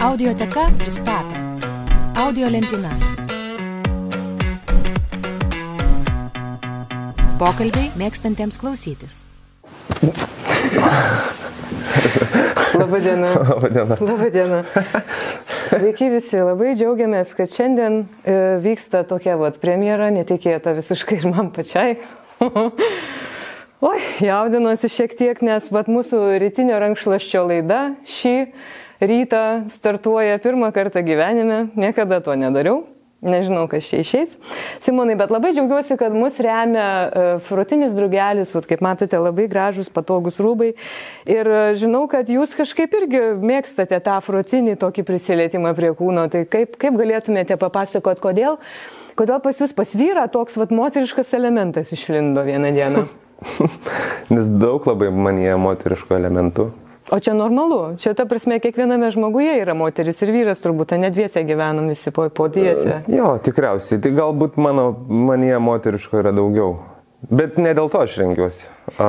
Audioteka 0.00 0.60
pristato 0.78 1.36
Audio 2.16 2.48
lentyna. 2.48 2.88
Pokalbiai 7.36 7.90
mėgstantiems 8.00 8.56
klausytis. 8.62 9.18
Labadiena. 12.80 13.34
Labadiena. 13.44 14.00
Labadiena. 14.00 14.62
Sveiki 15.68 16.08
visi, 16.16 16.40
labai 16.48 16.72
džiaugiamės, 16.80 17.36
kad 17.36 17.52
šiandien 17.52 18.00
e, 18.00 18.40
vyksta 18.64 19.04
tokia 19.04 19.36
vat 19.36 19.60
premjera, 19.60 20.08
netikėta 20.16 20.72
visiškai 20.80 21.20
ir 21.20 21.28
man 21.28 21.52
pačiai. 21.52 21.98
Oi, 23.90 23.98
jaudinuosi 24.24 24.88
šiek 24.96 25.12
tiek, 25.20 25.44
nes 25.44 25.68
vat 25.68 25.92
mūsų 25.92 26.38
rytinio 26.40 26.80
rankšlaščio 26.88 27.50
laida 27.52 27.90
šį 28.08 28.38
rytą 29.00 29.66
startuoja 29.72 30.38
pirmą 30.38 30.72
kartą 30.72 31.02
gyvenime, 31.04 31.68
niekada 31.76 32.20
to 32.20 32.36
nedariau. 32.36 32.84
Nežinau, 33.20 33.66
kas 33.68 33.84
čia 33.84 33.98
išeis. 34.00 34.30
Simonai, 34.80 35.12
bet 35.20 35.28
labai 35.28 35.50
džiaugiuosi, 35.52 35.98
kad 36.00 36.14
mus 36.16 36.38
remia 36.40 36.86
uh, 36.88 37.26
frutinis 37.44 37.92
drugelis, 37.92 38.54
vat, 38.56 38.64
kaip 38.64 38.80
matote, 38.80 39.18
labai 39.20 39.44
gražus, 39.50 39.90
patogus 39.92 40.40
rūbai. 40.40 40.70
Ir 41.28 41.50
uh, 41.52 41.58
žinau, 41.76 42.06
kad 42.08 42.32
jūs 42.32 42.56
kažkaip 42.56 42.96
irgi 42.96 43.20
mėgstate 43.44 44.00
tą 44.06 44.16
frutinį 44.24 44.78
tokį 44.80 45.04
prisilietimą 45.04 45.74
prie 45.76 45.92
kūno. 45.98 46.30
Tai 46.32 46.46
kaip, 46.48 46.80
kaip 46.80 46.96
galėtumėte 46.96 47.60
papasakot, 47.60 48.24
kodėl, 48.24 48.56
kodėl 49.20 49.44
pas 49.44 49.60
jūs 49.60 49.76
pas 49.76 49.92
vyrą 49.92 50.24
toks 50.32 50.56
vat, 50.56 50.72
moteriškas 50.72 51.36
elementas 51.36 51.92
išlindo 51.92 52.46
vieną 52.48 52.72
dieną? 52.72 53.04
Nes 54.34 54.48
daug 54.48 54.88
labai 54.88 55.12
manyje 55.12 55.60
moteriškų 55.60 56.16
elementų. 56.16 56.72
O 57.10 57.18
čia 57.18 57.34
normalu. 57.34 57.96
Čia 57.98 58.14
ta 58.14 58.22
prasme, 58.26 58.60
kiekviename 58.62 59.10
žmoguje 59.10 59.56
yra 59.58 59.74
moteris 59.74 60.20
ir 60.22 60.30
vyras, 60.30 60.62
turbūt, 60.62 60.94
ne 60.94 61.10
dviese 61.10 61.42
gyvenam 61.42 61.90
visi 61.90 62.12
po, 62.14 62.28
po 62.30 62.46
dviese. 62.46 63.00
Jo, 63.10 63.32
tikriausiai. 63.42 63.98
Tai 64.02 64.12
galbūt 64.14 64.60
mano 64.62 64.92
manyje 65.10 65.58
moteriško 65.58 66.22
yra 66.22 66.30
daugiau. 66.36 66.78
Bet 67.26 67.58
ne 67.58 67.74
dėl 67.76 67.90
to 67.90 68.04
aš 68.06 68.14
rengiuosi. 68.22 68.68
A, 68.94 69.08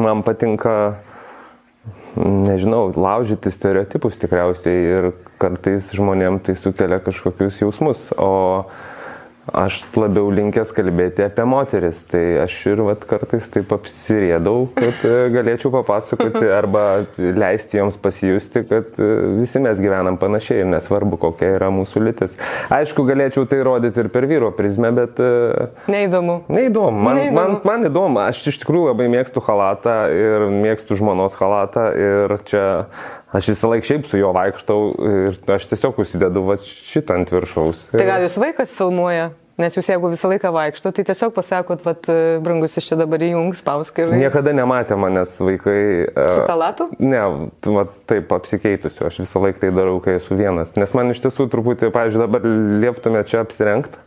man 0.00 0.24
patinka, 0.24 0.72
nežinau, 2.16 2.88
laužyti 2.96 3.52
stereotipus 3.52 4.16
tikriausiai 4.22 4.80
ir 4.96 5.10
kartais 5.40 5.92
žmonėm 5.94 6.40
tai 6.44 6.56
sukelia 6.58 6.98
kažkokius 7.04 7.60
jausmus. 7.60 8.08
O 8.16 8.64
aš 9.56 9.82
labiau 9.98 10.30
linkęs 10.34 10.72
kalbėti 10.76 11.24
apie 11.26 11.44
moteris. 11.48 12.02
Tai 12.10 12.22
aš 12.44 12.56
ir 12.70 12.82
vat, 12.86 13.04
kartais 13.08 13.48
taip 13.52 13.72
apsirėdau, 13.74 14.68
kad 14.76 15.04
e, 15.06 15.14
galėčiau 15.34 15.72
papasakoti 15.74 16.50
arba 16.60 16.84
leisti 17.18 17.80
joms 17.80 17.98
pasijusti, 18.00 18.64
kad 18.70 18.98
e, 19.00 19.10
visi 19.40 19.62
mes 19.62 19.80
gyvenam 19.82 20.18
panašiai 20.20 20.64
ir 20.64 20.70
nesvarbu, 20.70 21.18
kokia 21.24 21.54
yra 21.58 21.70
mūsų 21.74 22.04
lytis. 22.06 22.36
Aišku, 22.74 23.04
galėčiau 23.08 23.46
tai 23.50 23.62
rodyti 23.66 24.04
ir 24.04 24.10
per 24.12 24.28
vyro 24.30 24.52
prizmę, 24.56 24.92
bet... 24.96 25.20
e, 25.20 25.68
Neįdomu. 25.90 26.40
Neįdomu. 26.50 27.04
Man, 27.08 27.20
Neįdomu. 27.20 27.38
man, 27.40 27.56
man 27.66 27.88
įdomu. 27.90 28.22
Aš 28.26 28.44
iš 28.52 28.60
tikrųjų 28.64 28.90
labai 28.92 29.10
mėgstu 29.12 29.42
halatą 29.44 29.96
ir 30.14 30.48
mėgstu 30.60 30.98
žmonos 31.00 31.36
halatą 31.40 31.90
ir 31.96 32.36
čia 32.48 32.64
aš 33.36 33.52
visą 33.52 33.70
laiką 33.72 33.90
šiaip 33.90 34.08
su 34.08 34.20
juo 34.20 34.32
vaikštau 34.36 34.80
ir 35.10 35.38
aš 35.56 35.68
tiesiog 35.72 36.00
užsidedu 36.02 36.46
va 36.48 36.58
šitą 36.62 37.20
ant 37.20 37.30
viršaus. 37.34 37.90
Tai 37.94 38.08
gal 38.08 38.26
jūs 38.26 38.40
vaikas 38.40 38.74
filmuoja? 38.76 39.30
Nes 39.60 39.74
jūs 39.76 39.90
jeigu 39.90 40.08
visą 40.08 40.30
laiką 40.30 40.50
vaikšto, 40.54 40.92
tai 40.96 41.02
tiesiog 41.04 41.34
pasakot, 41.36 41.82
vad, 41.84 42.08
brangus 42.40 42.78
iš 42.80 42.86
čia 42.88 42.96
dabar 42.96 43.20
įjungs, 43.20 43.60
pausk 43.66 43.98
ir... 44.00 44.14
Niekada 44.16 44.54
nematė 44.56 44.96
manęs 44.96 45.34
vaikai. 45.42 45.80
e, 46.08 46.28
Su 46.32 46.46
chalatu? 46.48 46.86
Ne, 47.02 47.20
tu, 47.60 47.74
va, 47.76 47.84
taip 48.08 48.32
apsikeitusiu, 48.32 49.04
aš 49.10 49.20
visą 49.26 49.42
laiką 49.44 49.60
tai 49.66 49.72
darau, 49.76 49.98
kai 50.04 50.16
esu 50.16 50.38
vienas. 50.38 50.72
Nes 50.80 50.94
man 50.96 51.12
iš 51.12 51.20
tiesų 51.26 51.50
truputį, 51.52 51.90
pavyzdžiui, 51.92 52.22
dabar 52.24 52.48
lieptume 52.86 53.20
čia 53.28 53.42
apsirengti. 53.44 54.00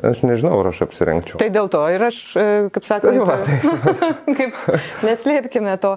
Aš 0.00 0.22
nežinau, 0.24 0.54
ar 0.62 0.70
aš 0.70 0.82
apsirengčiau. 0.86 1.36
Tai 1.42 1.48
dėl 1.52 1.68
to 1.72 1.80
ir 1.92 2.04
aš, 2.06 2.18
e, 2.38 2.44
kaip 2.72 2.86
sakant, 2.88 3.12
Tai 3.12 3.24
va, 3.28 3.36
tai- 3.44 4.34
kaip, 4.38 4.56
neslėpkime 5.04 5.74
to. 5.82 5.96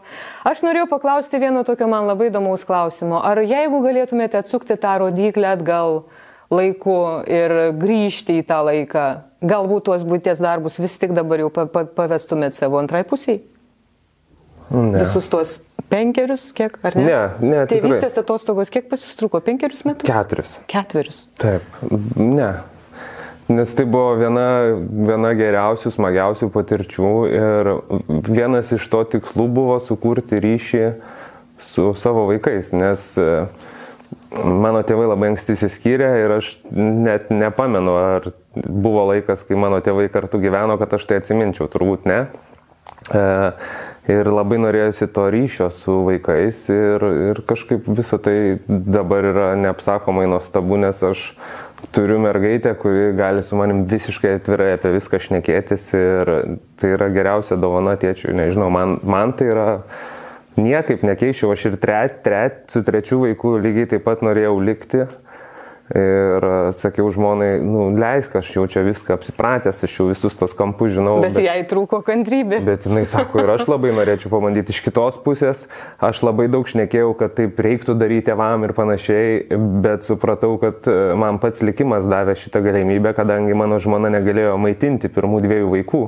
Aš 0.50 0.64
norėjau 0.66 0.90
paklausti 0.92 1.40
vieno 1.40 1.64
tokio 1.68 1.88
man 1.92 2.10
labai 2.10 2.28
įdomaus 2.32 2.66
klausimo. 2.68 3.22
Ar 3.24 3.40
jeigu 3.40 3.80
galėtumėte 3.86 4.42
atsukti 4.42 4.76
tą 4.76 4.98
rodiklę 5.06 5.54
atgal 5.56 6.02
laiku 6.54 6.98
ir 7.32 7.56
grįžti 7.80 8.42
į 8.42 8.48
tą 8.50 8.60
laiką, 8.68 9.06
galbūt 9.44 9.88
tuos 9.88 10.04
būties 10.08 10.44
darbus 10.44 10.82
vis 10.84 10.98
tik 11.02 11.16
dabar 11.16 11.46
jau 11.46 11.50
pa, 11.54 11.66
pa, 11.72 11.86
pavestumėt 11.88 12.58
savo 12.60 12.82
antrai 12.84 13.06
pusiai? 13.08 13.40
Ne. 14.74 15.00
Visus 15.00 15.28
tuos 15.30 15.56
penkerius, 15.92 16.50
kiek, 16.56 16.76
ar 16.86 16.96
ne? 16.98 17.06
Ne, 17.06 17.18
ne. 17.46 17.64
Tėvystės 17.70 18.16
atostogos, 18.22 18.72
kiek 18.74 18.88
pas 18.90 19.02
jūs 19.04 19.16
truko? 19.20 19.42
Penkerius 19.44 19.84
metus? 19.86 20.08
Keturis. 20.10 20.54
Ketverius. 20.72 21.26
Taip, 21.42 21.66
ne. 22.18 22.52
Nes 23.52 23.74
tai 23.76 23.84
buvo 23.90 24.14
viena, 24.16 24.46
viena 24.80 25.34
geriausių, 25.36 25.92
smagiausių 25.92 26.48
patirčių 26.54 27.12
ir 27.28 27.70
vienas 28.30 28.72
iš 28.72 28.86
to 28.88 29.04
tikslų 29.18 29.50
buvo 29.52 29.76
sukurti 29.84 30.40
ryšį 30.44 30.86
su 31.64 31.90
savo 32.00 32.24
vaikais, 32.30 32.72
nes 32.76 33.04
e, 33.20 33.28
mano 34.40 34.80
tėvai 34.88 35.10
labai 35.12 35.34
anksti 35.34 35.58
įsiskyrė 35.58 36.10
ir 36.24 36.38
aš 36.40 36.54
net 36.72 37.30
nepamenu, 37.36 37.98
ar 38.00 38.32
buvo 38.56 39.10
laikas, 39.12 39.44
kai 39.48 39.60
mano 39.60 39.84
tėvai 39.84 40.08
kartu 40.14 40.40
gyveno, 40.44 40.80
kad 40.80 40.96
aš 40.96 41.10
tai 41.10 41.20
atsiminčiau, 41.20 41.68
turbūt 41.72 42.08
ne. 42.08 42.22
E, 43.12 43.24
Ir 44.04 44.28
labai 44.28 44.58
norėjusi 44.60 45.06
to 45.16 45.30
ryšio 45.32 45.70
su 45.72 45.94
vaikais 46.04 46.58
ir, 46.74 47.04
ir 47.32 47.38
kažkaip 47.48 47.86
visą 47.88 48.18
tai 48.20 48.60
dabar 48.68 49.24
yra 49.30 49.46
neapsakomai 49.56 50.26
nuostabu, 50.28 50.76
nes 50.82 51.00
aš 51.08 51.22
turiu 51.92 52.20
mergaitę, 52.20 52.76
kuri 52.76 53.14
gali 53.18 53.44
su 53.44 53.58
manim 53.60 53.84
visiškai 53.90 54.38
atvirai 54.38 54.74
apie 54.78 54.94
viską 54.96 55.20
šnekėtis 55.28 55.88
ir 55.98 56.32
tai 56.80 56.94
yra 56.96 57.10
geriausia 57.14 57.58
dovana 57.60 57.96
tėčiui, 58.00 58.36
nežinau, 58.38 58.70
man, 58.74 58.98
man 59.04 59.34
tai 59.38 59.50
yra 59.52 59.68
niekaip 60.60 61.04
nekeičiau, 61.06 61.52
aš 61.54 61.68
ir 61.72 61.78
tre, 61.82 62.00
tre, 62.26 62.44
su 62.72 62.84
trečiu 62.86 63.24
vaiku 63.26 63.58
lygiai 63.64 63.90
taip 63.96 64.06
pat 64.08 64.24
norėjau 64.26 64.56
likti. 64.64 65.06
Ir 65.92 66.46
e, 66.48 66.72
sakiau 66.80 67.10
žmonai, 67.12 67.58
nu, 67.60 67.90
leisk, 68.00 68.38
aš 68.40 68.54
jau 68.56 68.64
čia 68.72 68.86
viską 68.86 69.18
apsipratęs, 69.18 69.82
aš 69.84 69.98
jau 70.00 70.06
visus 70.08 70.38
tos 70.40 70.56
kampus 70.56 70.94
žinau. 70.96 71.18
Bet, 71.20 71.36
bet 71.36 71.44
jai 71.44 71.58
trūko 71.68 72.00
kantrybė. 72.08 72.62
Bet 72.64 72.88
jinai 72.88 73.04
sako, 73.10 73.42
ir 73.44 73.52
aš 73.52 73.66
labai 73.68 73.92
norėčiau 73.98 74.32
pabandyti 74.32 74.72
iš 74.72 74.80
kitos 74.86 75.20
pusės. 75.26 75.66
Aš 76.00 76.24
labai 76.24 76.48
daug 76.52 76.72
šnekėjau, 76.72 77.12
kad 77.20 77.36
taip 77.36 77.60
reiktų 77.60 77.98
daryti 78.00 78.30
tėvam 78.32 78.64
ir 78.64 78.72
panašiai, 78.78 79.60
bet 79.84 80.08
supratau, 80.08 80.56
kad 80.62 80.88
e, 80.88 80.98
man 81.20 81.42
pats 81.44 81.66
likimas 81.68 82.08
davė 82.08 82.38
šitą 82.40 82.64
galimybę, 82.64 83.12
kadangi 83.20 83.60
mano 83.60 83.82
žmona 83.84 84.14
negalėjo 84.16 84.56
maitinti 84.64 85.12
pirmų 85.12 85.44
dviejų 85.44 85.70
vaikų. 85.76 86.04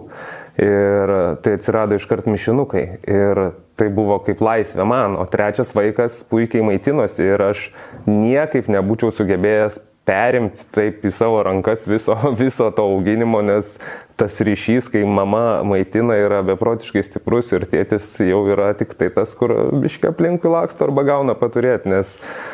Ir 0.62 1.12
tai 1.44 1.58
atsirado 1.58 1.98
iškart 2.00 2.30
mišinukai. 2.32 2.86
Ir 3.12 3.42
tai 3.76 3.90
buvo 3.92 4.22
kaip 4.24 4.40
laisvė 4.44 4.86
man. 4.88 5.18
O 5.20 5.26
trečias 5.28 5.74
vaikas 5.76 6.22
puikiai 6.30 6.64
maitinosi 6.64 7.26
ir 7.28 7.44
aš 7.50 7.68
niekaip 8.08 8.70
nebūčiau 8.72 9.12
sugebėjęs 9.16 9.82
perimti 10.06 10.66
taip 10.76 11.06
į 11.06 11.12
savo 11.14 11.42
rankas 11.46 11.86
viso, 11.90 12.16
viso 12.42 12.70
to 12.78 12.84
auginimo, 12.96 13.42
nes 13.46 13.76
tas 14.16 14.38
ryšys, 14.40 14.86
kai 14.94 15.02
mama 15.04 15.60
maitina, 15.68 16.16
yra 16.16 16.38
beprotiškai 16.48 17.02
stiprus 17.04 17.50
ir 17.52 17.66
tėtis 17.68 18.06
jau 18.24 18.38
yra 18.48 18.70
tik 18.80 18.94
tai 18.96 19.10
tas, 19.12 19.34
kur 19.36 19.52
biškia 19.82 20.14
aplinkui 20.14 20.48
laksto 20.54 20.86
arba 20.88 21.04
gauna 21.04 21.36
paturėti, 21.36 21.90
nes 21.92 22.14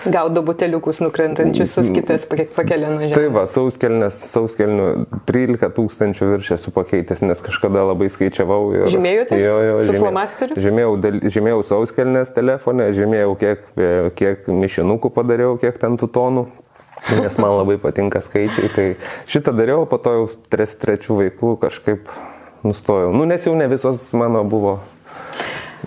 Gaudo 0.09 0.41
buteliukus 0.47 1.03
nukrentančius, 1.03 1.75
sus 1.75 1.91
kitas 1.93 2.25
pakelia 2.25 2.89
nuo 2.89 3.03
žemės. 3.03 3.13
Tai 3.13 3.27
va, 3.35 3.43
sauskelnės, 3.51 4.17
sauskelnių 4.31 4.87
13 5.29 5.69
tūkstančių 5.77 6.31
virš 6.31 6.49
esu 6.57 6.73
pakeitęs, 6.73 7.21
nes 7.29 7.45
kažkada 7.45 7.85
labai 7.91 8.09
skaičiavau. 8.09 8.61
Ir, 8.79 8.87
Žymėjotės? 8.95 9.43
Jo, 9.43 9.53
jo, 9.67 9.77
Su 9.83 9.91
žymėjau. 9.91 10.01
flomasteriu? 10.07 10.57
Žymėjau, 10.65 10.95
dal- 11.05 11.21
žymėjau 11.37 11.61
sauskelnės 11.75 12.33
telefone, 12.33 12.89
žymėjau, 12.97 13.37
kiek, 13.37 13.69
kiek 14.17 14.49
mišinukų 14.49 15.13
padariau, 15.13 15.53
kiek 15.61 15.77
ten 15.77 16.01
tų 16.01 16.09
tonų. 16.17 16.47
Nes 17.09 17.37
man 17.41 17.55
labai 17.57 17.79
patinka 17.81 18.21
skaičiai, 18.21 18.69
tai 18.75 18.85
šitą 19.27 19.51
dariau, 19.57 19.87
po 19.89 19.97
to 19.97 20.11
jau 20.19 20.25
tres, 20.53 20.75
trečių 20.79 21.17
vaikų 21.23 21.55
kažkaip 21.63 22.11
nustojau. 22.63 23.09
Nu, 23.15 23.25
nes 23.25 23.41
jau 23.47 23.55
ne 23.57 23.65
visos 23.71 24.03
mano 24.13 24.43
buvo 24.45 24.75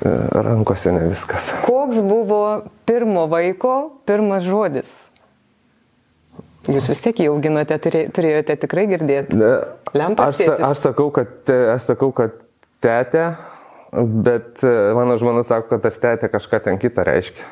e, 0.03 0.11
rankose, 0.35 0.91
ne 0.93 1.07
viskas. 1.13 1.53
Koks 1.65 2.03
buvo 2.03 2.41
pirmo 2.89 3.29
vaiko 3.31 3.77
pirmas 4.11 4.43
žodis? 4.45 4.91
Jūs 6.67 6.87
vis 6.89 7.01
tiek 7.05 7.19
jį 7.21 7.31
auginote, 7.31 7.77
turė- 7.79 8.07
turėjote 8.17 8.55
tikrai 8.65 8.87
girdėti. 8.89 9.37
Lempa 9.95 10.31
aš, 10.33 10.39
sa- 10.49 10.59
aš, 10.73 10.79
sakau, 10.89 11.11
kad, 11.15 11.29
te- 11.45 11.67
aš 11.75 11.91
sakau, 11.93 12.09
kad 12.17 12.39
tetė, 12.85 13.35
bet 13.95 14.65
e, 14.65 14.73
mano 14.97 15.15
žmona 15.21 15.45
sako, 15.47 15.69
kad 15.77 15.85
tas 15.87 16.01
tetė 16.03 16.31
kažką 16.33 16.63
ten 16.65 16.81
kitą 16.83 17.05
reiškia. 17.07 17.45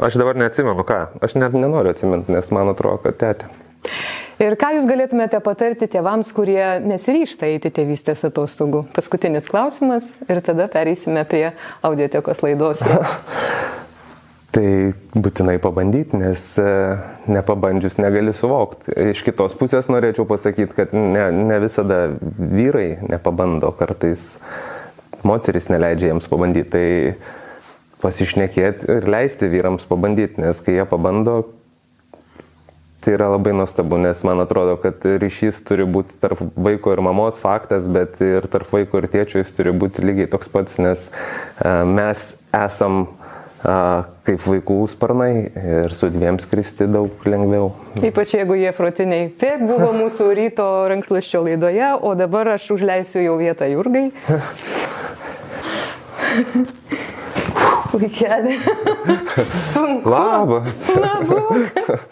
Aš 0.00 0.16
dabar 0.16 0.38
neatsimenu 0.40 0.80
ką. 0.88 1.00
Aš 1.20 1.34
net 1.36 1.52
nenoriu 1.52 1.92
atsiminti, 1.92 2.32
nes 2.32 2.46
man 2.56 2.72
atrodo, 2.72 3.02
kad 3.04 3.18
tetė. 3.20 3.50
Ir 4.40 4.54
ką 4.56 4.70
jūs 4.78 4.86
galėtumėte 4.88 5.36
patarti 5.44 5.84
tėvams, 5.92 6.30
kurie 6.32 6.80
nesiryšta 6.80 7.50
eiti 7.50 7.68
tėvystės 7.76 8.24
atostogų? 8.30 8.86
Paskutinis 8.96 9.50
klausimas 9.52 10.06
ir 10.24 10.40
tada 10.46 10.64
pereisime 10.72 11.26
prie 11.28 11.50
audiotekos 11.84 12.40
laidos. 12.46 12.80
Tai 14.56 14.64
būtinai 15.12 15.58
pabandyti, 15.62 16.16
nes 16.18 16.46
e, 16.58 16.70
nepabandžius 17.30 18.00
negali 18.00 18.32
suvokti. 18.34 18.96
Iš 19.12 19.20
kitos 19.28 19.52
pusės 19.60 19.86
norėčiau 19.92 20.24
pasakyti, 20.26 20.74
kad 20.74 20.96
ne, 20.96 21.28
ne 21.36 21.60
visada 21.62 22.06
vyrai 22.40 22.96
nepabando, 23.04 23.70
kartais 23.76 24.32
moteris 25.28 25.68
neleidžia 25.70 26.10
jiems 26.10 26.26
pabandyti. 26.32 26.72
Tai 26.72 26.88
pasišnekėti 28.02 28.98
ir 28.98 29.08
leisti 29.10 29.48
vyrams 29.50 29.86
pabandyti, 29.88 30.40
nes 30.42 30.60
kai 30.64 30.78
jie 30.78 30.86
pabando, 30.88 31.42
tai 33.00 33.14
yra 33.16 33.30
labai 33.32 33.54
nuostabu, 33.56 33.96
nes 34.00 34.20
man 34.28 34.42
atrodo, 34.44 34.76
kad 34.80 35.04
ryšys 35.04 35.62
turi 35.64 35.86
būti 35.88 36.18
tarp 36.20 36.42
vaiko 36.56 36.92
ir 36.92 37.00
mamos 37.04 37.40
faktas, 37.40 37.88
bet 37.88 38.20
ir 38.24 38.48
tarp 38.52 38.68
vaiko 38.72 39.00
ir 39.00 39.08
tėčio 39.12 39.40
jis 39.40 39.54
turi 39.56 39.72
būti 39.72 40.04
lygiai 40.04 40.28
toks 40.30 40.52
pats, 40.52 40.76
nes 40.82 41.08
e, 41.08 41.72
mes 41.88 42.34
esam 42.56 43.06
kaip 43.60 44.40
vaikų 44.40 44.88
sparnai 44.88 45.52
ir 45.52 45.92
su 45.92 46.08
dviem 46.08 46.38
skristi 46.40 46.86
daug 46.88 47.26
lengviau. 47.28 47.74
Ypač 48.00 48.32
jeigu 48.38 48.56
jie 48.56 48.72
frotiniai. 48.72 49.26
Taip 49.40 49.60
buvo 49.68 49.90
mūsų 49.98 50.30
ryto 50.38 50.68
rankšluščio 50.88 51.42
laidoje, 51.44 51.90
o 52.00 52.14
dabar 52.16 52.54
aš 52.56 52.70
užleisiu 52.78 53.20
jau 53.20 53.36
vietą 53.40 53.68
Jurgai. 53.68 54.08
Vaikelį. 57.90 58.56
Sunku. 59.74 60.10
Labas. 60.10 60.84
Labas. 60.94 62.04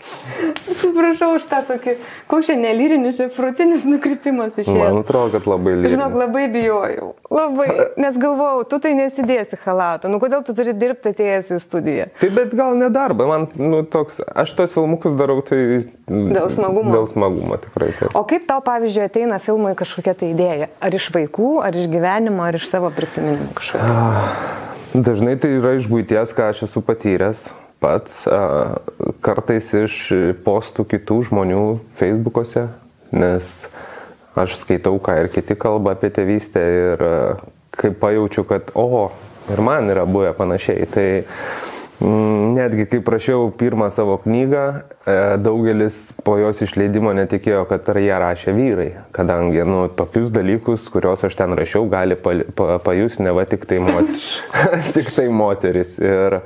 Atsiprašau 0.48 1.36
už 1.36 1.46
tą 1.50 1.60
tokį, 1.69 1.94
koks 2.30 2.50
čia 2.50 2.56
nelyrinis, 2.58 3.19
čia 3.19 3.28
frutinis 3.34 3.86
nukrypimas 3.88 4.58
iš 4.58 4.69
čia. 4.69 4.76
Man 4.78 5.00
atrodo, 5.02 5.36
kad 5.36 5.48
labai 5.50 5.76
lyrinis. 5.76 5.94
Žinok, 5.94 6.16
labai 6.22 6.44
bijojau. 6.54 7.12
Labai. 7.32 7.69
Nes 8.00 8.19
galvojau, 8.20 8.64
tu 8.70 8.80
tai 8.82 8.94
nesidėsi 8.98 9.58
halato. 9.64 10.10
Nu 10.10 10.20
kodėl 10.22 10.44
tu 10.46 10.54
turi 10.58 10.75
dirbti 10.78 11.12
atėjęs 11.14 11.52
į 11.54 11.60
studiją? 11.62 12.08
Tai 12.20 12.30
bet 12.36 12.54
gal 12.58 12.78
ne 12.80 12.90
darbą. 12.94 13.28
Man, 13.30 13.48
nu, 13.58 13.82
toks, 13.86 14.22
aš 14.34 14.54
tos 14.58 14.75
filmukus 14.75 15.16
darau 15.19 15.40
tai... 15.46 15.84
Dėl 16.08 16.48
smagumo. 16.52 16.94
Dėl 16.94 17.08
smagumo, 17.10 17.58
tikrai. 17.62 17.92
Taip. 17.98 18.14
O 18.19 18.25
kaip 18.28 18.46
tau, 18.48 18.62
pavyzdžiui, 18.64 19.08
ateina 19.10 19.40
filmui 19.42 19.75
kažkokia 19.78 20.16
tai 20.19 20.32
idėja? 20.32 20.70
Ar 20.80 20.94
iš 20.96 21.10
vaikų, 21.14 21.58
ar 21.66 21.76
iš 21.76 21.90
gyvenimo, 21.92 22.44
ar 22.46 22.58
iš 22.58 22.69
savo 22.70 22.90
prisiminimų 22.94 23.52
kažkokio? 23.58 24.66
Dažnai 24.94 25.37
tai 25.37 25.58
yra 25.58 25.75
iš 25.76 25.85
būties, 25.90 26.32
ką 26.32 26.49
aš 26.49 26.62
esu 26.64 26.81
patyręs 26.81 27.49
pats, 27.79 28.23
kartais 29.23 29.69
iš 29.76 29.96
postų 30.46 30.87
kitų 30.94 31.19
žmonių 31.29 31.64
Facebook'ose, 32.00 32.64
nes 33.12 33.52
aš 34.38 34.56
skaitau, 34.62 34.96
ką 35.02 35.19
ir 35.23 35.29
kiti 35.35 35.55
kalba 35.61 35.93
apie 35.94 36.11
tėvystę 36.14 36.64
ir 36.79 37.05
kai 37.79 37.93
pajaučiu, 37.94 38.46
kad, 38.49 38.73
o, 38.75 39.11
ir 39.52 39.62
man 39.62 39.93
yra 39.93 40.06
buvę 40.08 40.32
panašiai. 40.38 40.88
Tai 40.90 41.06
netgi 42.00 42.86
kai 42.86 43.00
prašiau 43.02 43.50
pirmą 43.58 43.90
savo 43.90 44.16
knygą, 44.22 44.64
e, 45.06 45.14
daugelis 45.42 46.12
po 46.24 46.36
jos 46.38 46.62
išleidimo 46.62 47.10
netikėjo, 47.16 47.64
kad 47.66 47.88
ar 47.90 47.98
ją 47.98 48.20
rašė 48.22 48.54
vyrai, 48.54 48.88
kadangi 49.16 49.64
nu, 49.66 49.80
tokius 49.98 50.30
dalykus, 50.34 50.86
kuriuos 50.94 51.26
aš 51.26 51.34
ten 51.40 51.56
rašiau, 51.58 51.88
gali 51.90 52.14
pa, 52.14 52.36
pa, 52.54 52.78
pajus 52.84 53.18
ne 53.18 53.34
va 53.34 53.42
tik 53.50 53.66
tai, 53.66 53.80
moteris, 53.82 54.28
tik 54.94 55.10
tai 55.16 55.26
moteris. 55.34 55.96
Ir, 55.98 56.38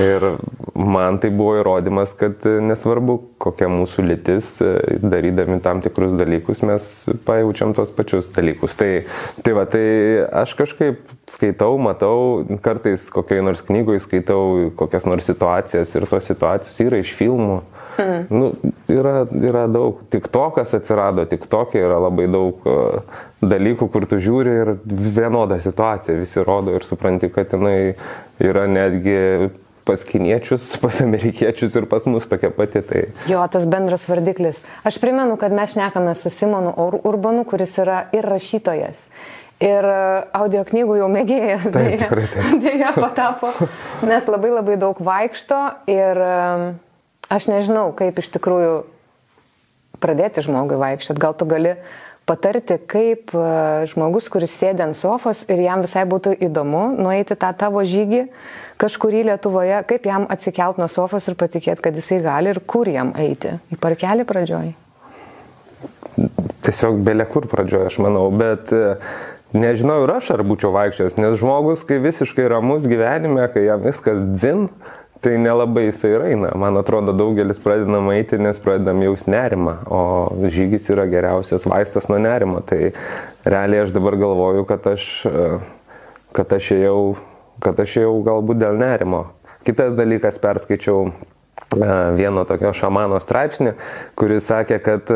ir 0.00 0.26
man 0.72 1.20
tai 1.20 1.30
buvo 1.36 1.58
įrodymas, 1.60 2.16
kad 2.16 2.46
nesvarbu, 2.46 3.18
kokia 3.44 3.68
mūsų 3.72 4.06
lytis, 4.08 4.54
e, 4.64 4.98
darydami 5.04 5.60
tam 5.64 5.84
tikrus 5.84 6.16
dalykus, 6.16 6.64
mes 6.64 6.88
pajaučiam 7.28 7.76
tos 7.76 7.92
pačius 7.92 8.32
dalykus. 8.32 8.78
Tai, 8.80 8.90
tai 9.44 9.56
va, 9.58 9.68
tai 9.68 9.84
aš 10.44 10.56
kažkaip 10.62 11.04
skaitau, 11.28 11.76
matau, 11.82 12.46
kartais 12.64 13.04
kokiai 13.12 13.44
nors 13.44 13.60
knygoje 13.68 14.00
skaitau 14.06 14.72
kokias 14.78 15.06
nors 15.08 15.26
situacijas 15.28 15.94
ir 15.94 16.06
tos 16.08 16.30
situacijos 16.30 16.80
yra 16.86 17.02
iš 17.02 17.12
filmų. 17.18 17.60
Mm. 17.98 18.26
Nu, 18.30 18.48
yra, 18.92 19.24
yra 19.34 19.64
daug, 19.66 20.04
tik 20.12 20.28
to, 20.30 20.44
kas 20.54 20.76
atsirado, 20.78 21.24
tik 21.26 21.48
tokia 21.50 21.82
yra 21.88 21.96
labai 22.04 22.28
daug 22.30 22.66
uh, 22.68 23.16
dalykų, 23.42 23.88
kur 23.90 24.06
tu 24.06 24.20
žiūri 24.22 24.58
ir 24.62 24.74
vienoda 24.86 25.58
situacija, 25.62 26.18
visi 26.20 26.44
rodo 26.46 26.76
ir 26.78 26.86
supranti, 26.86 27.30
kad 27.34 27.50
jinai 27.56 27.96
yra 28.38 28.68
netgi 28.70 29.50
pas 29.88 30.04
kiniečius, 30.04 30.74
pas 30.84 31.00
amerikiečius 31.02 31.74
ir 31.80 31.88
pas 31.90 32.06
mus 32.06 32.28
tokia 32.30 32.52
pati. 32.54 32.84
Tai... 32.86 33.04
Jo, 33.30 33.42
tas 33.50 33.66
bendras 33.70 34.06
vardiklis. 34.10 34.62
Aš 34.86 35.00
primenu, 35.02 35.38
kad 35.40 35.54
mes 35.56 35.72
šnekame 35.74 36.14
su 36.18 36.30
Simonu 36.30 36.74
Urbanu, 37.08 37.46
kuris 37.48 37.78
yra 37.82 38.04
ir 38.14 38.28
rašytojas, 38.28 39.08
Ir 39.58 39.86
e, 39.90 40.02
audio 40.38 40.62
knygų 40.66 41.00
jau 41.00 41.08
mėgėjas. 41.10 41.64
Taip, 41.66 41.74
dėja, 41.74 42.00
tikrai 42.04 42.26
taip. 42.30 42.50
Dėja 42.64 42.92
patapo, 42.94 43.50
nes 44.06 44.28
labai 44.30 44.52
labai 44.54 44.76
daug 44.78 45.00
vaikšto 45.02 45.62
ir 45.90 46.20
e, 46.22 46.34
aš 47.34 47.48
nežinau, 47.50 47.88
kaip 47.98 48.20
iš 48.22 48.30
tikrųjų 48.36 48.76
pradėti 49.98 50.44
žmogui 50.46 50.78
vaikščioti. 50.78 51.22
Gal 51.22 51.34
tu 51.34 51.48
gali 51.50 51.74
patarti, 52.28 52.76
kaip 52.86 53.34
e, 53.34 53.48
žmogus, 53.90 54.28
kuris 54.30 54.54
sėdė 54.54 54.86
ant 54.86 54.98
sofos 54.98 55.42
ir 55.50 55.64
jam 55.64 55.82
visai 55.82 56.04
būtų 56.06 56.36
įdomu 56.46 56.84
nueiti 56.94 57.34
tą 57.34 57.50
tavo 57.58 57.82
žygį 57.82 58.28
kažkurį 58.78 59.24
Lietuvoje, 59.32 59.80
kaip 59.90 60.06
jam 60.06 60.26
atsikelt 60.30 60.78
nuo 60.78 60.86
sofos 60.92 61.26
ir 61.26 61.34
patikėti, 61.38 61.82
kad 61.82 61.96
jisai 61.98 62.20
gali 62.22 62.52
ir 62.54 62.60
kur 62.62 62.86
jam 62.86 63.10
eiti. 63.18 63.56
Į 63.74 63.80
parkelį 63.82 64.28
pradžioj. 64.28 64.70
Tiesiog 66.66 67.02
belė 67.06 67.26
kur 67.30 67.46
pradžioje, 67.50 67.90
aš 67.90 67.98
manau, 68.02 68.28
bet 68.34 68.70
Nežinau 69.56 70.02
ir 70.04 70.10
aš 70.12 70.34
ar 70.34 70.42
būčiau 70.44 70.74
vaikščiojęs, 70.74 71.14
nes 71.16 71.38
žmogus, 71.40 71.80
kai 71.88 71.96
visiškai 72.04 72.50
ramus 72.52 72.84
gyvenime, 72.88 73.46
kai 73.48 73.62
jam 73.64 73.80
viskas 73.80 74.20
dzin, 74.34 74.66
tai 75.24 75.38
nelabai 75.40 75.86
jisai 75.86 76.10
eina. 76.30 76.50
Man 76.60 76.76
atrodo, 76.76 77.14
daugelis 77.16 77.60
pradedam 77.62 78.10
eiti, 78.12 78.36
nes 78.38 78.60
pradedam 78.60 79.00
jaus 79.02 79.24
nerimą, 79.24 79.74
o 79.88 80.02
žygis 80.52 80.90
yra 80.92 81.08
geriausias 81.08 81.64
vaistas 81.64 82.10
nuo 82.12 82.20
nerimo. 82.20 82.60
Tai 82.60 82.92
realiai 83.48 83.86
aš 83.86 83.94
dabar 83.96 84.18
galvoju, 84.20 84.66
kad 84.68 84.86
aš, 84.92 85.08
kad 86.36 86.52
aš 86.58 86.70
ėjau, 86.76 87.00
kad 87.64 87.80
aš 87.80 87.96
ėjau 88.04 88.14
galbūt 88.28 88.60
dėl 88.60 88.78
nerimo. 88.78 89.24
Kitas 89.66 89.96
dalykas, 89.98 90.38
perskaičiau 90.44 91.08
vieno 92.20 92.44
tokio 92.48 92.70
šamano 92.76 93.18
straipsnį, 93.20 93.74
kuris 94.16 94.46
sakė, 94.52 94.78
kad 94.84 95.10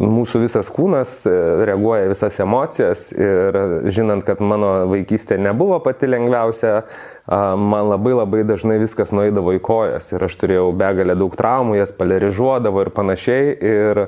mūsų 0.00 0.42
visas 0.44 0.70
kūnas 0.72 1.14
e, 1.28 1.32
reaguoja 1.68 2.10
visas 2.10 2.38
emocijas 2.42 3.08
ir 3.12 3.58
žinant, 3.92 4.24
kad 4.26 4.40
mano 4.44 4.72
vaikystė 4.90 5.38
nebuvo 5.40 5.78
pati 5.84 6.10
lengviausia, 6.10 6.82
man 7.28 7.88
labai 7.90 8.16
labai 8.16 8.42
dažnai 8.46 8.80
viskas 8.82 9.12
nueidavo 9.14 9.52
į 9.54 9.60
kojas 9.62 10.10
ir 10.10 10.24
aš 10.26 10.36
turėjau 10.40 10.72
begalę 10.74 11.14
daug 11.18 11.34
traumų, 11.38 11.76
jas 11.78 11.94
polarizuodavo 11.94 12.82
ir 12.82 12.90
panašiai 12.94 13.52
ir 13.72 14.02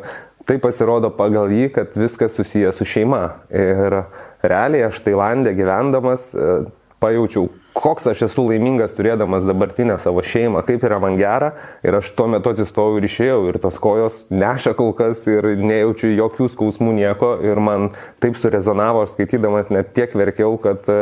tai 0.49 0.59
pasirodo 0.61 1.11
pagal 1.15 1.53
jį, 1.53 1.69
kad 1.75 1.95
viskas 1.97 2.37
susijęs 2.37 2.81
su 2.81 2.87
šeima. 2.89 3.23
Ir 3.55 4.01
realiai 4.45 4.89
aš 4.89 5.01
Tailandė 5.07 5.55
gyvendamas 5.57 6.33
e, 6.35 6.57
pajaučiau, 7.03 7.49
koks 7.75 8.07
aš 8.13 8.23
esu 8.29 8.45
laimingas 8.47 8.95
turėdamas 8.95 9.45
dabartinę 9.47 9.97
savo 10.03 10.23
šeimą, 10.25 10.63
kaip 10.67 10.85
yra 10.87 11.01
man 11.03 11.19
gera. 11.19 11.51
Ir 11.85 11.99
aš 11.99 12.13
tuo 12.17 12.29
metu 12.31 12.53
atsistojau 12.55 13.01
ir 13.01 13.07
išėjau 13.09 13.41
ir 13.51 13.59
tos 13.63 13.81
kojos 13.83 14.21
neša 14.33 14.77
kol 14.79 14.95
kas 14.97 15.25
ir 15.31 15.51
nejaučiu 15.59 16.13
jokių 16.15 16.49
skausmų 16.55 16.95
nieko. 17.01 17.35
Ir 17.45 17.61
man 17.63 17.91
taip 18.23 18.39
surezonavo, 18.41 19.05
aš 19.05 19.17
skaitydamas 19.17 19.73
net 19.75 19.91
tiek 19.97 20.15
verkiau, 20.17 20.55
kad 20.63 20.87
e, 20.91 21.01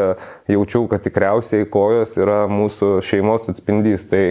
jaučiau, 0.52 0.88
kad 0.90 1.04
tikriausiai 1.04 1.68
kojos 1.68 2.16
yra 2.20 2.46
mūsų 2.50 2.94
šeimos 3.04 3.50
atspindys. 3.52 4.08
Tai 4.08 4.24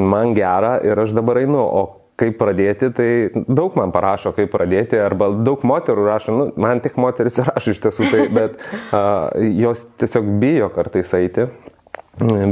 man 0.00 0.32
gera 0.36 0.78
ir 0.84 1.04
aš 1.04 1.12
dabar 1.16 1.44
einu. 1.44 1.60
O 1.60 2.03
kaip 2.20 2.38
pradėti, 2.38 2.90
tai 2.94 3.08
daug 3.34 3.74
man 3.78 3.92
parašo, 3.94 4.34
kaip 4.36 4.52
pradėti, 4.54 4.98
arba 5.02 5.32
daug 5.34 5.64
moterų 5.66 6.06
rašo, 6.06 6.34
nu, 6.34 6.48
man 6.60 6.82
tik 6.84 6.98
moteris 7.00 7.40
rašo 7.48 7.74
iš 7.74 7.82
tiesų, 7.84 8.10
tai, 8.12 8.26
bet 8.34 8.58
uh, 8.60 9.30
jos 9.64 9.86
tiesiog 10.00 10.34
bijo 10.42 10.70
kartais 10.74 11.14
eiti. 11.18 11.48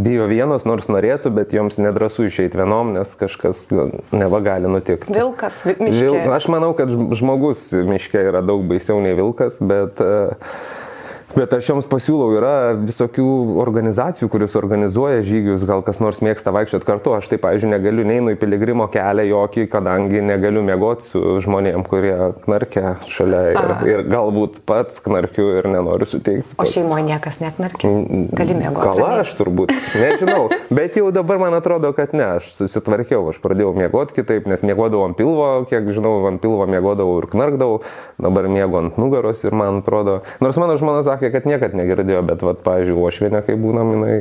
Bijo 0.02 0.24
vienos, 0.26 0.64
nors 0.66 0.88
norėtų, 0.90 1.30
bet 1.36 1.52
joms 1.54 1.76
nedrasu 1.78 2.24
išeiti 2.26 2.58
vienom, 2.58 2.96
nes 2.96 3.12
kažkas 3.14 3.68
neva 4.10 4.40
gali 4.42 4.66
nutikti. 4.66 5.14
Vilkas, 5.14 5.60
miške. 5.68 5.92
Vil, 6.00 6.16
aš 6.34 6.48
manau, 6.50 6.72
kad 6.74 6.90
žmogus 6.90 7.68
miške 7.70 8.24
yra 8.32 8.42
daug 8.42 8.64
baisiau 8.66 8.98
nei 9.04 9.14
vilkas, 9.14 9.60
bet 9.62 10.02
uh, 10.02 10.34
Bet 11.32 11.52
aš 11.56 11.70
jums 11.70 11.86
pasiūlau, 11.88 12.28
yra 12.36 12.54
visokių 12.76 13.24
organizacijų, 13.62 14.28
kuris 14.32 14.56
organizuoja 14.58 15.22
žygius, 15.24 15.62
gal 15.68 15.80
kas 15.86 15.96
nors 16.02 16.20
mėgsta 16.24 16.52
vaikščioti 16.52 16.84
kartu. 16.84 17.14
Aš 17.16 17.30
taip, 17.30 17.40
pavyzdžiui, 17.46 17.70
negaliu 17.72 18.04
neinu 18.04 18.34
į 18.34 18.38
piligrimo 18.40 18.84
kelią 18.92 19.24
jokį, 19.30 19.64
kadangi 19.72 20.20
negaliu 20.24 20.60
mėgoti 20.66 21.08
su 21.08 21.22
žmonėm, 21.44 21.86
kurie 21.88 22.16
knarkia 22.44 22.96
šalia 23.08 23.40
ir, 23.54 23.72
ir 23.88 24.04
galbūt 24.12 24.60
pats 24.68 25.00
knarkiu 25.04 25.48
ir 25.56 25.70
nenoriu 25.72 26.08
suteikti. 26.10 26.58
O 26.60 26.66
šeimoje 26.68 27.06
niekas 27.08 27.40
neknarkia? 27.40 27.94
Gali 28.36 28.58
mėgoti? 28.58 29.00
Gal 29.00 29.22
aš 29.22 29.32
turbūt, 29.40 29.72
nežinau. 29.96 30.50
Bet 30.82 31.00
jau 31.00 31.08
dabar 31.16 31.40
man 31.40 31.56
atrodo, 31.56 31.94
kad 31.96 32.12
ne, 32.16 32.28
aš 32.42 32.52
susitvarkiau, 32.58 33.24
aš 33.32 33.40
pradėjau 33.44 33.72
mėgoti 33.78 34.18
kitaip, 34.20 34.50
nes 34.52 34.64
mėgodavau 34.68 35.08
ant 35.08 35.16
pilvo, 35.16 35.48
kiek 35.70 35.88
žinau, 35.96 36.18
ant 36.28 36.44
pilvo 36.44 36.68
mėgodavau 36.68 37.16
ir 37.22 37.30
knarkdavau, 37.32 37.80
dabar 38.20 38.52
mėgo 38.52 38.84
ant 38.84 39.00
nugaros 39.00 39.40
ir 39.48 39.56
man 39.56 39.80
atrodo, 39.80 40.20
nors 40.44 40.60
mano 40.60 40.76
žmona 40.80 41.00
sako, 41.06 41.21
sakė, 41.22 41.30
kad 41.36 41.46
niekad 41.48 41.76
negirdėjo, 41.78 42.22
bet, 42.26 42.42
vat, 42.42 42.60
pavyzdžiui, 42.66 42.98
ošvienė, 43.06 43.42
kai 43.46 43.56
būnam, 43.60 43.94
jinai, 43.96 44.14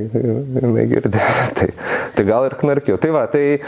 jinai 0.61 0.87
girdėjo. 0.91 1.33
tai, 1.57 1.69
tai 2.15 2.25
gal 2.27 2.47
ir 2.47 2.57
knarkiu. 2.59 2.97
Tai 3.01 3.11
va, 3.15 3.25
tai 3.31 3.61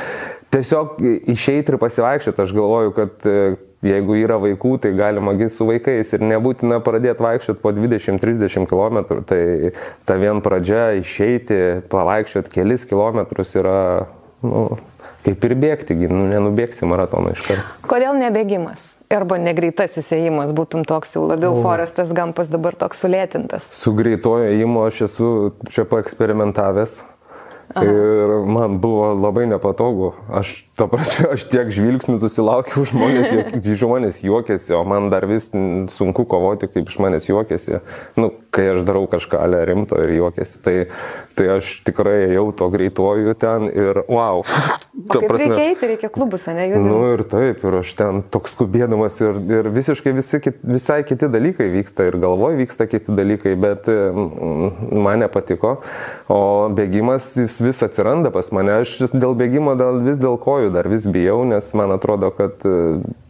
tiesiog 0.53 1.01
išeiti 1.33 1.73
ir 1.73 1.79
pasivaikščioti, 1.81 2.43
aš 2.43 2.53
galvoju, 2.53 2.93
kad 2.97 3.27
e, 3.29 3.55
jeigu 3.87 4.17
yra 4.21 4.37
vaikų, 4.41 4.75
tai 4.83 4.93
galima 4.97 5.33
gi 5.39 5.49
su 5.53 5.67
vaikais 5.67 6.13
ir 6.13 6.25
nebūtina 6.29 6.79
pradėti 6.85 7.25
vaikščioti 7.25 7.63
po 7.63 7.73
20-30 7.73 8.69
km, 8.69 9.01
tai 9.29 9.73
ta 10.05 10.17
vien 10.21 10.43
pradžia 10.45 10.91
išeiti, 11.01 11.59
pavaikščioti 11.91 12.53
kelis 12.53 12.85
kilometrus 12.89 13.55
yra, 13.59 13.79
nu, 14.45 14.67
kaip 15.23 15.45
ir 15.47 15.55
bėgti, 15.59 15.95
nu, 16.09 16.25
nenubėgsi 16.31 16.87
maratoną 16.89 17.33
iš 17.35 17.45
karto. 17.47 17.63
Kodėl 17.89 18.17
nebėgimas? 18.19 18.85
Arba 19.13 19.37
negreitasis 19.41 20.11
įėjimas 20.15 20.53
būtum 20.57 20.85
toks 20.89 21.15
jau 21.15 21.25
labiau 21.29 21.55
o. 21.57 21.63
Forestas 21.63 22.11
Gampas 22.15 22.51
dabar 22.51 22.77
toks 22.79 23.03
sulėtintas? 23.03 23.69
Su 23.77 23.93
greitojo 23.95 24.49
įėjimu 24.51 24.85
aš 24.87 25.03
esu 25.07 25.31
čia 25.69 25.87
paeksperimentavęs. 25.89 27.01
Aha. 27.73 27.85
Ir 27.87 28.33
man 28.45 28.77
buvo 28.83 29.13
labai 29.17 29.47
nepatogu. 29.49 30.11
Aš 30.29 30.59
Ta 30.73 30.87
prasme, 30.89 31.27
aš 31.35 31.43
tiek 31.53 31.67
žvilgsnių 31.69 32.15
susilaukiau, 32.17 32.81
žmonės, 32.89 33.53
žmonės 33.77 34.23
juokėsi, 34.25 34.73
o 34.73 34.81
man 34.89 35.11
dar 35.13 35.27
vis 35.29 35.51
sunku 35.93 36.25
kovoti, 36.29 36.65
kaip 36.65 36.89
iš 36.89 36.97
manęs 37.03 37.27
juokėsi. 37.29 37.83
Nu, 38.17 38.31
kai 38.53 38.71
aš 38.71 38.81
darau 38.87 39.03
kažką 39.11 39.37
ale 39.43 39.59
rimto 39.69 39.99
ir 40.01 40.15
juokėsi, 40.17 40.63
tai, 40.65 40.75
tai 41.37 41.47
aš 41.57 41.69
tikrai 41.87 42.15
ėjau 42.27 42.45
to 42.57 42.67
greituoju 42.73 43.35
ten 43.39 43.67
ir 43.71 44.03
wow. 44.07 44.43
Ta 45.09 45.19
prasme, 45.23 45.49
reikia 45.49 45.63
eiti, 45.71 45.89
reikia 45.89 46.09
klubus, 46.13 46.45
ne 46.53 46.67
jų. 46.69 46.81
Nu 46.83 46.99
ir 47.15 47.23
taip, 47.29 47.63
ir 47.65 47.77
aš 47.79 47.93
ten 47.97 48.21
toks 48.33 48.53
skubėdamas 48.53 49.17
ir, 49.23 49.39
ir 49.57 49.69
visiškai 49.73 50.13
visi, 50.15 50.39
visai 50.61 50.99
kiti 51.07 51.29
dalykai 51.33 51.69
vyksta 51.73 52.07
ir 52.09 52.19
galvoj 52.21 52.59
vyksta 52.61 52.87
kiti 52.91 53.15
dalykai, 53.17 53.55
bet 53.59 53.89
mm, 53.89 54.93
man 55.03 55.23
nepatiko, 55.25 55.75
o 56.31 56.39
bėgimas 56.77 57.33
vis, 57.39 57.57
vis 57.63 57.83
atsiranda 57.85 58.33
pas 58.33 58.53
mane. 58.55 58.79
Aš 58.83 58.99
dėl 59.11 59.35
bėgimo 59.39 59.75
dėl, 59.79 60.03
vis 60.05 60.21
dėl 60.21 60.37
kojų 60.41 60.73
dar 60.75 60.89
vis 60.91 61.07
bijau, 61.09 61.41
nes 61.49 61.73
man 61.77 61.95
atrodo, 61.97 62.29
kad 62.35 62.61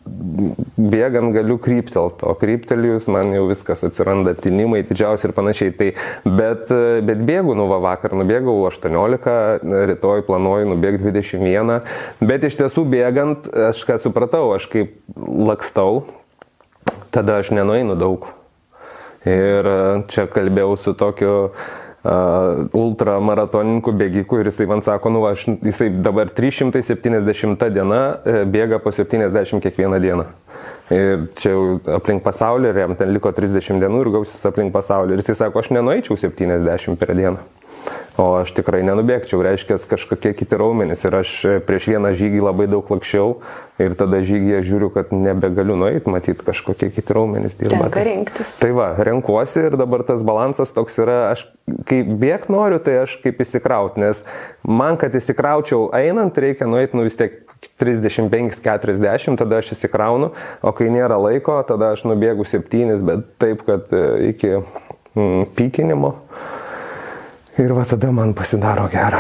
bėgant 0.04 1.32
galiu 1.36 1.58
kryptelti, 1.62 2.26
o 2.28 2.34
kryptelijus 2.40 3.08
man 3.12 3.32
jau 3.36 3.46
viskas 3.50 3.84
atsiranda, 3.88 4.34
tinimai 4.36 4.82
didžiausi 4.88 5.30
ir 5.30 5.36
panašiai. 5.36 5.74
Tai, 5.78 5.90
bet, 6.26 6.74
bet 7.08 7.24
bėgu, 7.28 7.56
nu 7.58 7.68
va 7.72 7.80
vakar 7.84 8.16
nubėgau 8.20 8.58
18, 8.68 9.64
rytoj 9.94 10.26
planuoju 10.28 10.74
nubėgti 10.74 11.08
21, 11.08 11.80
bet 12.24 12.48
iš 12.50 12.60
tiesų 12.62 12.86
bėgant, 12.94 13.48
aš 13.72 13.84
ką 13.88 14.00
supratau, 14.04 14.50
aš 14.58 14.68
kaip 14.72 14.98
lakstau, 15.16 16.04
tada 17.14 17.40
aš 17.42 17.54
nenueinu 17.56 17.98
daug. 18.00 18.28
Ir 19.24 19.68
čia 20.12 20.26
kalbėjau 20.28 20.74
su 20.76 20.92
tokiu 21.00 21.36
uh, 21.46 21.68
ultramaratonininkų 22.04 23.94
bėgikų 23.96 24.42
ir 24.42 24.50
jisai 24.52 24.68
man 24.68 24.84
sako, 24.84 25.12
nu, 25.14 25.22
aš, 25.30 25.46
jisai 25.64 25.88
dabar 26.04 26.28
370 26.28 27.70
diena 27.72 28.02
e, 28.28 28.44
bėga 28.44 28.82
po 28.84 28.92
70 28.92 29.64
kiekvieną 29.64 30.02
dieną. 30.04 30.26
Ir 30.92 31.30
čia 31.40 31.54
aplink 31.96 32.26
pasaulį, 32.26 32.70
ir 32.70 32.82
jam 32.84 32.96
ten 33.00 33.14
liko 33.16 33.32
30 33.32 33.80
dienų 33.80 34.04
ir 34.04 34.12
gausis 34.18 34.44
aplink 34.50 34.74
pasaulį. 34.76 35.16
Ir 35.16 35.24
jisai 35.24 35.38
sako, 35.46 35.64
aš 35.64 35.72
nenueičiau 35.78 36.20
70 36.20 37.00
per 37.00 37.16
dieną. 37.16 37.40
O 38.14 38.28
aš 38.38 38.52
tikrai 38.54 38.84
nenubėgčiau, 38.86 39.40
reiškia 39.42 39.80
kažkokie 39.90 40.36
kiti 40.38 40.58
raumenys. 40.60 41.02
Ir 41.08 41.16
aš 41.18 41.32
prieš 41.66 41.88
vieną 41.90 42.12
žygį 42.14 42.44
labai 42.46 42.68
daug 42.70 42.92
lakščiau 42.94 43.40
ir 43.82 43.96
tada 43.98 44.20
žygyje 44.22 44.60
žiūriu, 44.68 44.92
kad 44.94 45.10
nebegaliu 45.18 45.74
nueiti, 45.82 46.12
matyti 46.14 46.46
kažkokie 46.46 46.92
kiti 46.94 47.16
raumenys 47.18 47.58
dirba. 47.58 47.88
Tenka 47.88 48.06
rinktis. 48.06 48.54
Tai 48.62 48.70
va, 48.78 48.92
renkuosi 49.10 49.66
ir 49.66 49.80
dabar 49.82 50.06
tas 50.06 50.22
balansas 50.22 50.76
toks 50.76 51.02
yra, 51.02 51.18
aš 51.32 51.48
kai 51.90 52.04
bėg 52.06 52.46
noriu, 52.54 52.78
tai 52.86 53.00
aš 53.02 53.18
kaip 53.24 53.42
įsikrauti, 53.42 54.04
nes 54.06 54.22
man, 54.62 55.00
kad 55.02 55.18
įsikraučiau 55.18 55.90
einant, 55.98 56.38
reikia 56.38 56.70
nueiti 56.70 57.00
nu 57.00 57.10
vis 57.10 57.18
tiek 57.18 57.42
35-40, 57.82 59.42
tada 59.42 59.64
aš 59.64 59.74
įsikraunu, 59.74 60.36
o 60.62 60.78
kai 60.78 60.94
nėra 60.94 61.18
laiko, 61.18 61.58
tada 61.66 61.96
aš 61.98 62.06
nubėgu 62.06 62.46
7, 62.46 63.00
bet 63.10 63.32
taip, 63.42 63.66
kad 63.66 63.90
e, 63.90 64.34
iki 64.36 64.60
mm, 64.60 65.48
pykinimo. 65.58 66.20
Ir 67.62 67.74
va 67.78 67.84
tada 67.86 68.10
man 68.12 68.34
pasidaro 68.34 68.88
gera, 68.90 69.20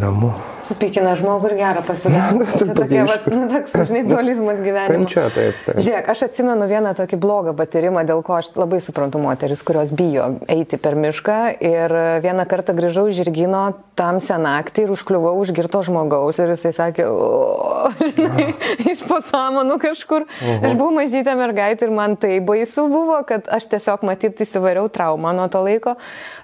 ramu 0.00 0.32
supykina 0.70 1.14
žmogų 1.18 1.50
ir 1.50 1.56
gerą 1.58 1.82
pasidaro. 1.86 2.46
Čia 2.58 2.74
tokia, 2.76 3.04
va, 3.08 3.16
nu, 3.32 3.46
toks, 3.50 3.74
žinai, 3.88 4.02
dualizmas 4.06 4.60
gyvenime. 4.62 5.00
Kančia, 5.00 5.26
taip, 5.34 5.58
taip. 5.66 5.80
Žiūrėk, 5.82 6.10
aš 6.12 6.24
atsimenu 6.28 6.68
vieną 6.70 6.94
tokį 6.98 7.18
blogą 7.20 7.54
patyrimą, 7.58 8.04
dėl 8.08 8.22
ko 8.26 8.36
aš 8.38 8.52
labai 8.58 8.80
suprantu 8.84 9.22
moteris, 9.22 9.64
kurios 9.66 9.92
bijo 9.96 10.28
eiti 10.50 10.78
per 10.80 10.98
mišką. 10.98 11.38
Ir 11.66 11.94
vieną 12.24 12.46
kartą 12.50 12.76
grįžau 12.78 13.08
iš 13.10 13.20
žirgino 13.20 13.64
tamsią 13.98 14.38
naktį 14.40 14.86
ir 14.86 14.94
užkliuvau 14.94 15.34
už 15.42 15.52
girto 15.56 15.82
žmogaus. 15.86 16.38
Ir 16.40 16.54
jisai 16.54 16.72
sakė, 16.76 17.08
o, 17.10 17.90
žinai, 18.14 18.50
iš 18.90 19.04
pasamonų 19.08 19.80
kažkur. 19.82 20.28
Uh 20.28 20.46
-huh. 20.46 20.70
Aš 20.70 20.78
buvau 20.78 20.94
mažytė 21.00 21.36
mergaitė 21.36 21.88
ir 21.88 21.94
man 21.96 22.16
tai 22.16 22.38
baisu 22.40 22.86
buvo, 22.88 23.20
kad 23.26 23.48
aš 23.48 23.66
tiesiog 23.74 24.06
matyt 24.06 24.40
įsivariau 24.40 24.88
traumą 24.88 25.34
nuo 25.36 25.48
to 25.48 25.62
laiko. 25.64 25.96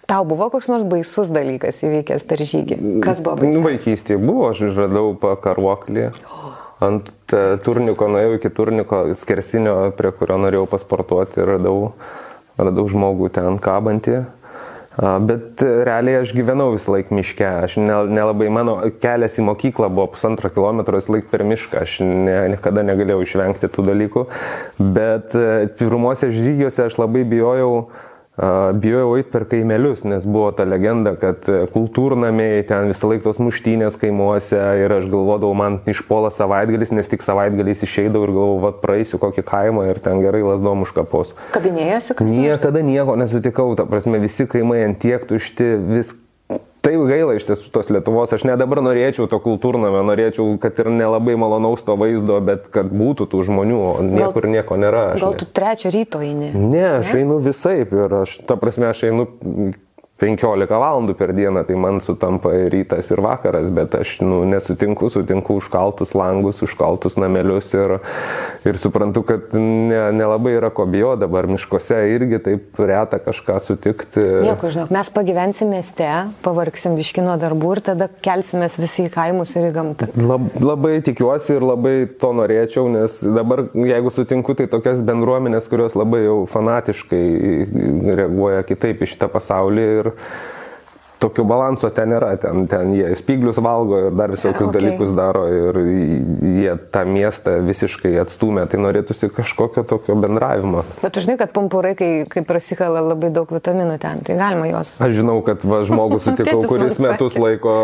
Tau 0.06 0.22
buvo 0.24 0.46
koks 0.54 0.68
nors 0.70 0.84
baisus 0.86 1.32
dalykas 1.34 1.80
įvykęs 1.82 2.26
per 2.30 2.42
žygį? 2.46 2.78
Kas 3.02 3.18
buvo 3.24 3.40
baisus? 3.40 3.56
Nu, 3.58 3.64
vaikystėje 3.66 4.20
buvo, 4.22 4.52
aš 4.52 4.62
radau 4.76 5.10
pakaruoklį. 5.18 6.06
Ant 6.86 7.34
e, 7.34 7.42
turniko 7.66 8.06
nuėjau 8.12 8.36
iki 8.36 8.52
turniko 8.54 9.02
skersinio, 9.18 9.74
prie 9.98 10.12
kurio 10.14 10.38
norėjau 10.44 10.68
pasportuoti 10.70 11.42
ir 11.42 11.50
radau, 11.56 11.76
radau 12.60 12.86
žmogų 12.92 13.32
ten 13.34 13.58
kabantį. 13.62 14.22
Bet 14.96 15.60
realiai 15.60 16.22
aš 16.22 16.30
gyvenau 16.32 16.70
visą 16.72 16.94
laiką 16.94 17.12
miške, 17.18 17.48
aš 17.66 17.74
nelabai, 17.82 18.46
mano 18.48 18.78
kelias 19.02 19.34
į 19.36 19.44
mokyklą 19.44 19.90
buvo 19.92 20.06
pusantro 20.14 20.48
kilometro 20.48 20.96
visą 20.96 21.12
laiką 21.12 21.28
per 21.34 21.44
mišką, 21.44 21.82
aš 21.82 21.98
ne, 22.06 22.36
niekada 22.54 22.84
negalėjau 22.86 23.26
išvengti 23.26 23.68
tų 23.74 23.90
dalykų, 23.90 24.24
bet 24.96 25.36
e, 25.36 25.66
pirmuose 25.76 26.30
žygiuose 26.32 26.86
aš 26.86 26.96
labai 27.02 27.26
bijojau 27.28 27.72
uh, 27.74 28.05
bijojau 28.36 29.14
eiti 29.16 29.30
per 29.32 29.46
kaimelius, 29.48 30.02
nes 30.04 30.26
buvo 30.28 30.50
ta 30.52 30.66
legenda, 30.68 31.14
kad 31.16 31.46
e, 31.48 31.62
kultūrnamiai 31.72 32.66
ten 32.68 32.90
visą 32.90 33.08
laiką 33.08 33.24
tos 33.24 33.40
muštynės 33.40 33.96
kaimuose 34.00 34.60
ir 34.82 34.92
aš 34.98 35.08
galvodavau, 35.12 35.54
man 35.56 35.78
išpola 35.88 36.28
savaitgalis, 36.34 36.92
nes 36.92 37.08
tik 37.08 37.24
savaitgalis 37.24 37.86
išeidavau 37.86 38.28
ir 38.28 38.34
galvojau, 38.36 38.60
va 38.66 38.74
praeisiu 38.82 39.20
kokį 39.22 39.46
kaimą 39.48 39.86
ir 39.88 40.02
ten 40.04 40.20
gerai 40.24 40.44
lasdom 40.44 40.84
užkapos. 40.84 41.32
Kabinėjasi 41.56 42.18
kažkas? 42.18 42.36
Niekada 42.36 42.84
nieko 42.84 43.16
nesutikau, 43.16 43.70
ta 43.78 43.88
prasme 43.88 44.20
visi 44.20 44.44
kaimai 44.50 44.82
ant 44.90 45.00
tiek 45.00 45.24
tušti, 45.30 45.72
vis 45.96 46.12
taip 46.86 47.02
gaila 47.08 47.34
iš 47.36 47.48
tiesų 47.48 47.72
tos 47.74 47.90
Lietuvos. 47.92 48.32
Aš 48.36 48.46
ne 48.46 48.56
dabar 48.58 48.80
norėčiau 48.84 49.26
to 49.30 49.40
kultūrnamio, 49.42 50.04
norėčiau, 50.06 50.54
kad 50.62 50.78
ir 50.82 50.90
nelabai 50.94 51.36
malonaus 51.40 51.82
to 51.86 51.96
vaizdo, 51.98 52.38
bet 52.44 52.70
kad 52.74 52.92
būtų 52.92 53.28
tų 53.32 53.42
žmonių, 53.50 53.80
niekur 54.06 54.46
gal, 54.46 54.54
nieko 54.54 54.78
nėra. 54.80 55.06
Gal 55.20 55.38
tu 55.40 55.48
trečią 55.58 55.92
ryto 55.94 56.22
eini? 56.24 56.52
Ne, 56.54 56.86
aš 57.00 57.12
ne? 57.14 57.24
einu 57.24 57.40
visai 57.44 57.80
ir 57.84 58.20
aš, 58.22 58.38
ta 58.46 58.58
prasme, 58.60 58.90
aš 58.92 59.08
einu 59.10 59.28
15 60.16 60.70
valandų 60.72 61.12
per 61.18 61.34
dieną, 61.36 61.60
tai 61.68 61.76
man 61.76 61.98
sutampa 62.00 62.54
ir 62.56 62.70
rytas, 62.72 63.10
ir 63.12 63.20
vakaras, 63.20 63.66
bet 63.74 63.92
aš 63.98 64.14
nu, 64.24 64.40
nesutinku, 64.48 65.10
sutinku 65.12 65.58
užkaltus 65.60 66.14
langus, 66.16 66.62
užkaltus 66.64 67.18
namelius 67.20 67.68
ir, 67.76 67.98
ir 68.64 68.78
suprantu, 68.80 69.26
kad 69.28 69.52
nelabai 69.52 70.54
ne 70.54 70.60
yra 70.62 70.70
ko 70.72 70.86
bijo 70.88 71.12
dabar 71.20 71.48
miškuose 71.50 71.98
irgi 72.14 72.40
taip 72.46 72.80
reta 72.80 73.20
kažką 73.20 73.58
sutikti. 73.60 74.24
Nieko, 74.46 74.70
žinok, 74.72 74.94
mes 74.96 75.10
pagyvensim 75.12 75.68
mieste, 75.74 76.08
pavargsim 76.44 76.96
viškino 76.96 77.36
darbų 77.42 77.74
ir 77.76 77.82
tada 77.90 78.08
kelsimės 78.24 78.78
visi 78.80 79.10
į 79.10 79.12
kaimus 79.12 79.52
ir 79.58 79.68
į 79.68 79.74
gamtą. 79.76 80.08
Lab, 80.16 80.48
labai 80.62 80.94
tikiuosi 81.04 81.58
ir 81.58 81.68
labai 81.74 81.94
to 82.16 82.32
norėčiau, 82.40 82.88
nes 82.92 83.18
dabar, 83.36 83.66
jeigu 83.76 84.14
sutinku, 84.16 84.56
tai 84.56 84.64
tokias 84.72 85.04
bendruomenės, 85.04 85.68
kurios 85.68 85.92
labai 85.98 86.24
jau 86.24 86.40
fanatiškai 86.56 87.22
reaguoja 88.16 88.64
kitaip 88.64 89.04
į 89.04 89.12
šitą 89.12 89.28
pasaulį. 89.36 89.86
Ir, 89.96 90.05
ir 90.06 90.14
tokio 91.18 91.44
balanso 91.44 91.90
ten 91.90 92.12
yra, 92.12 92.36
ten, 92.36 92.66
ten 92.68 92.92
jie 92.94 93.08
spyglius 93.16 93.56
valgo 93.62 93.98
ir 94.06 94.16
dar 94.16 94.30
visokius 94.30 94.68
okay. 94.68 94.80
dalykus 94.80 95.14
daro 95.16 95.46
ir 95.48 95.78
jie 96.60 96.74
tą 96.92 97.04
miestą 97.08 97.56
visiškai 97.64 98.12
atstumė, 98.20 98.66
tai 98.70 98.80
norėtųsi 98.82 99.30
kažkokio 99.32 99.86
tokio 99.88 100.16
bendravimo. 100.20 100.84
Bet 101.00 101.16
tu 101.16 101.24
žinai, 101.24 101.38
kad 101.40 101.54
pumpurai, 101.56 101.94
kai, 101.98 102.10
kai 102.30 102.44
prasikala 102.46 103.00
labai 103.04 103.32
daug 103.34 103.52
vitaminų 103.52 103.96
ten, 104.02 104.20
tai 104.26 104.36
galima 104.40 104.68
juos. 104.68 104.92
Aš 105.04 105.16
žinau, 105.20 105.38
kad 105.46 105.64
va, 105.64 105.80
žmogus 105.88 106.24
sutikau, 106.28 106.60
kuris 106.68 107.00
metus 107.02 107.38
laiko, 107.40 107.76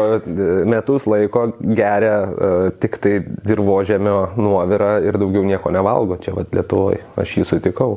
metus 0.69 1.09
laiko 1.09 1.49
geria 1.63 2.19
uh, 2.29 2.69
tik 2.85 3.01
tai 3.01 3.17
dirbožėmio 3.49 4.19
nuovirą 4.37 4.99
ir 5.09 5.21
daugiau 5.23 5.47
nieko 5.49 5.73
nevalgo, 5.73 6.21
čia 6.21 6.37
Lietuvoje, 6.53 7.01
aš 7.17 7.37
jį 7.39 7.49
sutikau. 7.49 7.93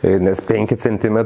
E, 0.00 0.14
nes 0.18 0.40
5 0.40 0.76
cm 0.80 1.18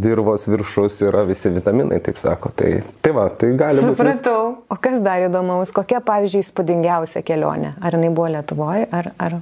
dirvos 0.00 0.44
viršus 0.48 0.98
yra 1.08 1.22
visi 1.24 1.48
vitaminai, 1.54 2.02
taip 2.04 2.18
sako. 2.20 2.52
Tai, 2.56 2.72
tai 3.00 3.12
va, 3.16 3.28
tai 3.32 3.54
gali 3.56 3.80
būti. 3.80 3.94
Supratau. 3.94 4.42
Vis... 4.50 4.66
O 4.74 4.80
kas 4.84 4.98
dar 5.04 5.24
įdomaus, 5.24 5.72
kokia, 5.72 6.02
pavyzdžiui, 6.04 6.44
įspūdingiausia 6.44 7.24
kelionė? 7.24 7.74
Ar 7.80 7.96
jinai 7.96 8.12
buvo 8.12 8.28
Lietuvoje, 8.34 8.90
ar, 8.92 9.12
ar. 9.16 9.40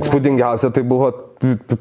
Įspūdingiausia 0.00 0.70
tai 0.74 0.82
buvo 0.86 1.10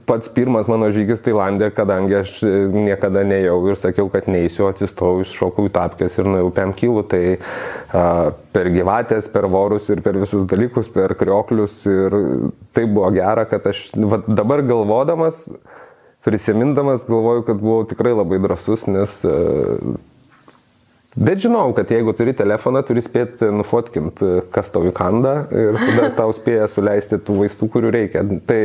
pats 0.08 0.30
pirmas 0.34 0.68
mano 0.72 0.90
žygis 0.94 1.24
Tailandė, 1.24 1.70
kadangi 1.75 2.18
aš 2.20 2.36
niekada 2.74 3.24
nejau 3.28 3.58
ir 3.70 3.80
sakiau, 3.80 4.10
kad 4.13 4.28
neįsiu, 4.32 4.68
atsistojau, 4.70 5.24
iššokau 5.24 5.68
į 5.70 5.74
tapkės 5.75 6.18
ir 6.20 6.30
nuėjau 6.30 6.52
pėm 6.58 6.74
kilų, 6.80 7.04
tai 7.12 7.22
a, 7.34 8.32
per 8.56 8.72
gyvatės, 8.74 9.30
per 9.34 9.48
vorus 9.52 9.90
ir 9.94 10.04
per 10.06 10.20
visus 10.22 10.48
dalykus, 10.50 10.90
per 10.94 11.16
krioklius 11.20 11.82
ir 11.90 12.18
tai 12.75 12.88
buvo 12.90 13.12
gera, 13.16 13.46
kad 13.50 13.68
aš 13.72 13.86
va, 13.98 14.24
dabar 14.28 14.66
galvodamas, 14.68 15.46
prisimindamas, 16.24 17.06
galvoju, 17.10 17.46
kad 17.48 17.62
buvau 17.62 17.84
tikrai 17.88 18.16
labai 18.16 18.42
drasus, 18.44 18.88
nes 18.92 19.20
a, 19.28 19.38
Bet 21.15 21.43
žinau, 21.43 21.67
kad 21.77 21.91
jeigu 21.93 22.10
turi 22.17 22.34
telefoną, 22.34 22.82
turi 22.88 23.01
spėti 23.05 23.46
nufotkinti, 23.53 24.29
kas 24.53 24.72
tau 24.74 24.88
įkanda 24.89 25.34
ir 25.53 25.77
tada 25.77 26.08
tau 26.17 26.34
spėja 26.34 26.65
suleisti 26.72 27.20
tų 27.22 27.36
vaistų, 27.43 27.70
kurių 27.75 27.91
reikia. 27.93 28.24
Tai, 28.50 28.62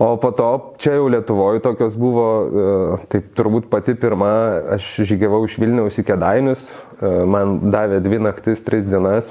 o 0.00 0.14
po 0.20 0.30
to 0.36 0.48
čia 0.80 0.94
jau 0.96 1.10
Lietuvoje 1.12 1.60
tokios 1.64 1.98
buvo, 2.00 2.28
e, 2.46 3.02
tai 3.12 3.20
turbūt 3.36 3.68
pati 3.72 3.96
pirma, 4.00 4.30
aš 4.78 4.88
žygiavau 5.10 5.42
iš 5.44 5.58
Vilniaus 5.60 6.00
į 6.00 6.06
Kedainius, 6.08 6.70
e, 6.96 7.12
man 7.28 7.58
davė 7.68 8.00
dvi 8.04 8.22
naktis, 8.24 8.64
tris 8.64 8.88
dienas. 8.88 9.28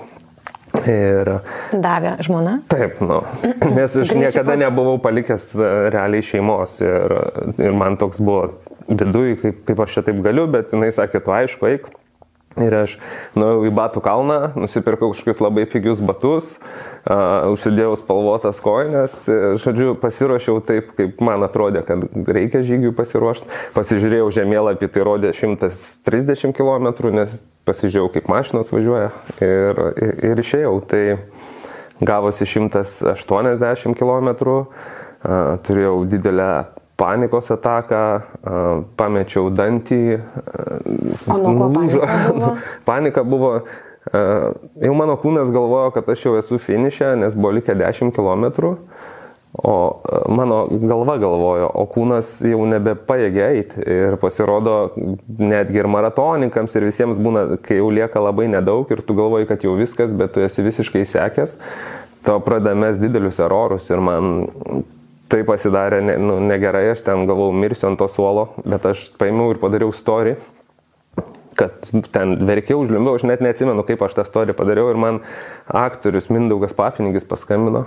Ir... 0.85 1.37
Davė 1.73 2.17
žmona? 2.27 2.59
Taip, 2.69 3.01
nu, 3.01 3.23
nes 3.79 3.99
aš 4.05 4.13
niekada 4.13 4.59
nebuvau 4.67 4.99
palikęs 5.01 5.49
e, 5.57 5.73
realiai 5.97 6.29
šeimos 6.29 6.77
ir, 6.85 7.19
ir 7.57 7.73
man 7.73 7.97
toks 7.97 8.21
buvo 8.21 8.51
viduje, 8.85 9.39
kaip, 9.41 9.61
kaip 9.65 9.85
aš 9.87 9.97
čia 9.97 10.09
taip 10.11 10.21
galiu, 10.21 10.45
bet 10.51 10.75
jinai 10.75 10.93
sakė, 10.93 11.25
tu 11.25 11.33
aišku, 11.33 11.73
eik 11.73 11.93
Ir 12.55 12.71
aš 12.71 12.93
nuėjau 13.35 13.65
į 13.67 13.71
batų 13.75 13.99
kalną, 14.03 14.37
nusipirkau 14.55 15.09
kažkokius 15.11 15.41
labai 15.43 15.65
pigius 15.67 15.99
batus, 15.99 16.53
uh, 16.55 17.49
užsidėjau 17.51 17.97
spalvotas 17.99 18.61
koinės, 18.63 19.17
žodžiu, 19.59 19.91
pasiruošiau 19.99 20.61
taip, 20.63 20.93
kaip 20.95 21.19
man 21.25 21.43
atrodė, 21.43 21.83
kad 21.87 22.05
reikia 22.31 22.63
žygiui 22.63 22.93
pasiruošti. 22.95 23.49
Pasižiūrėjau 23.75 24.29
žemėlapį, 24.37 24.87
tai 24.87 25.03
rodė 25.03 25.33
130 25.35 26.55
km, 26.55 26.87
nes 27.17 27.35
pasižiūrėjau, 27.67 28.13
kaip 28.15 28.31
mašinas 28.31 28.71
važiuoja 28.71 29.11
ir, 29.43 29.83
ir, 29.99 30.15
ir 30.31 30.43
išėjau. 30.45 30.77
Tai 30.87 31.03
gavosi 32.07 32.47
180 32.47 33.99
km, 33.99 34.31
uh, 34.47 35.59
turėjau 35.67 35.99
didelę 36.07 36.51
panikos 36.99 37.51
ataką, 37.51 38.03
pamečiau 38.97 39.49
dantį. 39.53 40.01
O 41.27 41.37
nuo 41.41 41.55
ko 41.57 41.69
panika 41.75 42.03
buvo? 42.31 42.51
panika 42.89 43.23
buvo, 43.27 43.53
jau 44.85 44.97
mano 44.97 45.17
kūnas 45.19 45.51
galvojo, 45.55 45.91
kad 45.95 46.09
aš 46.15 46.27
jau 46.27 46.35
esu 46.39 46.59
finišė, 46.61 47.15
nes 47.21 47.35
buvo 47.37 47.55
likę 47.59 47.75
10 47.77 48.15
km. 48.15 48.75
O 49.55 50.01
mano 50.27 50.65
galva 50.67 51.15
galvojo, 51.15 51.69
o 51.79 51.85
kūnas 51.87 52.41
jau 52.43 52.65
nebepaėgė 52.67 53.43
eiti. 53.45 53.85
Ir 53.87 54.17
pasirodo, 54.19 54.89
netgi 55.39 55.79
ir 55.79 55.87
maratoninkams 55.87 56.75
ir 56.75 56.89
visiems 56.89 57.21
būna, 57.23 57.45
kai 57.63 57.79
jau 57.79 57.87
lieka 57.87 58.19
labai 58.19 58.49
nedaug 58.51 58.91
ir 58.91 58.99
tu 58.99 59.15
galvoji, 59.15 59.47
kad 59.47 59.63
jau 59.63 59.77
viskas, 59.79 60.11
bet 60.11 60.35
tu 60.35 60.43
esi 60.43 60.65
visiškai 60.65 61.05
sekęs, 61.07 61.55
to 62.27 62.35
pradeda 62.43 62.75
mes 62.75 62.99
didelius 62.99 63.39
erorus 63.39 63.87
ir 63.93 64.03
man 64.03 64.33
tai 65.31 65.41
pasidarė 65.47 66.01
ne, 66.05 66.17
nu, 66.21 66.37
negerai, 66.43 66.87
aš 66.93 67.03
ten 67.07 67.25
gavau 67.29 67.51
mirsiu 67.55 67.89
ant 67.89 67.99
to 68.01 68.07
suolo, 68.11 68.49
bet 68.65 68.85
aš 68.91 69.07
paėmiau 69.19 69.53
ir 69.53 69.61
padariau 69.61 69.93
story, 69.95 70.35
kad 71.55 71.87
ten 72.13 72.35
verkiau, 72.45 72.81
užlimbiau, 72.83 73.15
aš 73.17 73.25
net 73.27 73.43
neatsimenu, 73.43 73.85
kaip 73.87 74.03
aš 74.05 74.17
tą 74.17 74.25
story 74.27 74.55
padariau 74.57 74.91
ir 74.91 74.99
man 74.99 75.21
aktorius 75.65 76.27
Mindaugas 76.33 76.75
Papinigis 76.75 77.27
paskambino 77.27 77.85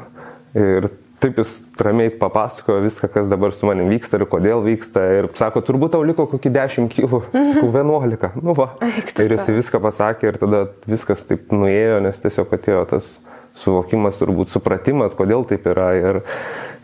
ir 0.57 0.89
taip 1.19 1.39
jis 1.41 1.53
ramiai 1.83 2.11
papasakojo 2.15 2.81
viską, 2.85 3.11
kas 3.13 3.29
dabar 3.31 3.53
su 3.53 3.67
manim 3.67 3.91
vyksta 3.91 4.21
ir 4.21 4.25
kodėl 4.31 4.63
vyksta. 4.65 5.03
Ir 5.19 5.29
sako, 5.39 5.63
turbūt 5.67 5.97
tau 5.97 6.05
liko 6.07 6.29
kokį 6.31 6.53
10 6.55 6.91
kilų, 6.95 7.23
sakau, 7.35 7.71
11. 7.75 8.39
Nu 8.45 8.55
va. 8.59 8.71
Ir 9.19 9.35
jis 9.35 9.49
viską 9.51 9.83
pasakė 9.83 10.31
ir 10.31 10.39
tada 10.41 10.65
viskas 10.87 11.27
taip 11.27 11.51
nuėjo, 11.55 11.99
nes 12.07 12.23
tiesiog 12.23 12.55
atėjo 12.55 12.85
tas 12.95 13.17
suvokimas, 13.59 14.21
turbūt 14.21 14.53
supratimas, 14.53 15.17
kodėl 15.19 15.45
taip 15.49 15.67
yra. 15.71 15.91
Ir, 15.99 16.21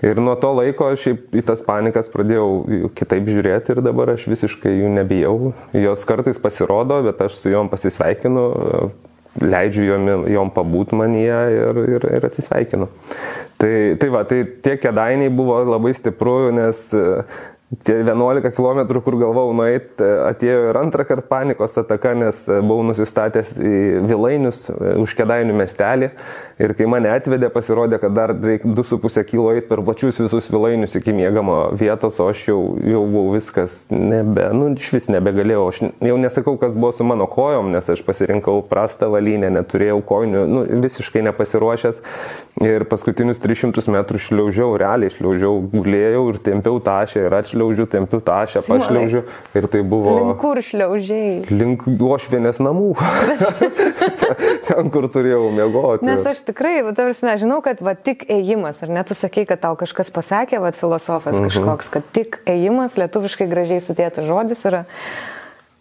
ir 0.05 0.21
nuo 0.23 0.35
to 0.41 0.51
laiko 0.59 0.91
aš 0.93 1.09
į 1.15 1.45
tas 1.47 1.63
panikas 1.65 2.11
pradėjau 2.13 2.91
kitaip 2.99 3.31
žiūrėti 3.31 3.75
ir 3.75 3.83
dabar 3.87 4.15
aš 4.15 4.29
visiškai 4.31 4.75
jų 4.81 4.93
nebijau. 4.99 5.39
Jos 5.77 6.05
kartais 6.09 6.41
pasirodo, 6.43 7.01
bet 7.07 7.23
aš 7.25 7.41
su 7.41 7.55
juom 7.55 7.71
pasisveikinu, 7.73 8.47
leidžiu 9.43 9.89
jom, 9.89 10.11
jom 10.31 10.53
pabūt 10.55 10.93
manyje 10.95 11.41
ir, 11.57 11.81
ir, 11.97 12.07
ir 12.19 12.29
atsisveikinu. 12.29 12.91
Tai, 13.59 13.75
tai 14.01 14.11
va, 14.13 14.23
tai 14.29 14.43
tie 14.63 14.77
kedainiai 14.83 15.33
buvo 15.33 15.61
labai 15.67 15.95
stipru, 15.97 16.53
nes 16.55 16.87
tie 17.87 17.99
11 18.03 18.55
km, 18.55 18.83
kur 19.05 19.19
galvau 19.21 19.53
nueiti, 19.57 20.07
atėjo 20.29 20.71
ir 20.71 20.81
antrą 20.81 21.07
kartą 21.09 21.27
panikos 21.31 21.79
ataka, 21.81 22.15
nes 22.19 22.45
buvau 22.55 22.85
nusistatęs 22.91 23.55
į 23.59 23.75
Vilainius 24.09 24.67
už 25.03 25.17
Kedainių 25.19 25.57
miestelį 25.59 26.13
Ir 26.55 26.71
kai 26.79 26.87
mane 26.87 27.11
atvedė, 27.11 27.49
pasirodė, 27.51 27.99
kad 27.99 28.13
dar 28.15 28.31
reikia 28.31 28.71
2,5 28.77 29.25
kilo 29.27 29.49
eiti 29.51 29.67
per 29.67 29.81
plačius 29.83 30.21
visus 30.23 30.47
vilainius 30.53 30.93
iki 30.95 31.11
mėgamo 31.17 31.57
vietos, 31.75 32.21
o 32.23 32.29
aš 32.31 32.45
jau, 32.47 32.59
jau 32.79 33.01
buvau 33.11 33.33
viskas, 33.35 33.81
nebe, 33.91 34.45
nu, 34.55 34.69
iš 34.79 34.93
vis 34.95 35.11
nebegalėjau. 35.11 35.65
Aš 35.73 35.81
jau 36.07 36.19
nesakau, 36.23 36.55
kas 36.61 36.77
buvo 36.79 36.93
su 36.95 37.07
mano 37.07 37.27
kojom, 37.31 37.73
nes 37.75 37.91
aš 37.91 38.05
pasirinkau 38.07 38.63
prastą 38.71 39.09
valynę, 39.11 39.51
neturėjau 39.57 39.99
kojinių, 40.07 40.45
nu, 40.53 40.63
visiškai 40.85 41.25
nepasiruošęs. 41.27 41.99
Ir 42.63 42.87
paskutinius 42.87 43.43
300 43.43 43.91
metrų 43.91 44.23
šliaužiau, 44.23 44.77
realiai 44.79 45.11
šliaužiau, 45.11 45.59
gulėjau 45.75 46.23
ir 46.31 46.39
tempiau 46.47 46.79
tašę, 46.87 47.27
ir 47.27 47.35
atšliaužiu, 47.65 47.87
tempiu 47.87 48.21
tašę, 48.21 48.63
pašliaužiu. 48.67 49.23
Ir 49.55 49.67
tai 49.69 49.83
buvo... 49.83 50.15
Link 50.19 50.41
kur 50.41 50.61
šliaužiai? 50.61 51.45
Link 51.51 51.85
ošvienės 51.87 52.61
namų. 52.61 52.95
ten, 54.67 54.91
kur 54.93 55.09
turėjau 55.09 55.49
mėgoti. 55.55 56.05
Nes 56.07 56.25
aš 56.27 56.45
tikrai, 56.45 56.83
tarsi, 56.97 57.27
žinau, 57.41 57.61
kad 57.65 57.81
va, 57.85 57.95
tik 57.95 58.27
ėjimas, 58.29 58.83
ar 58.85 58.93
net 58.93 59.09
tu 59.09 59.17
sakai, 59.17 59.47
kad 59.49 59.63
tau 59.63 59.75
kažkas 59.81 60.13
pasakė, 60.15 60.61
va, 60.63 60.73
filosofas 60.77 61.39
mhm. 61.39 61.49
kažkoks, 61.49 61.91
kad 61.97 62.07
tik 62.15 62.41
ėjimas, 62.51 62.99
lietuviškai 63.01 63.49
gražiai 63.51 63.81
sudėtas 63.85 64.29
žodis 64.29 64.65
yra 64.69 64.85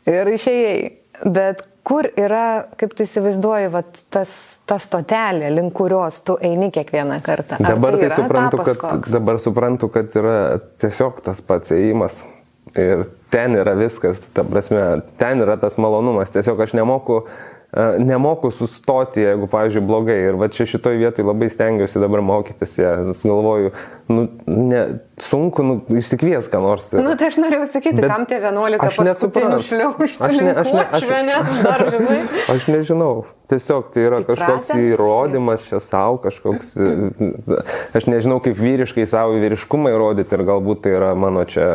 ir 0.09 0.33
išėjai. 0.37 0.79
Bet 1.23 1.63
kur 1.87 2.07
yra, 2.19 2.65
kaip 2.79 2.95
tu 2.97 3.05
įsivaizduoji, 3.07 3.71
va, 3.73 3.83
tas, 4.13 4.33
ta 4.69 4.77
stotelė, 4.81 5.49
link 5.53 5.75
kurios 5.77 6.21
tu 6.25 6.37
eini 6.41 6.71
kiekvieną 6.73 7.19
kartą? 7.25 7.59
Ar 7.59 7.75
dabar 7.75 7.97
tai, 7.97 8.09
tai 8.09 8.21
suprantu, 8.21 8.61
kad, 8.63 8.79
koks? 8.83 9.15
dabar 9.17 9.41
suprantu, 9.43 9.89
kad 9.93 10.19
yra 10.19 10.37
tiesiog 10.83 11.19
tas 11.25 11.43
pats 11.43 11.75
ėjimas. 11.75 12.23
Ir 12.79 13.03
ten 13.29 13.53
yra 13.59 13.75
viskas, 13.77 14.23
ta 14.33 14.45
prasme, 14.47 15.03
ten 15.19 15.43
yra 15.43 15.59
tas 15.61 15.75
malonumas. 15.81 16.31
Tiesiog 16.33 16.63
aš 16.63 16.71
nemoku 16.79 17.19
uh, 17.19 17.33
nemoku 17.97 18.51
sustoti, 18.51 19.21
jeigu, 19.21 19.47
pavyzdžiui, 19.49 19.85
blogai. 19.87 20.17
Ir 20.29 20.37
va 20.37 20.49
čia 20.53 20.67
šitoj 20.69 20.97
vietoj 21.01 21.25
labai 21.25 21.49
stengiuosi 21.49 22.01
dabar 22.01 22.21
mokytis, 22.25 22.75
ja, 22.77 22.93
nes 23.07 23.23
galvoju, 23.25 23.73
nu, 24.13 24.27
ne, 24.45 24.83
sunku 25.21 25.63
nu, 25.63 25.77
išsikvies 25.93 26.49
ką 26.49 26.61
nors. 26.63 26.89
Ir... 26.93 27.03
Nu, 27.05 27.13
tai 27.19 27.29
aš 27.29 27.37
norėjau 27.41 27.67
sakyti, 27.69 28.01
Bet 28.01 28.09
kam 28.09 28.25
tie 28.29 28.39
11 28.41 28.81
aš 28.87 28.99
nesuprantu. 29.05 29.59
Aš, 29.59 29.71
ne, 30.41 30.55
aš, 30.57 30.73
ne, 30.73 31.37
aš, 31.37 31.55
dar, 31.61 31.85
aš 32.55 32.67
nežinau. 32.71 33.15
Tiesiog 33.51 33.89
tai 33.93 34.05
yra 34.07 34.21
kažkoks 34.25 34.71
įrodymas 34.71 35.65
čia 35.67 35.77
savo, 35.83 36.15
kažkoks, 36.23 36.71
aš 37.93 38.07
nežinau 38.07 38.39
kaip 38.41 38.55
vyriškai 38.57 39.03
savo 39.11 39.35
vyriškumą 39.41 39.91
įrodyti 39.93 40.37
ir 40.37 40.45
galbūt 40.47 40.81
tai 40.85 40.95
yra 40.95 41.11
mano 41.19 41.43
čia 41.45 41.67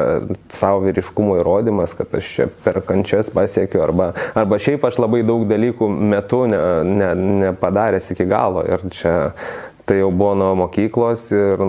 savo 0.51 0.81
vyriškumo 0.87 1.37
įrodymas, 1.42 1.92
kad 1.98 2.16
aš 2.18 2.33
čia 2.35 2.48
per 2.64 2.81
kančias 2.88 3.29
pasiekiu 3.31 3.85
arba, 3.85 4.11
arba 4.33 4.59
šiaip 4.59 4.88
aš 4.88 4.98
labai 5.05 5.20
daug 5.29 5.44
dalykų 5.51 5.90
metu 5.92 6.46
nepadaręs 6.48 8.09
ne, 8.09 8.16
ne 8.16 8.16
iki 8.16 8.31
galo 8.33 8.64
ir 8.66 8.88
čia 8.88 9.14
tai 9.88 10.03
jau 10.03 10.11
buvo 10.12 10.35
nuo 10.37 10.53
mokyklos 10.64 11.29
ir, 11.33 11.64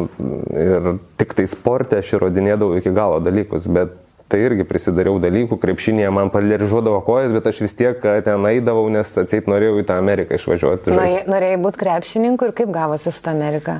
ir 0.52 0.94
tik 1.20 1.36
tai 1.38 1.48
sportė 1.50 2.02
aš 2.04 2.18
įrodinėdavau 2.18 2.80
iki 2.80 2.94
galo 2.96 3.22
dalykus, 3.24 3.68
bet 3.72 3.96
tai 4.30 4.44
irgi 4.46 4.66
prisidariau 4.68 5.18
dalykų, 5.22 5.58
krepšinėje 5.62 6.10
man 6.14 6.30
palirižuodavo 6.34 7.00
kojas, 7.08 7.32
bet 7.34 7.48
aš 7.50 7.64
vis 7.66 7.74
tiek 7.78 8.04
ten 8.26 8.46
eidavau, 8.52 8.86
nes 8.94 9.16
atseit 9.18 9.50
norėjau 9.50 9.80
į 9.82 9.88
tą 9.90 9.98
Ameriką 10.02 10.38
išvažiuoti. 10.38 10.94
Norėjai, 10.94 11.24
norėjai 11.32 11.62
būti 11.64 11.82
krepšininku 11.82 12.50
ir 12.50 12.54
kaip 12.60 12.76
gavosi 12.76 13.10
su 13.10 13.24
tą 13.26 13.34
Ameriką? 13.34 13.80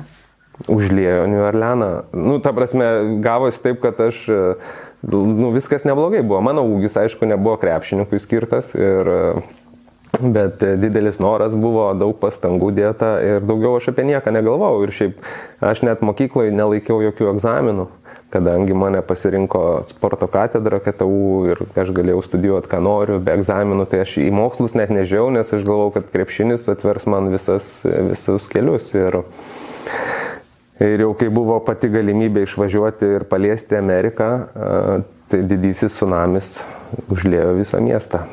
Užliejo 0.68 1.28
New 1.30 1.40
Orleaną. 1.46 1.90
Nu, 2.12 2.40
ta 2.42 2.52
prasme, 2.52 2.88
gavosi 3.24 3.62
taip, 3.64 3.78
kad 3.84 4.00
aš, 4.10 4.26
nu, 5.06 5.52
viskas 5.54 5.86
neblogai 5.88 6.20
buvo. 6.26 6.42
Mano 6.44 6.66
ūgis, 6.68 6.98
aišku, 7.00 7.30
nebuvo 7.30 7.54
krepšininkui 7.62 8.20
skirtas 8.20 8.74
ir 8.76 9.14
Bet 10.20 10.60
didelis 10.60 11.18
noras 11.22 11.54
buvo, 11.56 11.86
daug 11.96 12.18
pastangų 12.20 12.70
dėta 12.76 13.14
ir 13.24 13.46
daugiau 13.46 13.78
aš 13.78 13.90
apie 13.92 14.04
nieką 14.10 14.32
negalvojau. 14.34 14.84
Ir 14.84 14.92
šiaip 14.92 15.24
aš 15.64 15.80
net 15.86 16.04
mokykloje 16.04 16.52
nelaikiau 16.52 17.00
jokių 17.06 17.30
egzaminų, 17.32 17.86
kadangi 18.34 18.76
mane 18.76 19.00
pasirinko 19.06 19.80
sporto 19.88 20.28
katedra 20.30 20.80
KTU 20.84 21.54
ir 21.54 21.62
aš 21.80 21.94
galėjau 21.96 22.20
studijuoti, 22.26 22.70
ką 22.70 22.82
noriu, 22.84 23.16
be 23.24 23.32
egzaminų, 23.38 23.88
tai 23.90 24.02
aš 24.04 24.18
į 24.26 24.28
mokslus 24.36 24.76
net 24.76 24.92
nežiau, 24.92 25.30
nes 25.32 25.48
aš 25.48 25.64
galvojau, 25.64 25.94
kad 25.96 26.12
krepšinis 26.12 26.68
atvers 26.70 27.08
man 27.10 27.32
visas, 27.32 27.72
visus 27.84 28.50
kelius. 28.52 28.92
Ir, 28.98 29.22
Ir 30.80 31.02
jau 31.02 31.10
kai 31.12 31.26
buvo 31.28 31.58
pati 31.60 31.90
galimybė 31.92 32.46
išvažiuoti 32.46 33.10
ir 33.18 33.26
paliesti 33.28 33.76
Ameriką, 33.76 34.30
tai 35.28 35.42
didysis 35.44 35.92
tsunamis 35.92 36.54
užlėjo 37.12 37.50
visą 37.58 37.84
miestą 37.84 38.24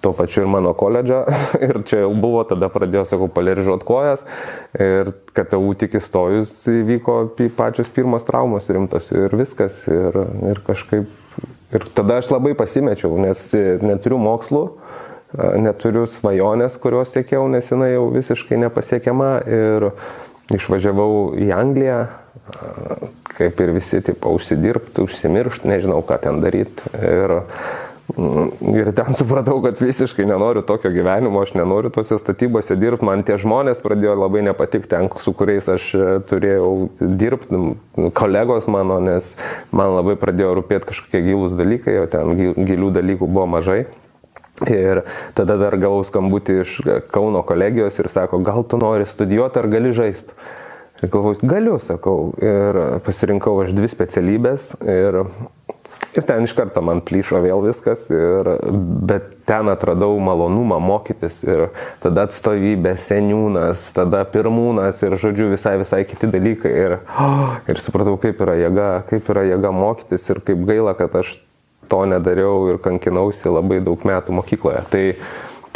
tuo 0.00 0.12
pačiu 0.12 0.44
ir 0.44 0.50
mano 0.50 0.72
koledžą. 0.78 1.22
Ir 1.68 1.80
čia 1.88 2.02
jau 2.04 2.12
buvo, 2.14 2.42
tada 2.48 2.70
pradėjau, 2.72 3.06
sakau, 3.08 3.30
palerižuot 3.32 3.84
kojas. 3.88 4.24
Ir 4.78 5.12
KTU 5.36 5.74
tik 5.80 5.98
įstojus 5.98 6.54
įvyko 6.72 7.20
pačios 7.58 7.90
pirmos 7.94 8.26
traumos 8.28 8.68
rimtos 8.70 9.10
ir 9.14 9.34
viskas. 9.38 9.82
Ir, 9.90 10.22
ir 10.52 10.62
kažkaip. 10.66 11.10
Ir 11.74 11.84
tada 11.92 12.22
aš 12.22 12.30
labai 12.32 12.54
pasimečiau, 12.56 13.18
nes 13.20 13.42
neturiu 13.84 14.16
mokslų, 14.22 14.62
neturiu 15.60 16.06
svajonės, 16.08 16.78
kurios 16.80 17.12
siekiau, 17.12 17.44
nes 17.52 17.68
jinai 17.68 17.90
jau 17.92 18.06
visiškai 18.14 18.56
nepasiekiama. 18.62 19.34
Ir 19.44 19.90
išvažiavau 20.56 21.36
į 21.36 21.50
Angliją, 21.52 21.98
kaip 23.36 23.60
ir 23.60 23.74
visi, 23.76 24.00
tipo, 24.04 24.32
užsidirbti, 24.38 25.04
užsimiršti, 25.04 25.68
nežinau, 25.68 26.00
ką 26.06 26.16
ten 26.24 26.40
daryti. 26.40 26.88
Ir 26.96 27.42
Ir 28.08 28.88
ten 28.96 29.12
supratau, 29.12 29.58
kad 29.60 29.76
visiškai 29.80 30.24
nenoriu 30.24 30.62
tokio 30.64 30.88
gyvenimo, 30.90 31.42
aš 31.44 31.52
nenoriu 31.58 31.90
tose 31.92 32.16
statybose 32.16 32.76
dirbti, 32.80 33.04
man 33.04 33.20
tie 33.26 33.36
žmonės 33.36 33.82
pradėjo 33.84 34.14
labai 34.16 34.40
nepatikti, 34.46 34.88
ten, 34.94 35.10
su 35.20 35.34
kuriais 35.36 35.68
aš 35.68 35.88
e, 35.92 36.06
turėjau 36.30 36.70
dirbti, 36.98 37.60
kolegos 38.16 38.70
mano, 38.72 38.96
nes 39.04 39.34
man 39.76 39.92
labai 39.98 40.16
pradėjo 40.20 40.54
rūpėti 40.56 40.88
kažkokie 40.88 41.20
gilūs 41.26 41.56
dalykai, 41.58 41.98
o 42.00 42.06
ten 42.08 42.32
gilių 42.56 42.94
dalykų 42.96 43.28
buvo 43.28 43.44
mažai. 43.58 43.82
Ir 44.66 45.04
tada 45.38 45.58
dar 45.60 45.76
gavau 45.78 46.00
skambutį 46.02 46.56
iš 46.64 46.78
Kauno 47.12 47.44
kolegijos 47.46 48.00
ir 48.00 48.08
sako, 48.10 48.40
gal 48.42 48.64
tu 48.66 48.80
nori 48.80 49.06
studijuoti 49.06 49.60
ar 49.60 49.68
gali 49.70 49.92
žaisti. 49.94 50.32
Ir 50.98 51.12
galvoju, 51.12 51.44
galiu, 51.46 51.76
sakau. 51.78 52.32
Ir 52.42 52.80
pasirinkau 53.06 53.54
aš 53.62 53.70
dvi 53.76 53.90
specialybės. 53.92 54.72
Ir 54.82 55.20
Ir 56.16 56.24
ten 56.24 56.46
iš 56.46 56.54
karto 56.56 56.80
man 56.82 57.02
plyšo 57.04 57.38
vėl 57.44 57.60
viskas, 57.66 58.06
ir, 58.10 58.48
bet 59.08 59.28
ten 59.48 59.68
atradau 59.70 60.16
malonumą 60.24 60.78
mokytis 60.82 61.42
ir 61.46 61.66
tada 62.02 62.24
atstovybė, 62.28 62.94
seniūnas, 62.98 63.82
tada 63.96 64.22
pirmūnas 64.28 65.02
ir, 65.04 65.18
žodžiu, 65.20 65.50
visai 65.52 65.76
visai 65.80 66.02
kiti 66.08 66.30
dalykai. 66.32 66.72
Ir, 66.84 66.96
oh, 67.20 67.58
ir 67.70 67.82
supratau, 67.82 68.16
kaip 68.20 68.40
yra 68.44 68.56
jėga, 68.58 68.88
kaip 69.10 69.28
yra 69.34 69.44
jėga 69.52 69.74
mokytis 69.76 70.26
ir 70.32 70.42
kaip 70.48 70.64
gaila, 70.68 70.96
kad 70.98 71.20
aš 71.20 71.36
to 71.88 72.02
nedariau 72.08 72.66
ir 72.72 72.80
kankinausi 72.84 73.52
labai 73.52 73.80
daug 73.84 74.02
metų 74.08 74.34
mokykloje. 74.40 74.82
Tai, 74.92 75.04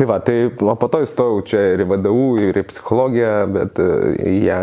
Tai 0.03 0.09
va, 0.11 0.19
tai 0.19 0.51
o 0.51 0.73
po 0.75 0.89
to 0.91 0.99
įstojau 1.05 1.43
čia 1.47 1.61
ir 1.77 1.85
į 1.85 1.87
VDU, 1.87 2.23
ir 2.43 2.57
į 2.59 2.65
psichologiją, 2.67 3.35
bet 3.55 3.77
e, 3.79 4.33
ją, 4.43 4.57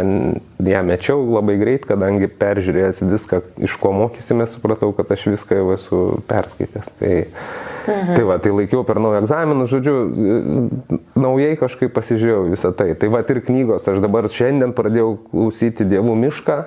ją 0.68 0.82
mečiau 0.84 1.22
labai 1.32 1.56
greit, 1.62 1.86
kadangi 1.88 2.28
peržiūrėjęs 2.42 3.00
viską, 3.08 3.40
iš 3.64 3.78
ko 3.80 3.94
mokysime, 3.96 4.44
supratau, 4.52 4.92
kad 4.98 5.08
aš 5.16 5.24
viską 5.32 5.62
jau 5.62 5.72
esu 5.78 6.02
perskaitęs. 6.28 6.92
Tai, 7.00 7.14
mhm. 7.24 8.12
tai 8.18 8.28
va, 8.28 8.40
tai 8.44 8.52
laikiau 8.58 8.84
per 8.84 9.00
naują 9.00 9.24
egzaminą, 9.24 9.70
žodžiu, 9.72 9.96
e, 9.96 11.00
naujai 11.16 11.56
kažkaip 11.64 11.96
pasižiūrėjau 11.96 12.44
visą 12.52 12.76
tai. 12.76 12.92
Tai 13.00 13.16
va, 13.16 13.24
ir 13.24 13.40
knygos, 13.48 13.88
aš 13.88 14.04
dabar 14.04 14.28
šiandien 14.28 14.76
pradėjau 14.76 15.22
klausyti 15.32 15.88
Dievų 15.88 16.20
mišką. 16.20 16.64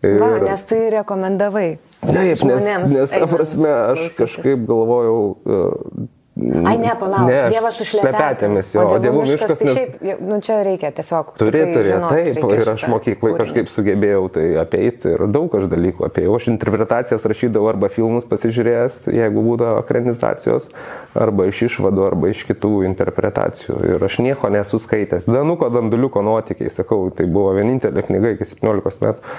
Ir... 0.00 0.16
Va, 0.24 0.36
nes 0.48 0.64
tu 0.64 0.80
jį 0.80 0.94
rekomendavai. 0.96 1.70
Taip, 2.00 2.40
nes, 2.40 2.72
nes 2.88 3.12
ta 3.12 3.26
prasme, 3.28 3.80
aš 3.92 4.14
kažkaip 4.16 4.64
galvojau, 4.64 5.24
e, 5.44 6.06
Ai, 6.38 6.76
ne, 6.78 6.92
palauk, 6.98 7.26
ne, 7.26 7.38
Dievas 7.50 7.74
su 7.80 7.84
šlepetėmis, 7.88 8.68
jo, 8.76 8.84
o 8.86 8.98
dievų 9.02 9.24
miškas, 9.24 9.40
miškas 9.40 9.58
tai 9.58 9.66
nes... 9.66 9.78
šiaip, 9.78 10.20
nu 10.22 10.38
čia 10.44 10.58
reikia 10.62 10.92
tiesiog. 10.94 11.32
Turi, 11.40 11.62
turi, 11.74 11.94
taip, 12.04 12.38
ir 12.54 12.70
aš 12.74 12.84
mokyklai 12.92 13.32
kažkaip 13.40 13.72
sugebėjau 13.72 14.22
tai 14.36 14.44
apeiti 14.62 15.16
ir 15.16 15.24
daug 15.34 15.56
aš 15.58 15.66
dalykų 15.72 16.06
apėjau. 16.06 16.36
Aš 16.38 16.48
interpretacijas 16.52 17.26
rašydavau 17.32 17.72
arba 17.72 17.90
filmus 17.90 18.28
pasižiūrėjęs, 18.30 19.00
jeigu 19.18 19.44
būdavo 19.48 19.82
ekranizacijos, 19.82 20.70
arba 21.18 21.48
iš 21.50 21.64
išvadų, 21.72 22.06
arba 22.12 22.30
iš 22.30 22.46
kitų 22.52 22.74
interpretacijų. 22.92 23.82
Ir 23.96 24.06
aš 24.06 24.22
nieko 24.22 24.52
nesu 24.54 24.78
skaitęs. 24.84 25.26
Danuko 25.26 25.72
Danduliuko 25.74 26.22
nuotykiai, 26.22 26.70
sakau, 26.70 27.08
tai 27.10 27.26
buvo 27.26 27.56
vienintelė 27.58 28.06
knyga 28.06 28.36
iki 28.36 28.52
17 28.54 29.08
metų. 29.08 29.38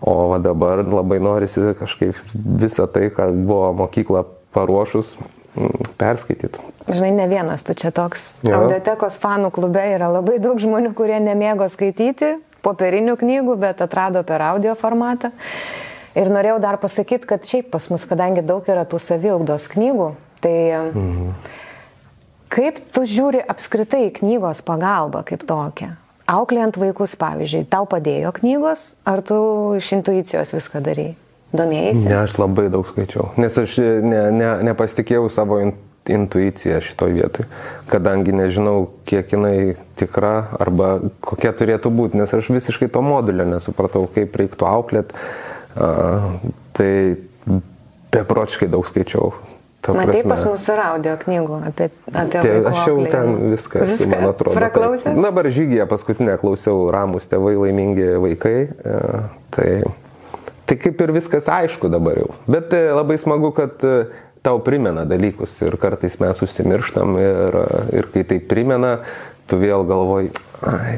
O 0.00 0.38
dabar 0.40 0.80
labai 0.82 1.20
norisi 1.20 1.74
kažkaip 1.76 2.16
visą 2.34 2.88
tai, 2.90 3.10
ką 3.14 3.28
buvo 3.44 3.68
mokykla 3.84 4.24
paruošus, 4.56 5.18
perskaitytų. 6.00 6.62
Žinai, 6.90 7.10
ne 7.16 7.26
vienas 7.30 7.64
tu 7.66 7.74
čia 7.78 7.90
toks. 7.94 8.36
Ja. 8.46 8.60
Audiotekos 8.60 9.18
fanų 9.22 9.50
klube 9.54 9.82
yra 9.94 10.10
labai 10.10 10.38
daug 10.42 10.60
žmonių, 10.62 10.92
kurie 10.96 11.18
nemėgo 11.22 11.68
skaityti 11.70 12.36
popierinių 12.64 13.16
knygų, 13.20 13.56
bet 13.60 13.80
atrado 13.84 14.22
per 14.26 14.44
audio 14.44 14.74
formatą. 14.78 15.32
Ir 16.18 16.30
norėjau 16.32 16.58
dar 16.62 16.80
pasakyti, 16.82 17.28
kad 17.28 17.46
šiaip 17.46 17.70
pas 17.70 17.86
mus, 17.92 18.04
kadangi 18.08 18.42
daug 18.42 18.66
yra 18.66 18.82
tų 18.88 18.98
saviugdos 19.02 19.68
knygų, 19.70 20.10
tai 20.42 20.54
mhm. 20.90 21.32
kaip 22.50 22.82
tu 22.90 23.06
žiūri 23.06 23.44
apskritai 23.46 24.08
knygos 24.18 24.64
pagalbą 24.66 25.22
kaip 25.28 25.46
tokią? 25.46 25.94
Auklėjant 26.30 26.76
vaikus, 26.78 27.16
pavyzdžiui, 27.18 27.64
tau 27.70 27.88
padėjo 27.90 28.30
knygos, 28.36 28.92
ar 29.08 29.22
tu 29.26 29.40
iš 29.78 29.88
intuicijos 29.96 30.54
viską 30.54 30.82
darai? 30.86 31.08
Domėjai? 31.50 31.94
Ne, 32.04 32.16
aš 32.22 32.36
labai 32.38 32.68
daug 32.70 32.86
skaičiau, 32.86 33.32
nes 33.40 33.56
aš 33.58 33.78
ne, 33.82 34.20
ne, 34.30 34.50
nepasitikėjau 34.70 35.26
savo 35.34 35.58
intuiciją 36.10 36.80
šitoje 36.80 37.16
vietoje, 37.18 37.46
kadangi 37.90 38.32
nežinau, 38.34 38.88
kiek 39.08 39.34
jinai 39.34 39.74
tikra 40.00 40.34
arba 40.62 40.96
kokia 41.24 41.52
turėtų 41.56 41.92
būti, 41.94 42.18
nes 42.20 42.32
aš 42.34 42.50
visiškai 42.54 42.88
to 42.92 43.02
modulio 43.04 43.46
nesupratau, 43.48 44.06
kaip 44.10 44.36
reiktų 44.40 44.68
auklėt. 44.70 45.14
Uh, 45.70 46.40
tai 46.74 46.90
bepročiškai 48.10 48.70
daug 48.70 48.86
skaičiau. 48.88 49.34
Matai, 49.80 50.20
pas 50.28 50.42
mus 50.44 50.64
yra 50.68 50.90
audio 50.92 51.14
knygų 51.16 51.58
apie, 51.70 51.86
apie 52.10 52.40
tai. 52.42 52.50
Aš 52.68 52.80
jau 52.90 52.96
ten 53.08 53.30
viską, 53.54 53.84
viską 53.88 54.08
man 54.10 54.26
atrodo. 54.28 54.56
Praklausęs? 54.58 55.06
Tai, 55.06 55.14
dabar 55.24 55.48
žygyje 55.48 55.86
paskutinę 55.88 56.34
klausiau 56.42 56.90
Ramus 56.92 57.30
tėvai, 57.30 57.54
laimingi 57.56 58.10
vaikai. 58.20 58.56
Uh, 58.82 59.30
tai 59.56 59.70
Tai 60.70 60.76
kaip 60.78 61.00
ir 61.02 61.10
viskas 61.10 61.48
aišku 61.50 61.88
dabar 61.90 62.20
jau. 62.20 62.28
Bet 62.46 62.70
e, 62.78 62.84
labai 62.94 63.16
smagu, 63.18 63.48
kad 63.56 63.80
e, 63.82 64.04
tau 64.46 64.60
primena 64.62 65.02
dalykus 65.02 65.56
ir 65.66 65.74
kartais 65.82 66.14
mes 66.22 66.38
užsimirštam 66.46 67.16
ir, 67.18 67.58
e, 67.58 67.80
ir 67.98 68.06
kai 68.14 68.22
tai 68.22 68.38
primena, 68.38 68.92
tu 69.50 69.58
vėl 69.58 69.82
galvoji, 69.88 70.30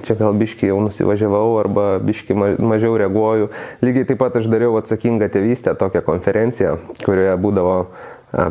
čia 0.05 0.19
gal 0.21 0.37
biški 0.37 0.69
jau 0.69 0.77
nusivažiavau 0.85 1.57
arba 1.63 1.87
biški 2.05 2.37
mažiau 2.37 3.01
reaguoju. 3.01 3.49
Lygiai 3.81 4.11
taip 4.13 4.21
pat 4.21 4.37
aš 4.43 4.53
dariau 4.53 4.77
atsakingą 4.77 5.33
tėvystę, 5.33 5.73
tokią 5.81 6.05
konferenciją, 6.05 6.77
kurioje 7.07 7.41
būdavo 7.41 7.77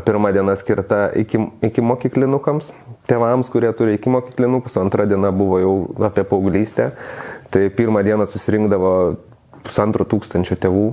pirmą 0.08 0.34
dieną 0.34 0.58
skirta 0.58 1.12
iki, 1.22 1.38
iki 1.70 1.86
mokyklinukams, 1.86 2.74
tėvams, 3.10 3.54
kurie 3.54 3.70
turi 3.78 4.00
iki 4.02 4.10
mokyklinukus, 4.10 4.82
antra 4.82 5.06
diena 5.06 5.30
buvo 5.30 5.62
jau 5.62 5.76
apie 6.10 6.26
paauglystę. 6.26 6.96
Tai 7.54 7.68
pirmą 7.78 8.02
dieną 8.08 8.26
susirinkdavo 8.26 8.96
pusantro 9.66 10.06
tūkstančio 10.10 10.58
tėvų, 10.62 10.88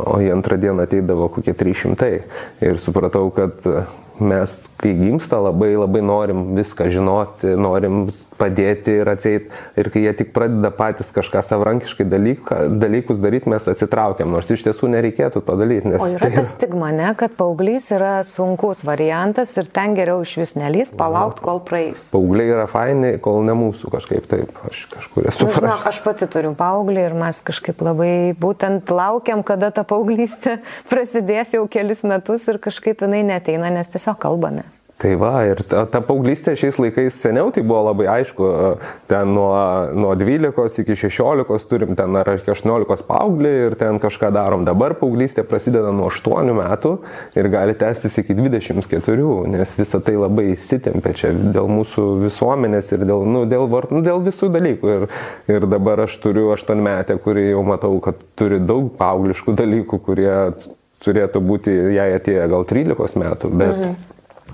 o 0.00 0.16
į 0.24 0.30
antrą 0.34 0.58
dieną 0.60 0.86
ateidavo 0.86 1.28
kokie 1.34 1.54
300. 1.56 2.10
Ir 2.64 2.80
supratau, 2.82 3.28
kad 3.34 3.66
mes, 4.20 4.54
kai 4.78 4.92
gimsta, 4.94 5.38
labai 5.42 5.72
labai 5.74 6.02
norim 6.04 6.42
viską 6.54 6.86
žinoti, 6.92 7.54
norim 7.58 8.06
padėti 8.38 8.98
ir 9.00 9.10
atseit. 9.10 9.50
Ir 9.80 9.90
kai 9.92 10.04
jie 10.04 10.12
tik 10.20 10.32
pradeda 10.36 10.70
patys 10.74 11.10
kažką 11.14 11.42
savarankiškai 11.44 12.06
dalyką, 12.08 12.58
dalykus 12.80 13.20
daryti, 13.22 13.50
mes 13.50 13.66
atsitraukiam, 13.70 14.30
nors 14.34 14.50
iš 14.54 14.64
tiesų 14.66 14.90
nereikėtų 14.94 15.42
to 15.46 15.56
daryti. 15.58 15.94
O 15.98 16.08
yra 16.10 16.22
tai... 16.22 16.30
ta 16.36 16.44
stigma, 16.48 16.90
ne, 16.94 17.10
kad 17.18 17.34
paauglys 17.38 17.90
yra 17.94 18.16
sunkus 18.26 18.84
variantas 18.86 19.54
ir 19.58 19.68
ten 19.74 19.96
geriau 19.98 20.22
iš 20.24 20.36
vis 20.42 20.54
nelyst, 20.58 20.94
palaukti, 21.00 21.42
kol 21.44 21.62
praeis. 21.66 22.06
Paaugliai 22.14 22.54
yra 22.54 22.68
faini, 22.70 23.14
kol 23.24 23.42
ne 23.46 23.56
mūsų 23.58 23.90
kažkaip 23.94 24.28
taip, 24.30 24.54
aš 24.70 24.84
kažkur 24.94 25.30
esu. 25.30 25.48
Nu, 25.48 25.54
žinok, 25.58 25.86
aš 25.90 26.00
pati 26.06 26.30
turiu 26.30 26.54
paauglį 26.58 27.08
ir 27.08 27.18
mes 27.18 27.42
kažkaip 27.44 27.82
labai 27.84 28.12
būtent 28.38 28.94
laukiam, 28.94 29.42
kada 29.46 29.72
ta 29.74 29.86
paauglystė 29.88 30.60
prasidės 30.92 31.56
jau 31.58 31.64
kelis 31.70 32.04
metus 32.06 32.46
ir 32.50 32.60
kažkaip 32.62 33.02
jinai 33.04 33.24
neteina, 33.26 33.72
nes 33.74 33.90
tiesiog 33.90 34.03
tiesiog 34.04 34.20
kalbamės. 34.20 34.80
Tai 34.94 35.10
va, 35.18 35.40
ir 35.42 35.58
ta, 35.66 35.82
ta 35.90 35.98
paauglystė 36.06 36.52
šiais 36.54 36.76
laikais 36.78 37.16
seniau 37.18 37.48
tai 37.52 37.64
buvo 37.66 37.80
labai 37.88 38.04
aišku, 38.12 38.50
ten 39.10 39.32
nuo, 39.34 39.50
nuo 39.90 40.12
12 40.14 40.84
iki 40.84 40.94
16 40.94 41.66
turim 41.68 41.96
ten 41.98 42.14
ar 42.14 42.30
iki 42.36 42.52
18 42.52 43.02
paauglį 43.08 43.50
ir 43.64 43.74
ten 43.80 43.98
kažką 44.00 44.30
darom. 44.32 44.62
Dabar 44.64 44.94
paauglystė 45.00 45.42
prasideda 45.50 45.90
nuo 45.92 46.06
8 46.12 46.52
metų 46.60 46.92
ir 47.34 47.48
gali 47.50 47.74
tęstis 47.80 48.20
iki 48.22 48.36
24, 48.38 49.26
nes 49.50 49.74
visa 49.80 49.98
tai 49.98 50.14
labai 50.14 50.52
įsitempia 50.52 51.16
čia 51.18 51.32
dėl 51.34 51.66
mūsų 51.74 52.06
visuomenės 52.22 52.94
ir 52.94 53.04
dėl, 53.08 53.26
nu, 53.26 53.42
dėl, 53.50 53.66
nu, 53.90 54.04
dėl 54.06 54.22
visų 54.22 54.52
dalykų. 54.54 54.94
Ir, 54.94 55.08
ir 55.56 55.68
dabar 55.74 56.06
aš 56.06 56.16
turiu 56.22 56.52
8 56.54 56.86
metę, 56.86 57.18
kuri 57.18 57.50
jau 57.50 57.66
matau, 57.66 57.98
kad 58.04 58.22
turi 58.38 58.62
daug 58.62 58.94
paaugliškų 59.02 59.58
dalykų, 59.58 60.02
kurie 60.06 60.38
turėtų 61.04 61.44
būti 61.44 61.74
jai 61.96 62.10
atėję 62.18 62.48
gal 62.52 62.66
13 62.68 63.20
metų, 63.20 63.52
bet, 63.62 63.86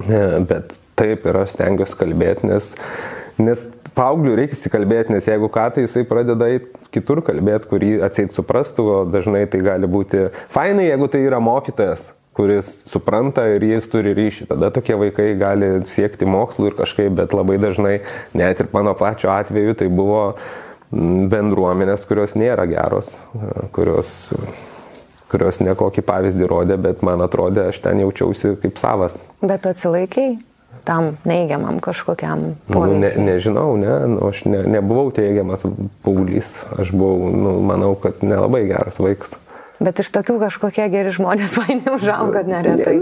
mhm. 0.04 0.46
bet 0.50 0.76
taip 1.00 1.24
ir 1.26 1.42
aš 1.44 1.56
stengiuosi 1.56 1.98
kalbėti, 2.00 2.50
nes 2.50 2.74
Nes 3.40 3.66
paaugliui 3.96 4.36
reikia 4.38 4.56
įsikalbėti, 4.56 5.14
nes 5.14 5.26
jeigu 5.28 5.50
ką, 5.52 5.66
tai 5.74 5.84
jisai 5.86 6.04
pradeda 6.08 6.48
kitur 6.94 7.22
kalbėti, 7.26 7.68
kurį 7.70 7.90
atseit 8.06 8.34
suprastų, 8.34 8.86
o 8.86 9.02
dažnai 9.08 9.44
tai 9.50 9.62
gali 9.64 9.88
būti 9.90 10.28
fainai, 10.52 10.90
jeigu 10.90 11.10
tai 11.12 11.24
yra 11.26 11.40
mokytojas 11.42 12.10
kuris 12.36 12.68
supranta 12.88 13.42
ir 13.52 13.64
jis 13.66 13.88
turi 13.90 14.14
ryšį. 14.16 14.46
Tada 14.52 14.70
tokie 14.72 14.94
vaikai 14.96 15.32
gali 15.36 15.70
siekti 15.90 16.28
mokslų 16.30 16.70
ir 16.70 16.76
kažkaip, 16.78 17.10
bet 17.18 17.34
labai 17.36 17.58
dažnai, 17.60 17.96
net 18.38 18.62
ir 18.62 18.70
mano 18.72 18.94
pačio 18.96 19.32
atveju, 19.34 19.74
tai 19.76 19.90
buvo 19.92 20.22
bendruomenės, 20.90 22.06
kurios 22.08 22.36
nėra 22.38 22.64
geros, 22.70 23.12
kurios, 23.74 24.30
kurios 25.30 25.62
nekokį 25.62 26.04
pavyzdį 26.06 26.50
rodė, 26.50 26.78
bet 26.80 27.02
man 27.06 27.22
atrodė, 27.24 27.70
aš 27.70 27.82
ten 27.86 28.02
jaučiausi 28.04 28.56
kaip 28.62 28.78
savas. 28.82 29.20
Bet 29.42 29.64
tu 29.64 29.72
atsilaikiai? 29.72 30.38
tam 30.84 31.16
neigiamam 31.28 31.80
kažkokiam 31.80 32.56
poveikiui? 32.66 32.94
Nu, 32.94 33.00
ne, 33.04 33.10
nežinau, 33.32 33.76
ne, 33.76 33.92
nu, 34.14 34.22
aš 34.30 34.44
ne, 34.48 34.62
nebuvau 34.64 35.10
teigiamas 35.14 35.64
paauglys, 36.04 36.54
aš 36.80 36.92
buvau, 36.94 37.30
nu, 37.34 37.54
manau, 37.66 37.94
kad 38.00 38.24
nelabai 38.24 38.64
geras 38.70 39.00
vaikas. 39.02 39.36
Bet 39.80 40.02
iš 40.02 40.10
tokių 40.12 40.36
kažkokie 40.42 40.84
geri 40.92 41.12
žmonės 41.14 41.54
man 41.60 41.80
neužauga 41.86 42.42
neretai. 42.44 42.98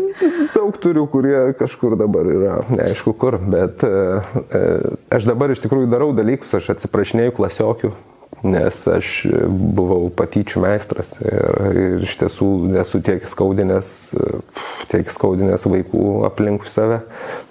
Daug 0.54 0.76
turiu, 0.82 1.06
kurie 1.10 1.54
kažkur 1.58 1.96
dabar 1.98 2.28
yra, 2.30 2.58
neaišku 2.70 3.14
kur, 3.18 3.38
bet 3.42 3.82
e, 3.86 3.94
e, 4.54 4.62
aš 5.14 5.26
dabar 5.26 5.54
iš 5.54 5.64
tikrųjų 5.64 5.90
darau 5.90 6.12
dalykus, 6.14 6.54
aš 6.60 6.74
atsiprašinėjau 6.76 7.34
klasiokių, 7.40 7.92
nes 8.44 8.80
aš 8.92 9.10
buvau 9.48 10.08
patyčių 10.14 10.62
meistras 10.62 11.16
ir, 11.22 11.58
ir 11.72 12.06
iš 12.06 12.16
tiesų 12.20 12.48
esu 12.82 13.00
tiek 13.04 13.26
skaudinęs, 13.26 13.90
tiek 14.92 15.10
skaudinęs 15.10 15.66
vaikų 15.68 16.04
aplinkui 16.28 16.70
save, 16.70 17.00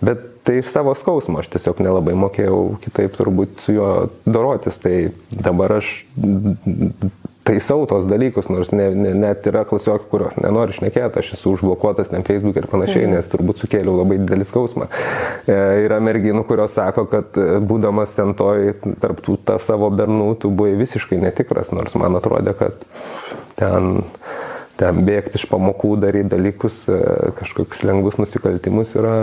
bet 0.04 0.24
tai 0.48 0.62
iš 0.62 0.72
savo 0.72 0.94
skausmo 0.96 1.42
aš 1.42 1.50
tiesiog 1.58 1.82
nelabai 1.84 2.16
mokėjau 2.16 2.78
kitaip 2.86 3.18
turbūt 3.20 3.66
su 3.66 3.76
juo 3.76 3.92
dorotis, 4.24 4.80
tai 4.80 5.10
dabar 5.34 5.80
aš 5.82 5.98
taisau 7.48 7.86
tos 7.90 8.06
dalykus, 8.10 8.50
nors 8.52 8.74
ne, 8.76 8.90
ne, 8.96 9.14
net 9.18 9.48
yra 9.48 9.64
klasiokių, 9.68 10.10
kurios 10.12 10.36
nenori 10.42 10.76
šnekėti, 10.76 11.22
aš 11.22 11.34
esu 11.38 11.54
užblokuotas 11.56 12.12
ten 12.12 12.26
Facebook 12.28 12.60
ir 12.60 12.68
panašiai, 12.72 13.06
mhm. 13.06 13.16
nes 13.16 13.32
turbūt 13.32 13.64
sukėliau 13.64 13.96
labai 14.02 14.20
didelį 14.22 14.48
skausmą. 14.48 14.90
E, 15.48 15.56
yra 15.86 16.02
merginų, 16.04 16.44
kurios 16.50 16.76
sako, 16.78 17.08
kad 17.12 17.40
e, 17.40 17.62
būdamas 17.64 18.18
ten 18.18 18.36
toj, 18.38 18.74
tarptų 19.02 19.40
tą 19.48 19.58
savo 19.64 19.90
bernų, 19.94 20.34
tu 20.44 20.52
buvai 20.52 20.76
visiškai 20.80 21.22
netikras, 21.24 21.72
nors 21.76 21.96
man 22.00 22.20
atrodė, 22.20 22.56
kad 22.58 22.86
ten 23.58 24.06
ten 24.78 25.02
bėgti 25.08 25.40
iš 25.40 25.48
pamokų, 25.50 25.96
daryti 26.04 26.30
dalykus, 26.36 26.84
e, 26.86 26.98
kažkokius 27.40 27.82
lengvus 27.88 28.20
nusikaltimus 28.22 28.94
yra, 29.00 29.16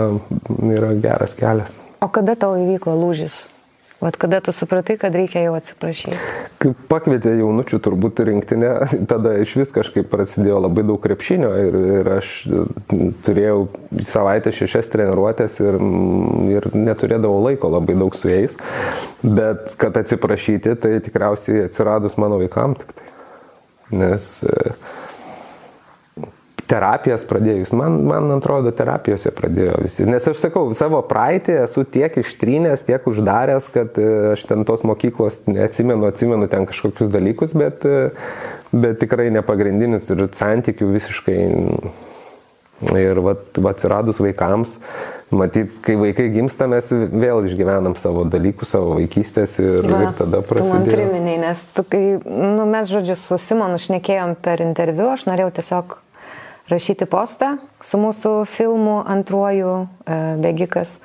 yra 0.75 0.91
geras 0.99 1.35
kelias. 1.37 1.77
O 2.03 2.09
kada 2.11 2.35
tau 2.35 2.57
įvyko 2.59 2.91
lūžis? 2.99 3.54
Vat 4.01 4.17
kada 4.19 4.41
tu 4.43 4.51
supratai, 4.51 4.97
kad 4.99 5.15
reikia 5.15 5.45
jau 5.45 5.53
atsiprašyti? 5.55 6.17
Kai 6.59 6.73
pakvietė 6.91 7.31
jaunučių 7.39 7.79
turbūt 7.83 8.19
rinktinę, 8.27 8.71
tada 9.11 9.37
iš 9.39 9.53
vis 9.61 9.71
kažkaip 9.75 10.09
prasidėjo 10.11 10.59
labai 10.65 10.83
daug 10.87 10.99
krepšinio 11.03 11.51
ir, 11.63 11.77
ir 12.01 12.09
aš 12.17 12.33
turėjau 13.25 13.61
savaitę 14.03 14.51
šešias 14.55 14.91
treniruotės 14.91 15.57
ir, 15.63 15.79
ir 16.51 16.69
neturėdavau 16.75 17.39
laiko 17.47 17.71
labai 17.71 17.95
daug 18.01 18.19
su 18.19 18.31
jais. 18.33 18.59
Bet 19.23 19.77
kad 19.79 19.95
atsiprašyti, 20.03 20.75
tai 20.75 20.97
tikriausiai 21.05 21.65
atsiradus 21.69 22.19
mano 22.19 22.41
vaikam 22.43 22.75
tik 22.81 22.91
tai. 22.91 23.11
Nes 23.95 24.27
terapijas 26.69 27.25
pradėjus, 27.29 27.71
man, 27.77 27.99
man 28.09 28.29
atrodo, 28.35 28.71
terapijose 28.75 29.31
pradėjo 29.35 29.77
visi. 29.83 30.05
Nes 30.09 30.25
aš 30.29 30.41
sakau, 30.41 30.65
savo 30.77 31.01
praeitį 31.05 31.59
esu 31.65 31.85
tiek 31.85 32.17
ištrynęs, 32.21 32.85
tiek 32.87 33.05
uždaręs, 33.09 33.69
kad 33.73 33.99
e, 34.01 34.07
aš 34.33 34.47
ten 34.49 34.65
tos 34.67 34.85
mokyklos 34.87 35.43
neatsimenu, 35.49 36.09
atsimenu 36.09 36.49
ten 36.51 36.65
kažkokius 36.69 37.11
dalykus, 37.13 37.53
bet, 37.57 37.85
e, 37.85 38.09
bet 38.73 38.99
tikrai 39.03 39.29
nepagrindinius 39.35 40.09
ir 40.13 40.27
santykių 40.33 40.91
visiškai. 40.97 41.39
Ir 42.91 43.21
vat, 43.23 43.55
va, 43.55 43.71
atsiradus 43.71 44.17
vaikams, 44.19 44.73
matyt, 45.31 45.77
kai 45.85 45.93
vaikai 45.95 46.25
gimsta, 46.33 46.67
mes 46.67 46.89
vėl 46.91 47.45
išgyvenam 47.47 47.95
savo 47.95 48.25
dalykus, 48.27 48.73
savo 48.75 48.97
vaikystės 48.97 49.55
ir, 49.63 49.87
va, 49.87 50.01
ir 50.03 50.17
tada 50.17 50.41
prasidėjo. 50.43 50.81
Tu 50.83 50.91
man 50.91 51.07
priminiai, 51.07 51.37
nes 51.45 51.63
tu, 51.71 51.85
kai, 51.87 52.01
nu, 52.27 52.65
mes, 52.67 52.91
žodžiu, 52.91 53.15
su 53.21 53.39
Simonu 53.39 53.79
šnekėjom 53.79 54.35
per 54.43 54.65
interviu, 54.65 55.07
aš 55.13 55.23
norėjau 55.29 55.53
tiesiog 55.61 55.95
rašyti 56.71 57.07
postą 57.09 57.55
su 57.83 57.99
mūsų 58.01 58.33
filmu 58.49 58.99
antruoju 59.05 59.75
e, 59.81 60.17
bėgikas. 60.41 60.97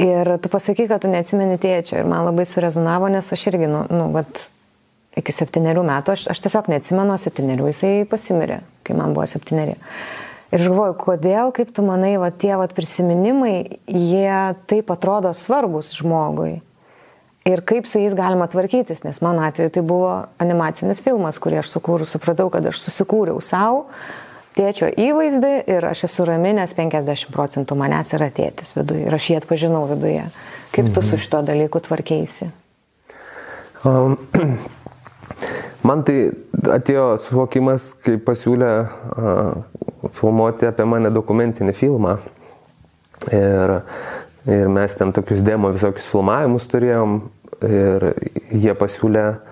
Ir 0.00 0.36
tu 0.40 0.48
pasakai, 0.52 0.88
kad 0.88 1.04
tu 1.04 1.10
neatsimeni 1.12 1.58
tėčio 1.60 1.98
ir 2.00 2.08
man 2.08 2.24
labai 2.26 2.46
surezonavo, 2.48 3.10
nes 3.12 3.28
aš 3.34 3.46
irgi, 3.52 3.68
nu, 3.70 3.84
nu 3.92 4.08
vat, 4.14 4.46
iki 5.18 5.34
septyniarių 5.34 5.84
metų, 5.84 6.16
aš, 6.16 6.26
aš 6.32 6.40
tiesiog 6.46 6.70
neatsimenu, 6.72 7.18
septyniarių 7.20 7.68
jisai 7.68 7.94
pasimirė, 8.08 8.62
kai 8.86 8.96
man 8.98 9.12
buvo 9.16 9.28
septyneri. 9.28 9.76
Ir 10.52 10.60
aš 10.60 10.68
galvoju, 10.68 10.96
kodėl, 11.00 11.52
kaip 11.56 11.70
tu 11.76 11.84
manai, 11.84 12.14
va, 12.20 12.32
tie 12.32 12.52
va, 12.60 12.66
prisiminimai, 12.68 13.78
jie 13.88 14.34
taip 14.68 14.90
atrodo 14.92 15.32
svarbus 15.36 15.92
žmogui. 15.96 16.58
Ir 17.48 17.62
kaip 17.66 17.88
su 17.90 17.98
jais 17.98 18.12
galima 18.14 18.46
tvarkytis, 18.46 19.00
nes 19.02 19.18
mano 19.24 19.42
atveju 19.42 19.72
tai 19.74 19.82
buvo 19.82 20.10
animacinis 20.42 21.00
filmas, 21.02 21.40
kurį 21.42 21.62
aš 21.62 21.72
sukūriau, 21.72 22.06
supratau, 22.06 22.46
kad 22.54 22.68
aš 22.70 22.84
susikūriau 22.84 23.40
savo, 23.42 23.88
tėčio 24.56 24.88
įvaizdį 24.90 25.52
ir 25.70 25.86
aš 25.88 26.06
esu 26.08 26.26
rami, 26.28 26.52
nes 26.56 26.74
50 26.76 27.32
procentų 27.34 27.76
manęs 27.78 28.12
yra 28.16 28.28
tėtis 28.34 28.74
viduje 28.76 29.06
ir 29.06 29.16
aš 29.16 29.28
jį 29.30 29.38
atpažinau 29.40 29.84
viduje. 29.90 30.26
Kaip 30.72 30.88
tu 30.92 31.02
su 31.02 31.16
mhm. 31.16 31.22
šito 31.24 31.42
dalyku 31.48 31.82
tvarkėsi? 31.84 32.48
Um, 33.88 34.16
man 35.88 36.04
tai 36.06 36.32
atėjo 36.78 37.06
suvokimas, 37.22 37.92
kai 38.04 38.18
pasiūlė 38.22 38.72
uh, 38.82 40.08
filmuoti 40.16 40.68
apie 40.70 40.86
mane 40.88 41.12
dokumentinį 41.14 41.76
filmą. 41.76 42.18
Ir, 43.32 43.76
ir 44.50 44.68
mes 44.72 44.98
ten 44.98 45.12
tokius 45.14 45.44
demo 45.46 45.70
visokius 45.70 46.08
filmavimus 46.10 46.64
turėjom 46.70 47.20
ir 47.62 48.08
jie 48.50 48.72
pasiūlė 48.74 49.26
uh, 49.30 49.51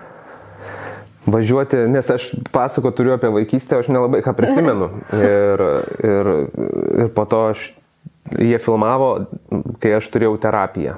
važiuoti, 1.25 1.77
nes 1.91 2.09
aš 2.09 2.31
pasako 2.51 2.91
turiu 2.91 3.13
apie 3.15 3.29
vaikystę, 3.29 3.79
aš 3.79 3.91
nelabai 3.93 4.23
ką 4.25 4.33
prisimenu. 4.37 4.89
Ir, 5.21 5.63
ir, 6.03 6.29
ir 7.05 7.09
po 7.15 7.25
to 7.29 7.45
aš, 7.51 7.71
jie 8.37 8.57
filmavo, 8.61 9.13
kai 9.81 9.95
aš 9.99 10.09
turėjau 10.13 10.37
terapiją. 10.41 10.97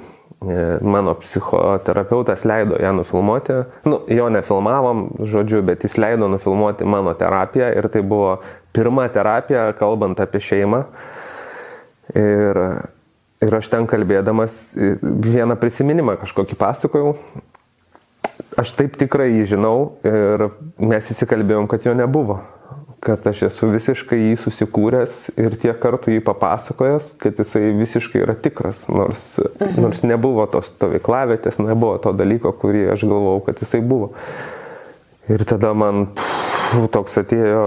Mano 0.83 1.13
psichoterapeutas 1.21 2.41
leido 2.43 2.75
ją 2.75 2.91
nufilmuoti. 2.97 3.62
Nu, 3.88 4.01
jo 4.12 4.25
nefilmavom, 4.31 5.05
žodžiu, 5.23 5.62
bet 5.63 5.86
jis 5.88 5.95
leido 5.95 6.27
nufilmuoti 6.27 6.83
mano 6.83 7.13
terapiją 7.15 7.69
ir 7.77 7.88
tai 7.91 8.01
buvo 8.03 8.41
pirma 8.75 9.07
terapija, 9.07 9.69
kalbant 9.79 10.19
apie 10.19 10.41
šeimą. 10.43 10.81
Ir, 12.19 12.59
ir 13.43 13.55
aš 13.55 13.71
ten 13.71 13.88
kalbėdamas 13.88 14.75
vieną 14.99 15.55
prisiminimą 15.62 16.17
kažkokį 16.19 16.59
pasakojau 16.59 17.15
aš 18.59 18.73
taip 18.77 18.97
tikrai 18.99 19.29
jį 19.31 19.45
žinau 19.55 19.77
ir 20.07 20.49
mes 20.81 21.09
įsikalbėjom, 21.13 21.69
kad 21.71 21.87
jo 21.87 21.95
nebuvo. 21.97 22.41
Kad 23.03 23.25
aš 23.27 23.41
esu 23.49 23.67
visiškai 23.67 24.15
jį 24.15 24.35
susikūręs 24.39 25.15
ir 25.35 25.57
tiek 25.59 25.75
kartų 25.81 26.13
jį 26.15 26.21
papasakojęs, 26.23 27.09
kad 27.19 27.41
jisai 27.41 27.73
visiškai 27.75 28.21
yra 28.23 28.37
tikras, 28.39 28.85
nors, 28.87 29.25
mhm. 29.43 29.81
nors 29.83 30.05
nebuvo 30.07 30.45
tos 30.51 30.71
stovyklavėtės, 30.71 31.59
nebuvo 31.59 31.97
to 32.03 32.15
dalyko, 32.15 32.55
kurį 32.61 32.87
aš 32.95 33.03
galvojau, 33.09 33.43
kad 33.49 33.59
jisai 33.63 33.83
buvo. 33.83 34.13
Ir 35.31 35.43
tada 35.47 35.73
man 35.75 36.07
pff, 36.15 36.52
toks 36.93 37.15
atėjo 37.21 37.63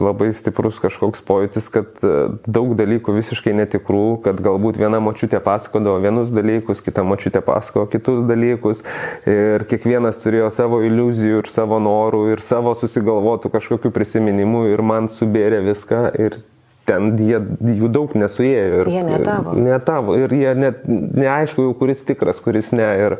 labai 0.00 0.30
stiprus 0.36 0.78
kažkoks 0.82 1.22
pojūtis, 1.26 1.68
kad 1.72 2.04
e, 2.04 2.12
daug 2.46 2.74
dalykų 2.78 3.14
visiškai 3.16 3.54
netikrų, 3.62 4.22
kad 4.26 4.40
galbūt 4.44 4.78
viena 4.80 5.00
močiutė 5.02 5.40
pasakodavo 5.44 6.00
vienus 6.04 6.32
dalykus, 6.34 6.84
kita 6.84 7.04
močiutė 7.06 7.42
pasakojo 7.44 7.88
kitus 7.92 8.22
dalykus 8.28 8.84
ir 9.28 9.66
kiekvienas 9.70 10.20
turėjo 10.22 10.52
savo 10.54 10.82
iliuzijų 10.86 11.42
ir 11.42 11.50
savo 11.52 11.80
norų 11.82 12.24
ir 12.34 12.44
savo 12.44 12.76
susigalvotų 12.78 13.52
kažkokių 13.56 13.92
prisiminimų 13.94 14.66
ir 14.72 14.84
man 14.86 15.10
subėrė 15.12 15.62
viską 15.66 16.06
ir 16.20 16.40
ten 16.88 17.12
jie, 17.20 17.38
jų 17.78 17.90
daug 17.92 18.14
nesuėjo. 18.18 18.82
Ir, 18.82 18.90
jie 18.90 19.02
netavo. 19.06 19.54
Netavo 19.58 20.16
ir 20.18 20.34
jie 20.34 20.54
net 20.58 20.82
neaišku 20.88 21.68
jau 21.68 21.76
kuris 21.78 22.02
tikras, 22.06 22.42
kuris 22.42 22.72
ne. 22.74 22.88
Ir, 23.06 23.18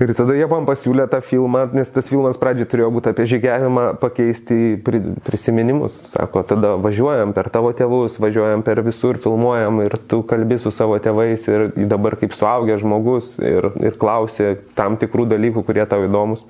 Ir 0.00 0.14
tada 0.16 0.32
jie 0.32 0.46
man 0.48 0.64
pasiūlė 0.64 1.04
tą 1.12 1.18
filmą, 1.20 1.66
nes 1.76 1.90
tas 1.92 2.06
filmas 2.08 2.38
pradžiai 2.40 2.68
turėjo 2.72 2.86
būti 2.94 3.10
apie 3.10 3.26
žygiavimą, 3.28 3.82
pakeisti 4.00 4.56
į 4.56 5.00
prisiminimus. 5.26 5.98
Sako, 6.14 6.40
tada 6.48 6.70
važiuojam 6.80 7.34
per 7.36 7.50
tavo 7.52 7.68
tėvus, 7.76 8.16
važiuojam 8.22 8.64
per 8.64 8.80
visur, 8.86 9.20
filmuojam 9.20 9.82
ir 9.84 9.98
tu 10.08 10.22
kalbi 10.30 10.56
su 10.62 10.72
savo 10.72 10.96
tėvais 11.04 11.44
ir 11.52 11.66
dabar 11.90 12.16
kaip 12.16 12.32
suaugęs 12.32 12.80
žmogus 12.80 13.34
ir, 13.44 13.68
ir 13.84 14.00
klausi 14.00 14.54
tam 14.78 14.96
tikrų 15.00 15.28
dalykų, 15.34 15.66
kurie 15.68 15.84
tau 15.84 16.08
įdomus. 16.08 16.46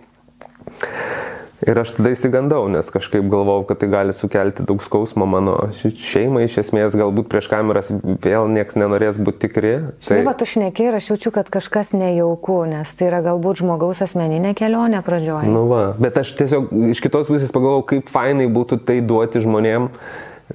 Ir 1.66 1.76
aš 1.76 1.92
tada 1.98 2.12
įsigandau, 2.14 2.62
nes 2.72 2.86
kažkaip 2.88 3.26
galvojau, 3.28 3.66
kad 3.68 3.80
tai 3.82 3.90
gali 3.92 4.14
sukelti 4.16 4.64
daug 4.64 4.80
skausmo 4.84 5.26
mano 5.28 5.56
šeimai, 5.76 6.46
iš 6.46 6.56
esmės 6.62 6.96
galbūt 6.96 7.28
prieš 7.32 7.50
kameras 7.52 7.90
vėl 7.92 8.48
niekas 8.48 8.78
nenorės 8.80 9.18
būti 9.20 9.44
tikri. 9.44 9.72
Tai 10.06 10.22
va, 10.24 10.32
tu 10.38 10.48
šneki 10.48 10.88
ir 10.88 10.96
aš 10.96 11.10
jaučiu, 11.12 11.34
kad 11.36 11.50
kažkas 11.52 11.92
nejauku, 11.92 12.62
nes 12.70 12.94
tai 12.96 13.10
yra 13.10 13.20
galbūt 13.26 13.60
žmogaus 13.60 14.00
asmeninė 14.06 14.54
kelionė 14.56 15.02
pradžioje. 15.04 15.52
Nu 15.52 15.66
va, 15.68 15.82
bet 16.00 16.16
aš 16.22 16.32
tiesiog 16.40 16.72
iš 16.94 17.04
kitos 17.04 17.28
pusės 17.28 17.52
pagalvojau, 17.52 17.84
kaip 17.92 18.08
fainai 18.12 18.48
būtų 18.48 18.80
tai 18.88 19.02
duoti 19.04 19.44
žmonėm, 19.44 19.90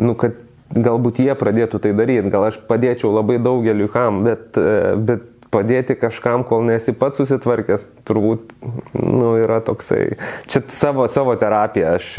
nu, 0.02 0.18
kad 0.18 0.42
galbūt 0.74 1.22
jie 1.22 1.38
pradėtų 1.38 1.80
tai 1.86 1.94
daryti, 1.94 2.34
gal 2.34 2.50
aš 2.50 2.58
padėčiau 2.66 3.14
labai 3.14 3.38
daugeliu 3.38 3.88
kam, 3.94 4.24
bet, 4.26 4.58
bet 5.06 5.30
padėti 5.56 5.96
kažkam, 6.00 6.44
kol 6.48 6.66
nesi 6.68 6.94
pats 6.96 7.20
susitvarkęs, 7.22 7.88
turbūt 8.08 8.52
nu, 8.94 9.32
yra 9.40 9.62
toksai. 9.64 10.18
Čia 10.52 10.62
savo, 10.74 11.08
savo 11.12 11.36
terapija, 11.40 11.96
aš, 12.00 12.12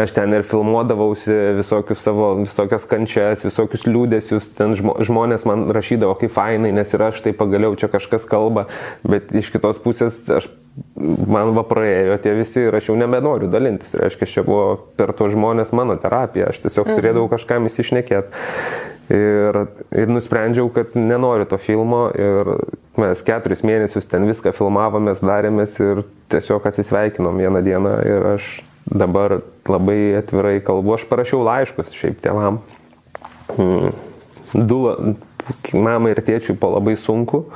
aš 0.00 0.14
ten 0.16 0.36
ir 0.38 0.46
filmuodavausi 0.46 1.34
visokius 1.58 2.04
savo, 2.06 2.30
visokias 2.44 2.86
kančias, 2.88 3.44
visokius 3.46 3.86
liūdėsius, 3.88 4.52
ten 4.58 4.76
žmonės 4.78 5.46
man 5.48 5.66
rašydavo, 5.74 6.16
kaip 6.22 6.34
fainai, 6.34 6.72
nes 6.76 6.94
ir 6.94 7.08
aš 7.10 7.24
tai 7.26 7.34
pagaliau 7.36 7.76
čia 7.78 7.90
kažkas 7.92 8.28
kalba, 8.28 8.68
bet 9.06 9.34
iš 9.34 9.52
kitos 9.54 9.82
pusės 9.82 10.22
aš 10.38 10.50
man 10.98 11.54
va 11.56 11.64
praėjo 11.66 12.18
tie 12.22 12.34
visi 12.38 12.62
ir 12.68 12.76
aš 12.78 12.90
jau 12.90 12.98
nebenoriu 12.98 13.50
dalintis. 13.50 13.96
Reiškia, 13.98 14.30
čia 14.30 14.44
buvo 14.46 14.76
per 14.98 15.12
to 15.16 15.30
žmonės 15.32 15.74
mano 15.76 15.98
terapija, 16.00 16.52
aš 16.52 16.62
tiesiog 16.66 16.86
mhm. 16.86 17.00
turėdavau 17.00 17.32
kažkam 17.32 17.66
įsišnekėti. 17.70 18.44
Ir, 19.08 19.56
ir 19.96 20.10
nusprendžiau, 20.12 20.68
kad 20.68 20.92
nenoriu 20.92 21.46
to 21.48 21.56
filmo 21.56 22.10
ir 22.12 22.50
mes 23.00 23.22
keturis 23.24 23.62
mėnesius 23.64 24.04
ten 24.08 24.26
viską 24.28 24.52
filmavomės, 24.52 25.22
darėmės 25.24 25.78
ir 25.80 26.02
tiesiog 26.28 26.66
atsisveikinom 26.68 27.40
vieną 27.40 27.62
dieną 27.64 27.94
ir 28.04 28.28
aš 28.34 28.50
dabar 28.84 29.38
labai 29.68 30.18
atvirai 30.20 30.58
kalbu. 30.64 30.98
Aš 30.98 31.08
parašiau 31.08 31.40
laiškus 31.46 31.96
šiaip 31.96 32.20
tėvam. 32.24 32.60
Hmm. 33.56 33.96
Du, 34.52 34.82
mamai 35.72 36.12
ir 36.12 36.22
tėčiui 36.24 36.58
po 36.60 36.74
labai 36.76 36.98
sunku, 37.00 37.46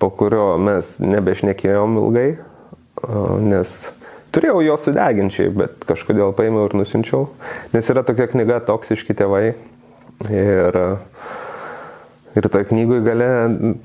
po 0.00 0.10
kurio 0.16 0.54
mes 0.62 0.96
nebešnekėjom 1.04 2.00
ilgai, 2.00 2.28
nes 3.44 3.78
turėjau 4.32 4.60
jo 4.64 4.76
sudeginčiai, 4.80 5.52
bet 5.52 5.84
kažkodėl 5.88 6.32
paėmiau 6.36 6.68
ir 6.68 6.76
nusinčiau. 6.80 7.26
Nes 7.76 7.88
yra 7.92 8.04
tokia 8.08 8.28
knyga 8.32 8.60
Toksiški 8.68 9.16
tėvai 9.16 9.56
Ir, 10.26 10.76
ir 12.34 12.46
toj 12.50 12.64
knygui 12.66 12.98
gale 13.06 13.26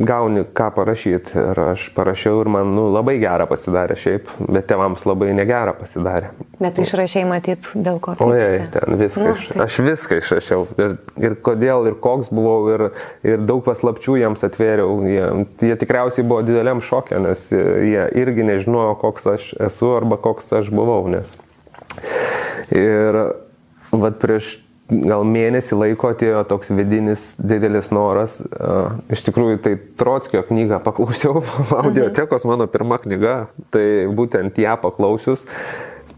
gauni 0.02 0.42
ką 0.58 0.70
parašyti. 0.74 1.36
Ir 1.38 1.60
aš 1.62 1.84
parašiau 1.94 2.40
ir 2.42 2.50
man 2.56 2.72
nu, 2.74 2.88
labai 2.94 3.20
gerą 3.22 3.46
pasidarė 3.52 3.98
šiaip, 4.02 4.32
bet 4.48 4.66
tėvams 4.72 5.06
labai 5.06 5.30
negerą 5.38 5.76
pasidarė. 5.78 6.32
Bet 6.58 6.82
išrašiai 6.82 7.28
matyt 7.30 7.70
dėl 7.76 8.02
ko. 8.02 8.16
O 8.26 8.32
jei, 8.34 8.64
ten 8.74 8.98
viską, 8.98 9.28
nu, 9.28 9.36
iš, 9.38 9.46
aš 9.68 9.78
viską 9.86 10.20
išrašiau. 10.24 10.66
Ir, 10.82 10.98
ir 11.22 11.38
kodėl, 11.46 11.92
ir 11.92 12.00
koks 12.02 12.34
buvau, 12.34 12.58
ir, 12.74 12.88
ir 13.30 13.46
daug 13.46 13.62
paslapčių 13.68 14.18
jiems 14.24 14.46
atvėriau. 14.50 14.98
Jie, 15.06 15.30
jie 15.70 15.78
tikriausiai 15.86 16.26
buvo 16.26 16.42
dideliam 16.48 16.82
šokė, 16.82 17.22
nes 17.30 17.46
jie 17.54 18.10
irgi 18.26 18.50
nežinojo, 18.50 18.98
koks 19.06 19.32
aš 19.38 19.54
esu 19.70 19.94
arba 20.00 20.18
koks 20.18 20.50
aš 20.64 20.74
buvau. 20.74 21.04
Nes. 21.14 21.38
Ir 22.74 23.22
vad 23.94 24.18
prieš 24.18 24.63
gal 24.92 25.24
mėnesį 25.28 25.78
laiko 25.80 26.12
atėjo 26.12 26.44
toks 26.50 26.72
vidinis 26.76 27.34
didelis 27.40 27.90
noras. 27.94 28.40
Iš 29.14 29.24
tikrųjų, 29.28 29.62
tai 29.64 29.78
Trotskio 30.00 30.44
knygą 30.48 30.82
paklausiau, 30.84 31.44
audiotekos 31.84 32.46
mano 32.50 32.68
pirma 32.72 33.00
knyga, 33.02 33.38
tai 33.74 34.06
būtent 34.12 34.60
ją 34.60 34.76
paklausius. 34.84 35.46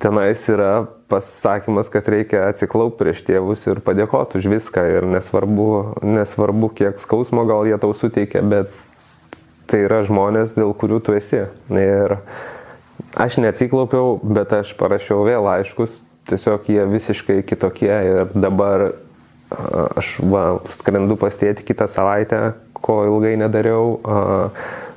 Tenais 0.02 0.42
yra 0.52 0.88
pasakymas, 1.08 1.88
kad 1.94 2.10
reikia 2.12 2.50
atsiklaupti 2.50 3.00
prieš 3.00 3.22
tėvus 3.30 3.64
ir 3.70 3.80
padėkoti 3.86 4.42
už 4.42 4.50
viską. 4.52 4.84
Ir 4.98 5.08
nesvarbu, 5.08 5.70
nesvarbu, 6.04 6.74
kiek 6.76 7.00
skausmo 7.00 7.46
gal 7.48 7.64
jie 7.70 7.78
tau 7.80 7.94
suteikia, 7.96 8.42
bet 8.44 8.74
tai 9.72 9.86
yra 9.86 10.02
žmonės, 10.06 10.58
dėl 10.58 10.76
kurių 10.78 11.00
tu 11.06 11.16
esi. 11.16 11.46
Ir 11.72 12.18
aš 13.16 13.40
neatsiklaupiau, 13.40 14.18
bet 14.20 14.52
aš 14.58 14.76
parašiau 14.76 15.24
vėl 15.30 15.48
laiškus 15.48 16.02
tiesiog 16.30 16.70
jie 16.70 16.86
visiškai 16.90 17.42
kitokie 17.48 17.94
ir 17.94 18.32
dabar 18.34 18.90
aš 19.96 20.16
va, 20.24 20.46
skrendu 20.74 21.18
pas 21.20 21.36
tėti 21.38 21.66
kitą 21.66 21.88
savaitę, 21.92 22.56
ko 22.74 23.04
ilgai 23.10 23.36
nedariau. 23.40 24.00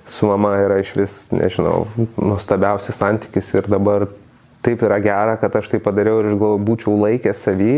Su 0.08 0.28
mama 0.30 0.54
yra 0.62 0.78
iš 0.80 0.94
vis, 0.96 1.14
nežinau, 1.36 1.84
nuostabiausias 2.16 2.96
santykis 2.96 3.50
ir 3.58 3.68
dabar 3.68 4.06
taip 4.64 4.80
yra 4.86 4.96
gera, 5.04 5.36
kad 5.40 5.58
aš 5.60 5.68
tai 5.74 5.80
padariau 5.84 6.22
ir 6.22 6.30
aš 6.30 6.38
galvoju, 6.40 6.64
būčiau 6.64 6.94
laikęs 7.02 7.42
savį. 7.44 7.74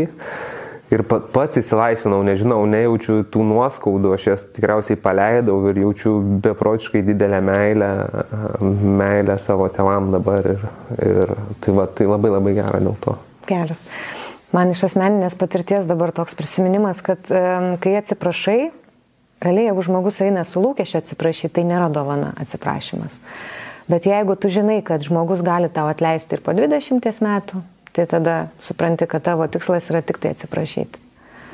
Ir 0.91 1.03
pats 1.07 1.59
įsilaisvinau, 1.59 2.19
nežinau, 2.27 2.59
nejaučiu 2.67 3.21
tų 3.31 3.45
nuoskaudų, 3.47 4.11
aš 4.15 4.27
jas 4.27 4.45
tikriausiai 4.55 4.99
paleidau 4.99 5.57
ir 5.71 5.79
jaučiu 5.85 6.17
beprotiškai 6.43 7.03
didelę 7.07 7.39
meilę, 7.47 7.91
meilę 8.99 9.37
savo 9.39 9.69
tevam 9.71 10.11
dabar. 10.15 10.51
Ir, 10.55 10.65
ir 10.99 11.35
tai, 11.63 11.75
va, 11.75 11.87
tai 11.87 12.11
labai 12.11 12.31
labai 12.35 12.55
gera 12.59 12.83
dėl 12.83 12.99
to 13.03 13.15
geras. 13.49 13.81
Man 14.51 14.73
iš 14.73 14.83
asmeninės 14.89 15.37
patirties 15.39 15.87
dabar 15.87 16.11
toks 16.15 16.35
prisiminimas, 16.35 16.99
kad 17.05 17.29
kai 17.83 17.93
atsiprašai, 17.99 18.71
realiai 19.41 19.69
jeigu 19.69 19.85
žmogus 19.87 20.19
eina 20.25 20.43
su 20.47 20.63
lūkesčiu 20.63 20.99
atsiprašyti, 20.99 21.53
tai 21.55 21.63
nėra 21.69 21.87
dovana 21.93 22.33
atsiprašymas. 22.41 23.15
Bet 23.91 24.07
jeigu 24.07 24.35
tu 24.39 24.51
žinai, 24.51 24.81
kad 24.85 25.03
žmogus 25.03 25.43
gali 25.43 25.71
tau 25.71 25.87
atleisti 25.91 26.37
ir 26.37 26.43
po 26.43 26.55
20 26.55 27.23
metų, 27.23 27.63
tai 27.95 28.07
tada 28.11 28.35
supranti, 28.63 29.07
kad 29.07 29.23
tavo 29.23 29.47
tikslas 29.51 29.89
yra 29.91 30.03
tik 30.03 30.19
tai 30.21 30.35
atsiprašyti. 30.35 31.07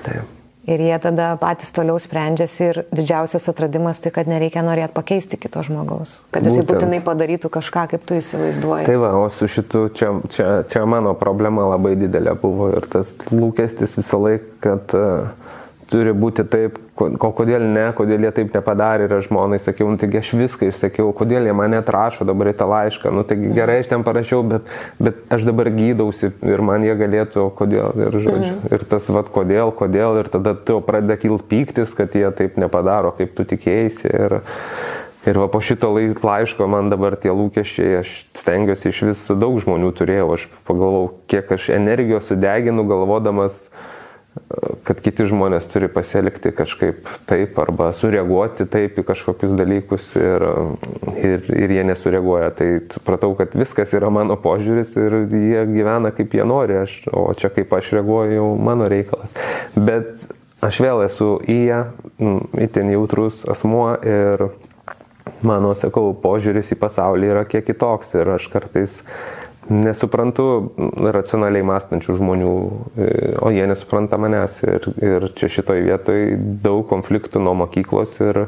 Taip. 0.06 0.37
Ir 0.68 0.82
jie 0.84 0.96
tada 1.00 1.30
patys 1.40 1.70
toliau 1.72 1.96
sprendžiasi 2.02 2.64
ir 2.66 2.80
didžiausias 2.92 3.46
atradimas 3.48 4.02
tai, 4.04 4.12
kad 4.12 4.28
nereikia 4.28 4.66
norėti 4.68 4.92
pakeisti 4.98 5.40
kito 5.40 5.64
žmogaus. 5.64 6.18
Kad 6.36 6.44
jisai 6.44 6.66
Būtent. 6.66 6.74
būtinai 6.74 7.00
padarytų 7.06 7.52
kažką, 7.54 7.86
kaip 7.94 8.04
tu 8.04 8.18
įsivaizduoji. 8.20 8.88
Tai 8.90 8.98
va, 9.00 9.14
o 9.16 9.30
su 9.32 9.48
šitu 9.48 9.86
čia, 9.96 10.12
čia, 10.28 10.50
čia 10.68 10.84
mano 10.84 11.16
problema 11.16 11.70
labai 11.72 11.96
didelė 12.00 12.36
buvo 12.42 12.74
ir 12.76 12.88
tas 12.92 13.16
lūkestis 13.32 13.96
visą 14.02 14.20
laiką, 14.26 14.52
kad 14.66 14.98
uh, 15.00 15.56
turi 15.88 16.12
būti 16.16 16.44
taip, 16.48 16.78
o 17.00 17.30
kodėl 17.36 17.64
ne, 17.70 17.86
kodėl 17.96 18.26
jie 18.28 18.32
taip 18.36 18.56
nepadarė 18.56 19.08
ir 19.08 19.16
aš 19.18 19.30
žmonai 19.30 19.60
sakiau, 19.62 19.88
nu, 19.92 20.00
taigi 20.02 20.20
aš 20.20 20.34
viską 20.38 20.70
išsakiau, 20.72 21.14
kodėl 21.16 21.48
jie 21.48 21.56
mane 21.56 21.80
atrašo 21.80 22.28
dabar 22.28 22.52
į 22.52 22.56
tą 22.60 22.68
laišką, 22.72 23.14
nu 23.16 23.24
taigi 23.28 23.54
gerai 23.56 23.80
aš 23.84 23.92
ten 23.94 24.04
parašiau, 24.08 24.44
bet, 24.52 24.68
bet 25.00 25.24
aš 25.34 25.48
dabar 25.48 25.72
gydausi 25.74 26.34
ir 26.34 26.66
man 26.66 26.86
jie 26.86 26.96
galėtų, 27.00 27.48
kodėl 27.58 27.96
ir 28.04 28.20
žodžiu. 28.20 28.54
Mhm. 28.58 28.76
Ir 28.76 28.86
tas 28.92 29.10
vad 29.14 29.32
kodėl, 29.34 29.72
kodėl 29.76 30.22
ir 30.22 30.32
tada 30.34 30.56
tu 30.58 30.80
pradeda 30.84 31.20
kilt 31.22 31.48
pyktis, 31.48 31.96
kad 31.98 32.16
jie 32.18 32.28
taip 32.36 32.60
nepadaro, 32.60 33.16
kaip 33.16 33.36
tu 33.38 33.48
tikėjai. 33.48 33.92
Ir, 34.08 34.40
ir 35.28 35.38
va 35.40 35.50
po 35.52 35.62
šito 35.64 35.94
laiško 35.96 36.68
man 36.72 36.92
dabar 36.92 37.16
tie 37.20 37.32
lūkesčiai, 37.32 38.02
aš 38.02 38.16
stengiuosi 38.36 38.92
iš 38.92 39.04
vis 39.12 39.28
su 39.30 39.36
daug 39.40 39.56
žmonių 39.64 39.94
turėjau, 39.96 40.32
aš 40.36 40.48
pagalvojau, 40.68 41.14
kiek 41.32 41.54
aš 41.56 41.70
energijos 41.76 42.28
sudeginu 42.28 42.84
galvodamas, 42.90 43.68
uh, 43.68 43.94
kad 44.88 45.02
kiti 45.04 45.26
žmonės 45.28 45.68
turi 45.72 45.90
pasielgti 45.92 46.52
kažkaip 46.56 47.10
taip 47.30 47.58
arba 47.62 47.90
sureaguoti 47.96 48.68
taip 48.72 49.00
į 49.02 49.06
kažkokius 49.08 49.56
dalykus 49.58 50.10
ir, 50.20 50.46
ir, 51.18 51.50
ir 51.52 51.74
jie 51.78 51.86
nesureaguoja. 51.88 52.52
Tai 52.58 52.70
supratau, 52.94 53.34
kad 53.40 53.56
viskas 53.58 53.94
yra 53.98 54.12
mano 54.14 54.38
požiūris 54.42 54.96
ir 55.00 55.20
jie 55.34 55.66
gyvena 55.72 56.14
kaip 56.16 56.38
jie 56.38 56.46
nori, 56.48 56.80
aš, 56.86 57.00
o 57.12 57.28
čia 57.38 57.52
kaip 57.54 57.74
aš 57.78 57.94
reaguoju 58.00 58.40
jau 58.40 58.48
mano 58.70 58.88
reikalas. 58.92 59.36
Bet 59.76 60.28
aš 60.64 60.80
vėl 60.84 61.04
esu 61.06 61.34
į 61.44 61.60
ją, 61.68 61.82
itin 62.64 62.94
jautrus 62.94 63.44
asmuo 63.50 63.92
ir 64.06 64.48
mano, 65.46 65.74
sakau, 65.78 66.14
požiūris 66.22 66.72
į 66.74 66.80
pasaulį 66.82 67.34
yra 67.34 67.44
kiek 67.50 67.66
kitoks 67.68 68.16
ir 68.18 68.38
aš 68.38 68.48
kartais 68.54 69.02
nesuprantu 69.70 70.48
racionaliai 71.14 71.66
mąstančių 71.68 72.18
žmonių, 72.18 72.54
e, 72.98 73.08
o 73.44 73.52
jie 73.54 73.68
nesupranta 73.70 74.20
manęs. 74.22 74.60
Ir, 74.68 74.90
ir 75.04 75.30
čia 75.38 75.50
šitoj 75.52 75.84
vietoj 75.88 76.28
daug 76.64 76.86
konfliktų 76.90 77.42
nuo 77.44 77.56
mokyklos 77.64 78.18
ir, 78.24 78.44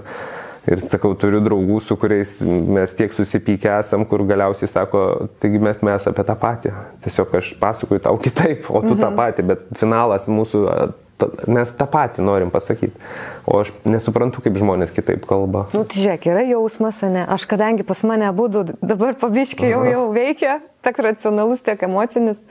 ir 0.69 0.83
sakau, 0.83 1.13
turiu 1.19 1.41
draugų, 1.45 1.81
su 1.83 1.97
kuriais 1.99 2.37
mes 2.45 2.95
tiek 2.97 3.13
susipykę 3.15 3.71
esam, 3.79 4.05
kur 4.09 4.23
galiausiai 4.29 4.71
sako, 4.71 5.03
taigi 5.41 5.61
mes, 5.63 5.83
mes 5.85 6.09
apie 6.11 6.25
tą 6.27 6.37
patį. 6.39 6.73
Tiesiog 7.05 7.37
aš 7.41 7.53
pasakoju 7.61 8.05
tau 8.07 8.17
kitaip, 8.21 8.69
o 8.69 8.81
tu 8.85 8.95
mhm. 8.95 9.03
tą 9.03 9.13
patį, 9.19 9.47
bet 9.53 9.69
finalas 9.79 10.27
mūsų 10.31 10.65
mes 11.51 11.71
tą 11.75 11.87
patį 11.89 12.23
norim 12.23 12.51
pasakyti. 12.53 12.95
O 13.49 13.63
aš 13.63 13.71
nesuprantu, 13.81 14.43
kaip 14.45 14.57
žmonės 14.61 14.91
kitaip 14.93 15.23
kalba. 15.25 15.63
Nu, 15.73 15.81
tai 15.81 16.03
žiūrėk, 16.03 16.27
yra 16.29 16.43
jausmas, 16.51 17.01
ne? 17.09 17.23
Aš 17.25 17.47
kadangi 17.49 17.81
pas 17.87 18.03
mane 18.05 18.29
būdu 18.35 18.75
dabar 18.77 19.15
pabiškai 19.17 19.71
jau, 19.71 19.79
jau 19.89 20.03
veikia, 20.13 20.59
tiek 20.85 20.99
racionalus, 21.01 21.63
tiek 21.65 21.81
emocinis. 21.87 22.43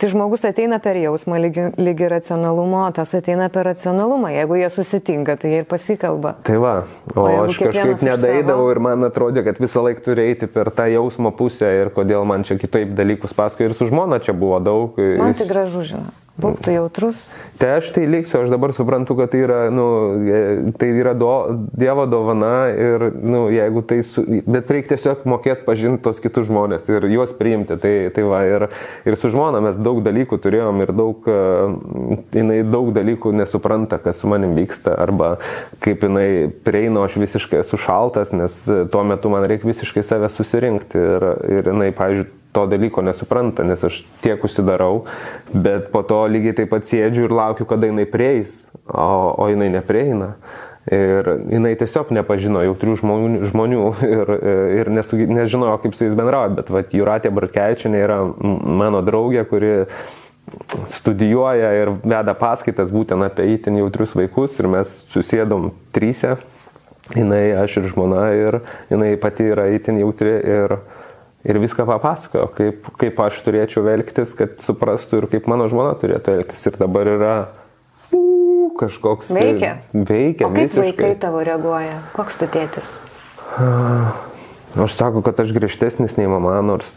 Tai 0.00 0.10
žmogus 0.10 0.42
ateina 0.48 0.80
per 0.82 0.98
jausmą 0.98 1.38
lygi, 1.44 1.68
lygi 1.78 2.08
racionalumo, 2.10 2.82
tas 2.96 3.14
ateina 3.14 3.46
per 3.52 3.68
racionalumą. 3.70 4.32
Jeigu 4.34 4.58
jie 4.58 4.70
susitinka, 4.74 5.36
tai 5.38 5.52
jie 5.52 5.60
ir 5.62 5.68
pasikalba. 5.70 6.34
Tai 6.48 6.58
va, 6.64 6.74
o, 7.14 7.22
o 7.22 7.44
aš 7.44 7.60
kažkaip 7.62 8.02
nedaidavau 8.08 8.66
ir 8.74 8.82
man 8.82 9.06
atrodė, 9.06 9.44
kad 9.46 9.60
visą 9.62 9.84
laiką 9.86 10.02
turi 10.08 10.26
eiti 10.32 10.50
per 10.50 10.72
tą 10.74 10.88
jausmo 10.90 11.30
pusę 11.30 11.70
ir 11.84 11.92
kodėl 11.94 12.26
man 12.26 12.42
čia 12.48 12.58
kitaip 12.58 12.90
dalykus 12.98 13.38
pasakoja 13.38 13.70
ir 13.70 13.78
su 13.78 13.86
žmona 13.92 14.18
čia 14.18 14.34
buvo 14.34 14.58
daug. 14.58 14.98
Man 14.98 15.38
tai 15.38 15.46
gražu, 15.46 15.86
žinai. 15.92 16.10
Būk 16.40 16.60
tu 16.64 16.72
jautrus. 16.72 17.20
Tai 17.60 17.74
aš 17.80 17.90
tai 17.94 18.06
liksiu, 18.08 18.38
aš 18.40 18.52
dabar 18.52 18.72
suprantu, 18.72 19.16
kad 19.18 19.32
tai 19.32 19.42
yra, 19.44 19.58
nu, 19.74 19.86
e, 20.24 20.39
tai 20.78 20.90
yra 21.00 21.14
do, 21.18 21.30
Dievo 21.76 22.06
dovana 22.10 22.70
ir, 22.72 23.06
nu, 23.22 23.44
jeigu 23.52 23.82
tai, 23.86 24.00
su, 24.06 24.24
bet 24.46 24.70
reikia 24.72 24.94
tiesiog 24.94 25.26
mokėti 25.30 25.66
pažinti 25.66 26.02
tos 26.04 26.20
kitus 26.22 26.48
žmonės 26.50 26.88
ir 26.90 27.06
juos 27.12 27.34
priimti. 27.36 27.78
Tai, 27.80 27.94
tai 28.14 28.24
va, 28.26 28.42
ir, 28.48 28.66
ir 29.08 29.18
su 29.20 29.30
žmona 29.32 29.62
mes 29.64 29.78
daug 29.80 30.02
dalykų 30.06 30.40
turėjom 30.42 30.82
ir 30.84 30.94
daug, 30.96 31.30
uh, 31.30 32.18
jinai 32.36 32.60
daug 32.68 32.92
dalykų 32.96 33.34
nesupranta, 33.40 34.00
kas 34.02 34.22
su 34.22 34.30
manim 34.30 34.56
vyksta 34.58 34.96
arba 35.00 35.36
kaip 35.84 36.04
jinai 36.06 36.50
prieina, 36.64 37.04
aš 37.06 37.20
visiškai 37.20 37.62
esu 37.62 37.80
šaltas, 37.80 38.34
nes 38.36 38.62
tuo 38.92 39.06
metu 39.06 39.32
man 39.32 39.46
reikia 39.48 39.70
visiškai 39.70 40.04
save 40.06 40.30
susirinkti 40.32 41.00
ir, 41.00 41.32
ir 41.60 41.72
jinai, 41.72 41.90
pavyzdžiui, 41.96 42.36
to 42.52 42.66
dalyko 42.66 43.02
nesupranta, 43.06 43.64
nes 43.66 43.82
aš 43.86 44.00
tiek 44.24 44.42
užsidarau, 44.44 45.04
bet 45.54 45.90
po 45.94 46.02
to 46.06 46.24
lygiai 46.30 46.56
taip 46.58 46.72
pat 46.72 46.88
sėdžiu 46.88 47.28
ir 47.28 47.34
laukiu, 47.34 47.66
kada 47.68 47.90
jinai 47.90 48.08
prieis, 48.10 48.64
o, 48.90 49.34
o 49.38 49.48
jinai 49.50 49.70
neprieina. 49.72 50.34
Ir 50.90 51.26
jinai 51.52 51.74
tiesiog 51.78 52.08
nepažino 52.16 52.62
jautrių 52.64 52.94
žmonių, 52.98 53.42
žmonių 53.50 53.82
ir, 54.06 54.30
ir 54.80 54.88
nesu, 54.90 55.18
nežinojo, 55.28 55.76
kaip 55.82 55.94
su 55.94 56.06
jais 56.06 56.16
bendrauti, 56.18 56.56
bet 56.56 56.72
vat, 56.72 56.94
Juratė 56.96 57.30
Bartkevičinė 57.36 58.00
yra 58.00 58.16
mano 58.24 59.02
draugė, 59.04 59.44
kuri 59.46 59.74
studijuoja 60.90 61.74
ir 61.78 61.92
veda 62.00 62.34
paskaitas 62.34 62.90
būtent 62.90 63.22
apie 63.22 63.46
įtin 63.54 63.76
jautrius 63.78 64.16
vaikus 64.18 64.56
ir 64.58 64.70
mes 64.72 64.94
susėdom 65.12 65.68
trysia, 65.94 66.38
jinai, 67.14 67.44
aš 67.60 67.80
ir 67.80 67.90
žmona 67.92 68.24
ir 68.34 68.60
jinai 68.90 69.12
pati 69.20 69.50
yra 69.52 69.68
įtin 69.76 70.00
jautri 70.00 70.32
ir, 70.56 70.76
ir 71.46 71.60
viską 71.62 71.86
papasakojo, 71.88 72.48
kaip, 72.56 72.90
kaip 73.00 73.22
aš 73.28 73.40
turėčiau 73.46 73.86
elgtis, 73.92 74.34
kad 74.38 74.58
suprastų 74.64 75.22
ir 75.22 75.30
kaip 75.36 75.48
mano 75.50 75.68
žmona 75.70 75.94
turėtų 76.00 76.40
elgtis. 76.40 76.66
Ir 76.66 76.80
dabar 76.80 77.14
yra 77.14 77.34
kažkoks... 78.80 79.30
Veikia. 79.36 79.76
Veikia. 79.92 80.48
O 80.48 80.50
kaip 80.50 80.66
visiškai. 80.66 80.86
vaikai 80.88 81.12
tavo 81.20 81.44
reaguoja? 81.46 82.00
Koks 82.16 82.40
tu 82.40 82.48
tėtis? 82.50 82.94
Aš 84.80 84.94
sakau, 84.94 85.22
kad 85.26 85.40
aš 85.42 85.52
griežtesnis 85.54 86.16
nei 86.16 86.28
mama, 86.30 86.60
nors, 86.62 86.92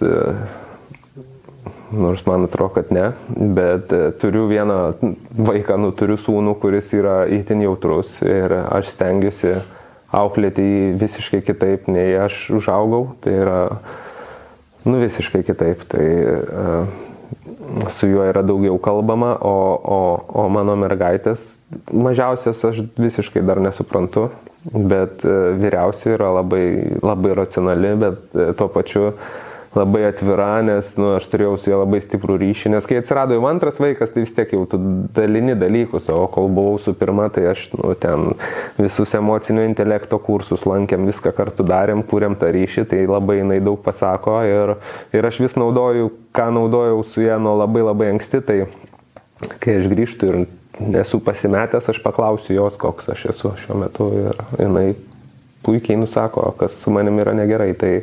nors 1.92 2.26
man 2.30 2.46
atrodo, 2.46 2.76
kad 2.78 2.92
ne, 2.94 3.12
bet 3.28 3.94
turiu 4.22 4.46
vieną 4.52 4.80
vaiką, 5.34 5.80
nu 5.82 5.90
turiu 5.98 6.20
sūnų, 6.22 6.54
kuris 6.62 6.94
yra 6.94 7.24
įtin 7.34 7.66
jautrus 7.66 8.20
ir 8.22 8.54
aš 8.62 8.94
stengiuosi 8.94 9.58
auklėti 10.14 10.64
jį 10.64 10.90
visiškai 11.02 11.42
kitaip, 11.46 11.90
nei 11.90 12.14
aš 12.22 12.46
užaugau. 12.54 13.16
Tai 13.24 13.34
yra 13.34 13.62
nu, 14.86 15.00
visiškai 15.02 15.42
kitaip. 15.48 15.84
Tai 15.90 16.06
su 17.90 18.08
juo 18.08 18.26
yra 18.28 18.44
daugiau 18.46 18.78
kalbama, 18.82 19.36
o, 19.42 19.56
o, 19.84 20.00
o 20.44 20.48
mano 20.52 20.76
mergaitės 20.80 21.64
mažiausias 21.94 22.62
aš 22.70 22.84
visiškai 23.00 23.44
dar 23.46 23.62
nesuprantu, 23.64 24.30
bet 24.72 25.26
uh, 25.28 25.54
vyriausia 25.60 26.16
yra 26.18 26.34
labai, 26.40 26.66
labai 27.04 27.34
racionali, 27.40 27.96
bet 28.00 28.38
uh, 28.38 28.54
tuo 28.58 28.70
pačiu 28.72 29.12
labai 29.74 30.04
atvira, 30.06 30.62
nes 30.66 30.92
nu, 31.00 31.16
aš 31.18 31.26
turėjau 31.32 31.56
su 31.58 31.72
juo 31.72 31.80
labai 31.82 32.00
stiprų 32.04 32.38
ryšį, 32.42 32.72
nes 32.76 32.88
kai 32.90 33.00
atsirado 33.02 33.34
jau 33.34 33.46
antras 33.50 33.80
vaikas, 33.82 34.12
tai 34.14 34.22
vis 34.22 34.34
tiek 34.36 34.54
jau 34.54 34.68
tu 34.70 34.78
dalini 35.18 35.56
dalykus, 35.58 36.12
o 36.14 36.28
kol 36.32 36.52
buvau 36.54 36.78
su 36.82 36.94
pirma, 36.98 37.26
tai 37.34 37.48
aš 37.52 37.66
nu, 37.74 37.96
ten 37.98 38.36
visus 38.78 39.16
emocinio 39.18 39.66
intelekto 39.66 40.20
kursus 40.22 40.68
lankėm, 40.70 41.08
viską 41.10 41.34
kartu 41.36 41.66
darėm, 41.66 42.06
kūrėm 42.06 42.38
tą 42.38 42.52
ryšį, 42.54 42.86
tai 42.92 43.02
labai 43.10 43.40
jinai 43.42 43.58
daug 43.66 43.82
pasako 43.82 44.44
ir, 44.46 44.76
ir 45.16 45.30
aš 45.32 45.42
vis 45.42 45.58
naudoju, 45.58 46.12
ką 46.34 46.50
naudojau 46.54 47.04
su 47.08 47.24
ją 47.24 47.40
nuo 47.42 47.56
labai 47.62 47.86
labai 47.86 48.12
anksti, 48.16 48.42
tai 48.46 48.60
kai 49.64 49.80
aš 49.80 49.90
grįžtu 49.92 50.30
ir 50.30 50.40
esu 51.04 51.20
pasimetęs, 51.22 51.90
aš 51.94 52.02
paklausiu 52.04 52.56
jos, 52.58 52.78
koks 52.82 53.12
aš 53.14 53.28
esu 53.34 53.54
šiuo 53.62 53.78
metu 53.84 54.10
ir 54.18 54.40
jinai 54.58 54.94
puikiai 55.64 56.00
nusako, 56.00 56.50
kas 56.60 56.76
su 56.82 56.92
manimi 56.92 57.24
yra 57.24 57.36
negerai. 57.38 57.72
Tai 57.80 57.94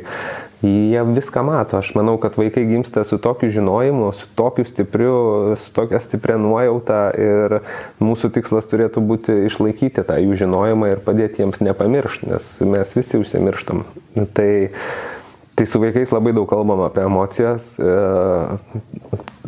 jie 0.61 1.03
viską 1.05 1.43
mato. 1.45 1.77
Aš 1.77 1.93
manau, 1.97 2.17
kad 2.21 2.37
vaikai 2.37 2.65
gimsta 2.69 3.03
su 3.03 3.17
tokiu 3.21 3.49
žinojimu, 3.51 4.11
su 4.13 4.27
tokiu 4.35 4.65
stipriu, 4.65 5.15
su 5.57 5.73
tokia 5.73 5.99
stipria 5.99 6.37
nuojauta 6.41 7.01
ir 7.17 7.59
mūsų 8.01 8.31
tikslas 8.37 8.69
turėtų 8.69 9.03
būti 9.05 9.37
išlaikyti 9.49 10.05
tą 10.05 10.19
jų 10.21 10.37
žinojimą 10.43 10.93
ir 10.93 11.03
padėti 11.05 11.43
jiems 11.43 11.63
nepamiršti, 11.65 12.29
nes 12.33 12.53
mes 12.61 12.95
visi 12.97 13.21
užsimirštam. 13.21 13.85
Tai, 14.37 14.51
tai 15.55 15.65
su 15.65 15.81
vaikais 15.81 16.11
labai 16.11 16.33
daug 16.33 16.47
kalbam 16.49 16.83
apie 16.87 17.03
emocijas. 17.05 17.75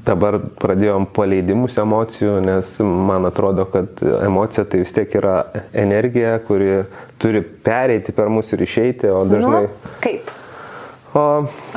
Dabar 0.03 0.35
pradėjom 0.59 1.05
paleidimus 1.15 1.77
emocijų, 1.79 2.35
nes 2.43 2.73
man 2.83 3.23
atrodo, 3.29 3.63
kad 3.71 4.01
emocija 4.03 4.65
tai 4.67 4.81
vis 4.81 4.91
tiek 4.91 5.13
yra 5.15 5.37
energija, 5.71 6.35
kuri 6.43 6.81
turi 7.23 7.39
pereiti 7.41 8.11
per 8.15 8.27
mus 8.33 8.51
ir 8.51 8.65
išeiti, 8.65 9.07
o 9.07 9.23
dažnai... 9.29 9.61
Nu, 9.69 9.93
kaip? 10.03 10.27
O, 11.13 11.23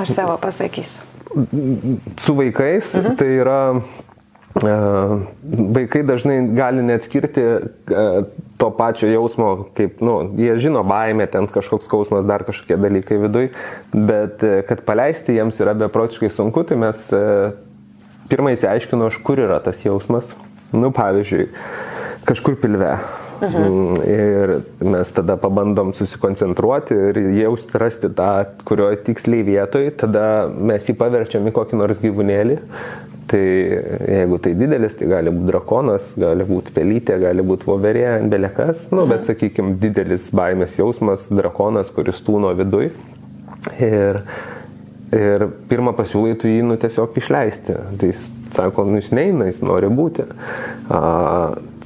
Aš 0.03 0.11
savo 0.17 0.35
pasakysiu. 0.43 1.07
Su 2.19 2.35
vaikais 2.35 2.95
mhm. 2.97 3.17
tai 3.21 3.31
yra 3.37 3.61
Vaikai 5.77 6.01
dažnai 6.07 6.39
gali 6.57 6.83
neatskirti 6.83 7.43
to 8.61 8.71
pačio 8.77 9.11
jausmo, 9.11 9.51
kaip, 9.77 10.01
nu, 10.05 10.19
jie 10.41 10.57
žino 10.63 10.83
baimę, 10.87 11.27
ten 11.33 11.49
kažkoks 11.51 11.89
skausmas, 11.89 12.25
dar 12.29 12.47
kažkokie 12.47 12.79
dalykai 12.81 13.21
viduj, 13.27 13.51
bet 13.93 14.45
kad 14.69 14.83
paleisti 14.89 15.37
jiems 15.37 15.61
yra 15.61 15.77
beprotiškai 15.77 16.33
sunku, 16.33 16.65
tai 16.69 16.81
mes 16.81 17.05
pirmai 18.33 18.57
įsiaiškinu, 18.57 19.11
aš 19.11 19.21
kur 19.27 19.45
yra 19.45 19.61
tas 19.65 19.85
jausmas. 19.85 20.33
Nu, 20.75 20.91
pavyzdžiui, 20.95 21.47
kažkur 22.27 22.59
pilve 22.59 22.97
Mhm. 23.41 23.97
Ir 24.09 24.53
mes 24.81 25.11
tada 25.13 25.37
pabandom 25.37 25.93
susikoncentruoti 25.95 26.97
ir 27.11 27.19
jausti, 27.37 27.79
rasti 27.81 28.09
tą, 28.17 28.47
kurioje 28.65 29.03
tiksliai 29.09 29.45
vietoje, 29.45 29.93
tada 30.01 30.47
mes 30.49 30.89
jį 30.89 30.97
paverčiam 30.97 31.45
į 31.49 31.53
kokį 31.57 31.81
nors 31.81 32.01
gyvūnėlį. 32.01 32.59
Tai 33.27 33.43
jeigu 33.43 34.39
tai 34.39 34.53
didelis, 34.55 34.95
tai 34.95 35.09
gali 35.11 35.33
būti 35.35 35.51
drakonas, 35.51 36.13
gali 36.21 36.45
būti 36.47 36.75
pelytė, 36.77 37.17
gali 37.25 37.43
būti 37.47 37.67
voverė, 37.67 38.05
belekas, 38.31 38.85
nu, 38.93 39.03
bet 39.11 39.25
mhm. 39.25 39.29
sakykime, 39.33 39.75
didelis 39.83 40.29
baimės 40.37 40.77
jausmas, 40.79 41.27
drakonas, 41.35 41.91
kuris 41.95 42.23
tūno 42.27 42.53
viduj. 42.59 42.93
Ir, 43.83 44.21
ir 45.17 45.47
pirmą 45.67 45.97
pasiūlai 45.99 46.37
tu 46.39 46.51
jį 46.51 46.63
nu 46.69 46.79
tiesiog 46.79 47.19
išleisti. 47.19 47.75
Tai 47.99 48.13
jis 48.13 48.29
sako, 48.55 48.85
nu 48.85 49.01
jis 49.01 49.13
neina, 49.17 49.49
jis 49.51 49.63
nori 49.65 49.89
būti. 49.93 50.27
A, 50.93 51.01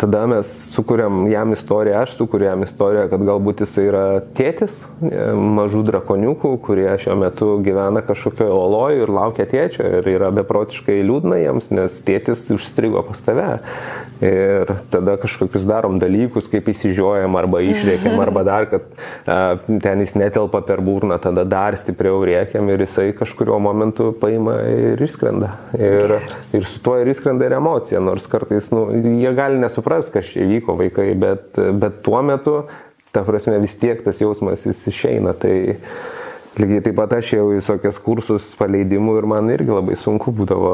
tada 0.00 0.24
mes 0.30 0.48
sukūrėm 0.72 1.26
jam 1.30 1.52
istoriją, 1.54 2.02
aš 2.04 2.14
sukūrėm 2.18 2.50
jam 2.54 2.64
istoriją, 2.66 3.06
kad 3.12 3.24
galbūt 3.28 3.62
jis 3.64 3.74
yra 3.82 4.04
tėtis 4.36 4.80
e, 5.04 5.10
mažų 5.58 5.82
drakoniukų, 5.88 6.54
kurie 6.64 6.88
šiuo 7.00 7.16
metu 7.20 7.50
gyvena 7.64 8.02
kažkokioje 8.06 8.54
oloje 8.54 9.02
ir 9.04 9.12
laukia 9.12 9.48
tėčio 9.50 9.88
ir 10.00 10.08
yra 10.14 10.30
beprotiškai 10.40 11.00
liūdna 11.04 11.40
jiems, 11.42 11.70
nes 11.74 11.98
tėtis 12.06 12.46
užstrigo 12.54 13.04
pas 13.08 13.24
tave. 13.24 13.50
Ir 14.20 14.68
tada 14.92 15.14
kažkokius 15.20 15.64
darom 15.64 15.96
dalykus, 16.00 16.48
kaip 16.52 16.66
įsižiojam 16.68 17.36
arba 17.40 17.62
išrėkiam, 17.64 18.18
arba 18.24 18.44
dar, 18.44 18.68
kad 18.72 18.88
a, 19.24 19.56
ten 19.84 20.04
jis 20.04 20.16
netelpa 20.20 20.62
per 20.66 20.84
burną, 20.84 21.20
tada 21.22 21.46
dar 21.48 21.76
stipriau 21.80 22.20
rėkiam 22.28 22.68
ir 22.72 22.84
jisai 22.84 23.10
kažkurio 23.16 23.56
momentu 23.62 24.10
paima 24.20 24.60
ir 24.68 25.00
išskrenda. 25.08 25.54
Ir, 25.76 26.18
ir 26.56 26.66
su 26.66 26.80
tuo 26.84 26.96
ir 27.00 27.10
išskrenda 27.10 27.46
ir 27.46 27.56
emocija, 27.58 28.00
nors 28.02 28.26
kartais 28.30 28.70
nu, 28.74 28.86
jie 28.92 29.32
gali 29.36 29.60
nesuprasti 29.60 29.80
supras, 29.80 30.12
kas 30.14 30.32
čia 30.32 30.46
įvyko 30.46 30.76
vaikai, 30.78 31.12
bet, 31.18 31.58
bet 31.80 32.00
tuo 32.06 32.22
metu, 32.22 32.62
ta 33.14 33.24
prasme, 33.26 33.58
vis 33.62 33.76
tiek 33.78 34.02
tas 34.04 34.20
jausmas 34.20 34.66
jis 34.66 34.82
išeina. 34.90 35.34
Tai, 35.34 35.54
Lygiai 36.58 36.82
taip 36.82 36.96
pat 36.98 37.12
aš 37.14 37.28
jau 37.36 37.44
į 37.52 37.60
visokias 37.60 37.98
kursus 38.02 38.48
paleidimų 38.58 39.12
ir 39.20 39.26
man 39.30 39.50
irgi 39.54 39.70
labai 39.70 39.94
sunku 39.94 40.32
būdavo 40.34 40.72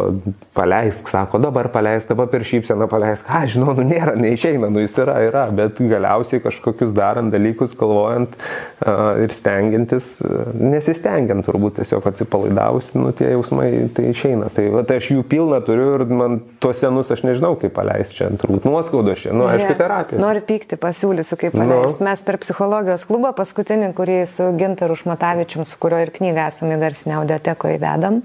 paleisk, 0.56 1.10
sako, 1.12 1.36
dabar 1.42 1.68
paleisk, 1.74 2.08
dabar 2.08 2.30
per 2.32 2.46
šypseną 2.48 2.86
paleisk, 2.88 3.26
ką 3.28 3.42
žinau, 3.52 3.74
nu 3.76 3.84
nėra, 3.84 4.14
neišeina, 4.16 4.70
nu 4.72 4.80
jis 4.80 4.96
yra, 5.04 5.18
yra, 5.26 5.42
bet 5.52 5.76
galiausiai 5.76 6.40
kažkokius 6.40 6.94
darant 6.96 7.28
dalykus, 7.34 7.74
galvojant 7.76 8.38
uh, 8.38 9.20
ir 9.20 9.34
stengiantis, 9.36 10.14
uh, 10.24 10.46
nesistengiant 10.56 11.44
turbūt 11.44 11.76
tiesiog 11.82 12.08
atsipalaidavus, 12.08 12.94
nu 12.96 13.12
tie 13.16 13.34
jausmai 13.34 13.68
tai 13.92 14.08
išeina. 14.14 14.48
Tai 14.56 14.66
va, 14.78 14.86
tai 14.88 14.96
aš 15.02 15.10
jų 15.12 15.26
pilną 15.28 15.60
turiu 15.68 15.90
ir 15.98 16.06
man 16.08 16.40
tuos 16.62 16.80
senus 16.80 17.12
aš 17.12 17.26
nežinau, 17.28 17.52
kaip 17.60 17.76
paleisti 17.76 18.22
čia, 18.22 18.30
turbūt 18.40 18.64
nuoskaudo 18.64 19.12
čia, 19.12 19.36
nu 19.36 19.44
aišku, 19.50 19.76
terapija. 19.76 20.24
Noriu 20.24 20.40
pykti, 20.48 20.80
pasiūlysiu, 20.80 21.36
kaip 21.44 21.52
paleisti. 21.52 22.00
Nu. 22.00 22.08
Mes 22.08 22.24
per 22.24 22.40
psichologijos 22.40 23.04
klubą 23.04 23.36
paskutinį, 23.36 23.92
kurį 24.00 24.18
su 24.30 24.48
Gintaru 24.56 24.96
Šmatavičium 24.96 25.65
su 25.66 25.78
kurio 25.82 26.00
ir 26.04 26.14
knygą 26.14 26.46
esame 26.52 26.78
garsinę 26.80 27.18
audiotekoje 27.20 27.80
įvedam. 27.80 28.22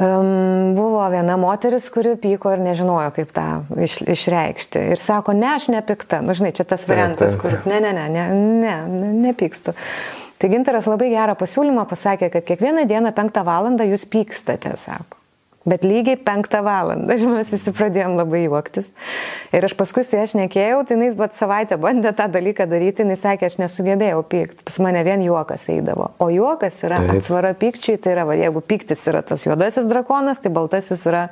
Um, 0.00 0.72
buvo 0.78 1.02
viena 1.12 1.36
moteris, 1.36 1.90
kuri 1.92 2.14
pyko 2.20 2.54
ir 2.54 2.62
nežinojo, 2.64 3.10
kaip 3.18 3.34
tą 3.36 3.46
iš, 3.84 3.98
išreikšti. 4.08 4.86
Ir 4.94 5.02
sako, 5.02 5.34
ne, 5.36 5.50
aš 5.58 5.68
nepikta. 5.74 6.22
Nu, 6.24 6.32
žinai, 6.38 6.54
čia 6.56 6.64
tas 6.64 6.86
variantas, 6.88 7.36
kur 7.40 7.58
ne, 7.68 7.82
ne, 7.84 7.92
ne, 7.92 8.08
ne, 8.08 8.26
ne, 8.32 8.74
ne 8.88 9.12
nepykstu. 9.28 9.76
Tai 10.40 10.48
gintaras 10.48 10.88
labai 10.88 11.10
gerą 11.12 11.36
pasiūlymą 11.36 11.84
pasakė, 11.90 12.30
kad 12.32 12.48
kiekvieną 12.48 12.86
dieną 12.88 13.12
penktą 13.12 13.44
valandą 13.44 13.84
jūs 13.90 14.08
pykstate, 14.08 14.72
sako. 14.80 15.19
Bet 15.68 15.82
lygiai 15.84 16.16
penktą 16.16 16.62
valandą 16.64 17.16
mes 17.34 17.50
visi 17.52 17.72
pradėjom 17.76 18.14
labai 18.16 18.46
juoktis. 18.46 18.94
Ir 19.52 19.66
aš 19.66 19.74
paskui 19.76 20.06
su 20.08 20.16
ja 20.16 20.24
šnekėjau, 20.30 20.78
tai 20.88 20.96
jinai 20.96 21.10
bet 21.18 21.36
savaitę 21.36 21.76
bandė 21.80 22.14
tą 22.16 22.30
dalyką 22.32 22.64
daryti, 22.70 23.04
jinai 23.04 23.18
sakė, 23.20 23.50
aš 23.50 23.58
nesugebėjau 23.60 24.22
pykti, 24.24 24.64
pas 24.64 24.78
mane 24.80 25.02
vien 25.04 25.20
juokas 25.26 25.68
eidavo. 25.74 26.14
O 26.16 26.30
juokas 26.32 26.80
yra 26.88 27.02
Taip. 27.02 27.20
atsvara 27.20 27.52
pykčiai, 27.60 28.00
tai 28.00 28.14
yra, 28.16 28.24
va, 28.30 28.38
jeigu 28.40 28.64
pyktis 28.72 29.04
yra 29.12 29.20
tas 29.26 29.44
juodasis 29.44 29.90
drakonas, 29.90 30.40
tai 30.40 30.54
baltasis 30.56 31.04
yra 31.12 31.26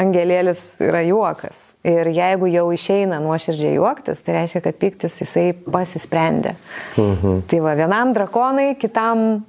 angelėlis, 0.00 0.64
yra 0.88 1.04
juokas. 1.04 1.60
Ir 1.84 2.08
jeigu 2.16 2.48
jau 2.48 2.66
išeina 2.72 3.20
nuoširdžiai 3.22 3.76
juoktis, 3.76 4.24
tai 4.24 4.40
reiškia, 4.40 4.64
kad 4.64 4.80
pyktis 4.80 5.20
jisai 5.20 5.52
pasisprendė. 5.68 6.56
Mhm. 6.96 7.44
Tai 7.52 7.62
va, 7.68 7.76
vienam 7.84 8.16
drakonai, 8.16 8.72
kitam 8.80 9.44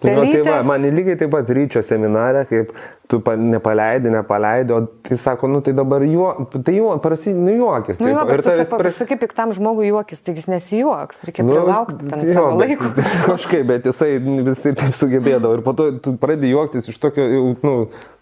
Na, 0.00 0.14
nu, 0.16 0.30
tai 0.32 0.40
va, 0.40 0.62
man 0.64 0.80
lygiai 0.80 1.18
taip 1.20 1.28
pat 1.34 1.50
ryčio 1.52 1.82
seminarė, 1.84 2.46
kaip 2.48 2.70
tu 3.10 3.18
nepaleidi, 3.36 4.10
nepaleidi, 4.10 4.72
o 4.72 4.86
tai 5.02 5.16
sako, 5.18 5.48
nu 5.50 5.60
tai 5.60 5.72
dabar 5.74 6.02
juo, 6.02 6.46
tai 6.64 6.76
juo, 6.76 6.92
prasi, 7.02 7.32
nu 7.34 7.50
juokis. 7.56 7.98
Nu, 7.98 8.08
juokis, 8.08 8.34
ir 8.36 8.42
tavęs 8.46 8.70
pras... 8.70 8.98
Sakai, 9.00 9.16
piktam 9.18 9.54
žmogui 9.56 9.88
juokis, 9.88 10.22
taigi 10.22 10.44
jis 10.44 10.50
nesijuoks, 10.52 11.24
reikia 11.26 11.46
nu, 11.48 11.56
laukti 11.66 12.06
tam 12.06 12.22
jo, 12.22 12.36
savo 12.36 12.52
laiko. 12.60 12.92
Kažkaip, 13.32 13.66
bet 13.66 13.88
jisai 13.90 14.12
visai 14.46 14.76
taip 14.78 14.94
sugebėdavo 15.00 15.58
ir 15.58 15.64
po 15.66 15.74
to 15.74 15.88
tu 16.04 16.14
pradedi 16.22 16.52
juoktis 16.52 16.86
iš 16.92 17.00
tokio, 17.02 17.26
nu, 17.66 17.74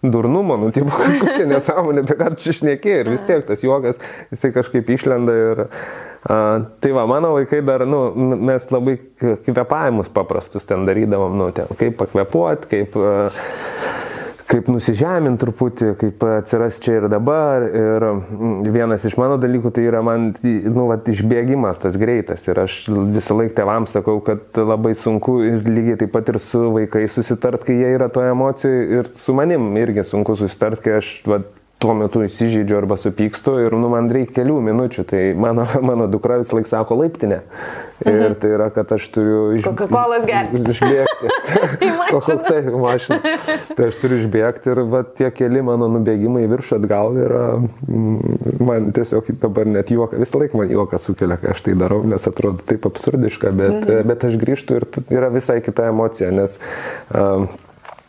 durnumo, 0.02 0.56
nu, 0.56 0.72
tai 0.72 0.86
kokia 1.20 1.44
nesąmonė, 1.52 2.06
apie 2.06 2.16
ką 2.22 2.32
tu 2.32 2.46
čia 2.46 2.56
šnekėjai 2.62 3.04
ir 3.04 3.12
vis 3.12 3.28
tiek 3.28 3.44
tas 3.44 3.64
juokas, 3.66 4.00
jisai 4.32 4.54
kažkaip 4.56 4.94
išlenda 4.96 5.36
ir... 5.44 5.66
Uh, 6.28 6.64
tai 6.82 6.90
va, 6.96 7.04
mano 7.06 7.30
vaikai 7.36 7.60
dar, 7.62 7.84
nu, 7.86 8.08
mes 8.48 8.64
labai 8.74 8.96
kvepavimus 9.46 10.08
paprastus 10.12 10.66
ten 10.66 10.82
darydavom, 10.88 11.36
nu, 11.38 11.52
ten, 11.54 11.68
kaip 11.78 12.00
pakvepuoti, 12.00 12.72
kaip... 12.72 12.96
Uh, 12.98 13.44
kaip 14.48 14.68
nusižeminti 14.72 15.42
truputį, 15.42 15.90
kaip 16.00 16.24
atsiras 16.24 16.78
čia 16.82 16.98
ir 17.02 17.06
dabar. 17.12 17.64
Ir 17.68 18.06
mm, 18.08 18.70
vienas 18.72 19.04
iš 19.08 19.18
mano 19.20 19.36
dalykų 19.40 19.72
tai 19.76 19.84
yra 19.90 20.00
man, 20.04 20.30
nu, 20.42 20.86
va, 20.88 20.98
išbėgimas 21.12 21.80
tas 21.82 21.98
greitas. 22.00 22.46
Ir 22.48 22.62
aš 22.64 22.80
visą 22.88 23.36
laiką 23.38 23.56
tevams 23.58 23.94
sakau, 23.96 24.18
kad 24.24 24.58
labai 24.58 24.94
sunku 24.98 25.38
ir 25.46 25.68
lygiai 25.68 26.00
taip 26.00 26.14
pat 26.16 26.32
ir 26.32 26.40
su 26.42 26.64
vaikais 26.74 27.18
susitart, 27.18 27.66
kai 27.68 27.78
jie 27.80 27.92
yra 27.98 28.08
toje 28.12 28.32
emocijoje. 28.32 28.88
Ir 28.98 29.12
su 29.12 29.36
manim 29.36 29.70
irgi 29.80 30.06
sunku 30.08 30.38
susitart, 30.40 30.80
kai 30.84 30.98
aš 31.02 31.12
va, 31.28 31.42
tuo 31.78 31.94
metu 31.94 32.24
įsižeidžiu 32.26 32.74
arba 32.80 32.96
supykstu 32.98 33.54
ir 33.62 33.74
nu, 33.78 33.86
man 33.92 34.10
reikia 34.10 34.40
kelių 34.40 34.58
minučių. 34.66 35.04
Tai 35.08 35.20
mano, 35.38 35.66
mano 35.88 36.08
dukra 36.10 36.40
vis 36.42 36.50
laik 36.54 36.66
sako 36.70 36.98
laiptinė. 36.98 37.40
Ir 38.04 38.14
mhm. 38.14 38.34
tai 38.42 38.50
yra, 38.54 38.68
kad 38.74 38.90
aš 38.94 39.06
turiu 39.14 39.38
iš... 39.58 39.64
Coca-Cola 39.66 40.18
gerti. 40.26 40.62
Išbėgti. 40.74 41.32
Taip, 42.48 42.70
mašina. 42.78 43.34
Tai 43.78 43.88
aš 43.90 43.98
turiu 44.02 44.20
išbėgti 44.22 44.72
ir 44.72 44.82
va, 44.90 45.02
tie 45.02 45.30
keli 45.34 45.62
mano 45.66 45.88
nubėgimai 45.94 46.44
viršų 46.50 46.78
atgal 46.78 47.18
yra, 47.18 47.44
mm, 47.86 48.62
man 48.64 48.90
tiesiog 48.94 49.30
dabar 49.42 49.68
net 49.70 49.92
juoka, 49.94 50.18
visą 50.18 50.42
laiką 50.42 50.62
man 50.62 50.72
juoka 50.72 51.00
sukelia, 51.02 51.38
kai 51.40 51.52
aš 51.54 51.64
tai 51.66 51.76
darau, 51.78 52.00
nes 52.06 52.26
atrodo 52.30 52.62
taip 52.68 52.86
absurdiška, 52.88 53.52
bet, 53.54 53.76
mhm. 53.82 54.08
bet 54.08 54.26
aš 54.30 54.38
grįžtu 54.40 54.78
ir 54.78 54.88
yra 55.18 55.30
visai 55.34 55.58
kita 55.64 55.90
emocija, 55.92 56.30
nes 56.34 56.56
um, 57.10 57.46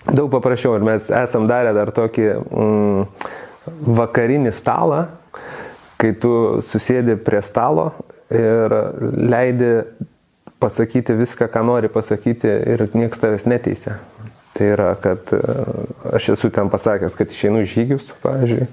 daug 0.10 0.30
paprasčiau 0.34 0.78
ir 0.78 0.86
mes 0.86 1.12
esam 1.26 1.50
darę 1.50 1.76
dar 1.78 1.94
tokį... 1.96 2.32
Mm, 2.50 3.46
vakarinį 4.00 4.54
stalą, 4.56 5.06
kai 6.00 6.14
tu 6.16 6.32
susėdi 6.64 7.18
prie 7.20 7.42
stalo 7.46 7.92
ir 8.32 8.76
leidi 9.02 9.74
pasakyti 10.60 11.16
viską, 11.16 11.48
ką 11.52 11.64
nori 11.66 11.90
pasakyti 11.92 12.52
ir 12.74 12.86
niekas 12.94 13.22
tavęs 13.22 13.48
neteisia. 13.48 13.98
Tai 14.60 14.68
yra, 14.68 14.96
kad 15.00 15.20
e, 15.32 15.38
aš 16.14 16.26
esu 16.34 16.50
ten 16.52 16.68
pasakęs, 16.70 17.14
kad 17.16 17.32
išeinu 17.32 17.62
žygius, 17.64 18.10
pavyzdžiui, 18.20 18.66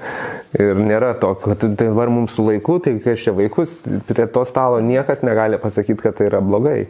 ir 0.59 0.79
nėra 0.83 1.13
to, 1.21 1.29
kad 1.39 1.61
tai 1.63 1.69
dabar 1.79 2.11
mums 2.11 2.33
su 2.35 2.43
laiku, 2.43 2.81
tai 2.83 2.97
kai 3.05 3.13
aš 3.15 3.29
čia 3.29 3.35
vaikus, 3.37 3.77
prie 4.09 4.25
to 4.35 4.43
stalo 4.51 4.81
niekas 4.83 5.23
negali 5.23 5.61
pasakyti, 5.63 6.03
kad 6.03 6.17
tai 6.19 6.27
yra 6.27 6.41
blogai. 6.43 6.89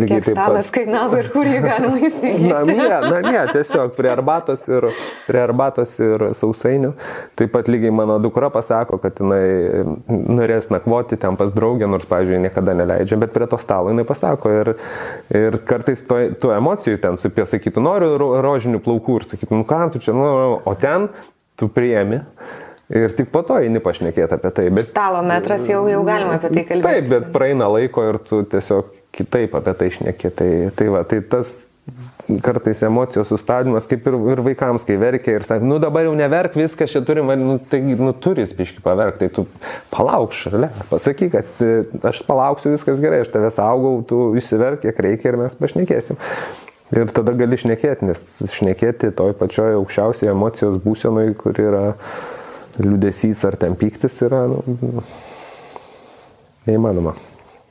Lygiai 0.00 0.22
Kiek 0.22 0.30
taip 0.30 0.38
pat. 0.38 0.46
Stalas 0.46 0.70
kainavo 0.72 1.18
ir 1.20 1.28
kur 1.34 1.50
jį 1.50 1.58
galima 1.60 2.00
įsigyti. 2.08 2.48
namie, 2.48 2.86
namie, 2.86 3.42
tiesiog 3.52 3.92
prie 3.98 4.14
arbatos, 4.14 4.64
ir, 4.72 4.88
prie 5.28 5.44
arbatos 5.44 5.92
ir 6.00 6.26
sausainių. 6.40 6.94
Taip 7.36 7.52
pat 7.52 7.68
lygiai 7.68 7.92
mano 7.92 8.16
dukra 8.24 8.48
pasako, 8.54 8.96
kad 9.04 9.20
jinai 9.20 9.84
norės 10.08 10.70
nakvoti 10.72 11.20
ten 11.20 11.36
pas 11.36 11.52
draugę, 11.52 11.84
nors, 11.84 12.08
pavyzdžiui, 12.08 12.40
niekada 12.48 12.72
neleidžia, 12.80 13.20
bet 13.20 13.36
prie 13.36 13.50
to 13.52 13.60
stalo 13.60 13.92
jinai 13.92 14.08
pasako. 14.08 14.56
Ir, 14.62 14.72
ir 15.36 15.60
kartais 15.68 16.00
tų 16.08 16.56
emocijų 16.56 17.04
ten 17.04 17.20
supė 17.20 17.44
sakytų, 17.52 17.84
noriu 17.84 18.16
rožinių 18.44 18.80
plaukų 18.84 19.20
ir 19.20 19.28
sakytum, 19.32 19.62
nu 19.62 19.68
ką 19.68 19.82
tu 19.94 20.02
čia, 20.04 20.14
nu, 20.16 20.28
o 20.64 20.74
ten 20.78 21.10
tu 21.58 21.70
priemi. 21.72 22.22
Ir 22.88 23.12
tik 23.12 23.28
po 23.28 23.42
to 23.44 23.58
eini 23.60 23.82
pašnekėti 23.84 24.38
apie 24.38 24.50
tai. 24.56 24.68
Bet, 24.72 24.86
Stalo 24.88 25.20
metras 25.26 25.66
jau, 25.68 25.82
jau 25.92 26.00
galima 26.06 26.38
apie 26.38 26.48
tai 26.54 26.62
kalbėti. 26.70 26.88
Taip, 26.88 27.08
bet 27.10 27.26
praeina 27.34 27.68
laiko 27.68 28.06
ir 28.08 28.16
tu 28.24 28.40
tiesiog 28.48 28.94
kitaip 29.12 29.58
apie 29.58 29.74
tai 29.76 29.88
šneki. 29.92 30.30
Tai, 30.38 30.52
tai, 30.78 30.86
va, 30.94 31.02
tai 31.08 31.18
tas 31.20 31.52
kartais 32.42 32.82
emocijos 32.82 33.28
sustabdymas, 33.32 33.86
kaip 33.88 34.06
ir, 34.08 34.16
ir 34.32 34.42
vaikams, 34.44 34.84
kai 34.86 34.98
verkia 35.00 35.38
ir 35.38 35.44
sako, 35.46 35.66
nu 35.68 35.78
dabar 35.80 36.04
jau 36.04 36.14
neverk, 36.18 36.56
viskas 36.58 36.92
čia 36.92 37.00
turim, 37.06 37.30
nu, 37.40 37.56
tai 37.70 37.80
nu, 37.80 38.12
turis 38.12 38.52
biški 38.56 38.82
paverk, 38.84 39.16
tai 39.20 39.30
tu 39.32 39.46
palauk 39.92 40.36
šalia, 40.36 40.68
pasakyk, 40.90 41.32
kad 41.38 42.08
aš 42.10 42.20
palauksiu, 42.28 42.74
viskas 42.74 43.00
gerai, 43.00 43.22
aš 43.24 43.32
tave 43.32 43.52
saugau, 43.54 43.96
tu 44.08 44.34
išsiverk, 44.38 44.84
kiek 44.84 45.00
reikia 45.08 45.32
ir 45.32 45.40
mes 45.40 45.56
pašnekėsim. 45.58 46.20
Ir 46.88 47.10
tada 47.12 47.34
gali 47.36 47.58
šnekėti, 47.60 48.06
nes 48.08 48.20
šnekėti 48.48 49.10
toj 49.16 49.34
pačioj 49.36 49.76
aukščiausiai 49.76 50.30
emocijos 50.32 50.78
būsenoj, 50.80 51.34
kur 51.36 51.58
yra 51.60 51.82
liūdėsys 52.80 53.42
ar 53.44 53.58
ten 53.60 53.74
pyktis, 53.76 54.16
yra 54.24 54.46
nu, 54.48 55.02
neįmanoma. 56.68 57.12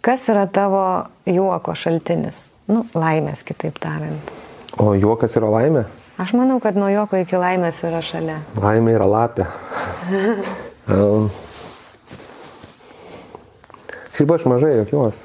Kas 0.06 0.28
yra 0.30 0.46
tavo 0.54 0.84
juoko 1.26 1.74
šaltinis? 1.76 2.52
Nu, 2.70 2.84
laimės, 2.94 3.42
kitaip 3.48 3.80
tariant. 3.82 4.30
O 4.78 4.92
juokas 4.94 5.34
yra 5.40 5.50
laimė? 5.50 5.88
Aš 6.22 6.36
manau, 6.38 6.60
kad 6.62 6.78
nuo 6.78 6.90
juoko 6.92 7.18
iki 7.22 7.38
laimės 7.38 7.82
yra 7.88 8.04
šalia. 8.06 8.38
Laimė 8.62 8.94
yra 8.98 9.08
lapė. 9.10 9.48
um, 10.94 11.28
šiaip 14.18 14.38
aš 14.38 14.46
mažai 14.50 14.76
jokiuos. 14.80 15.24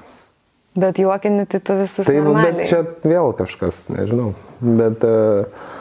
Bet 0.73 0.99
juokinti 0.99 1.47
tai 1.53 1.61
tu 1.61 1.77
visus. 1.83 2.07
Tai, 2.09 2.17
normaliai. 2.17 2.63
bet 2.63 2.71
čia 2.71 2.83
vėl 3.05 3.37
kažkas, 3.37 3.87
nežinau. 3.93 4.33
Bet... 4.63 5.05
Uh, 5.05 5.79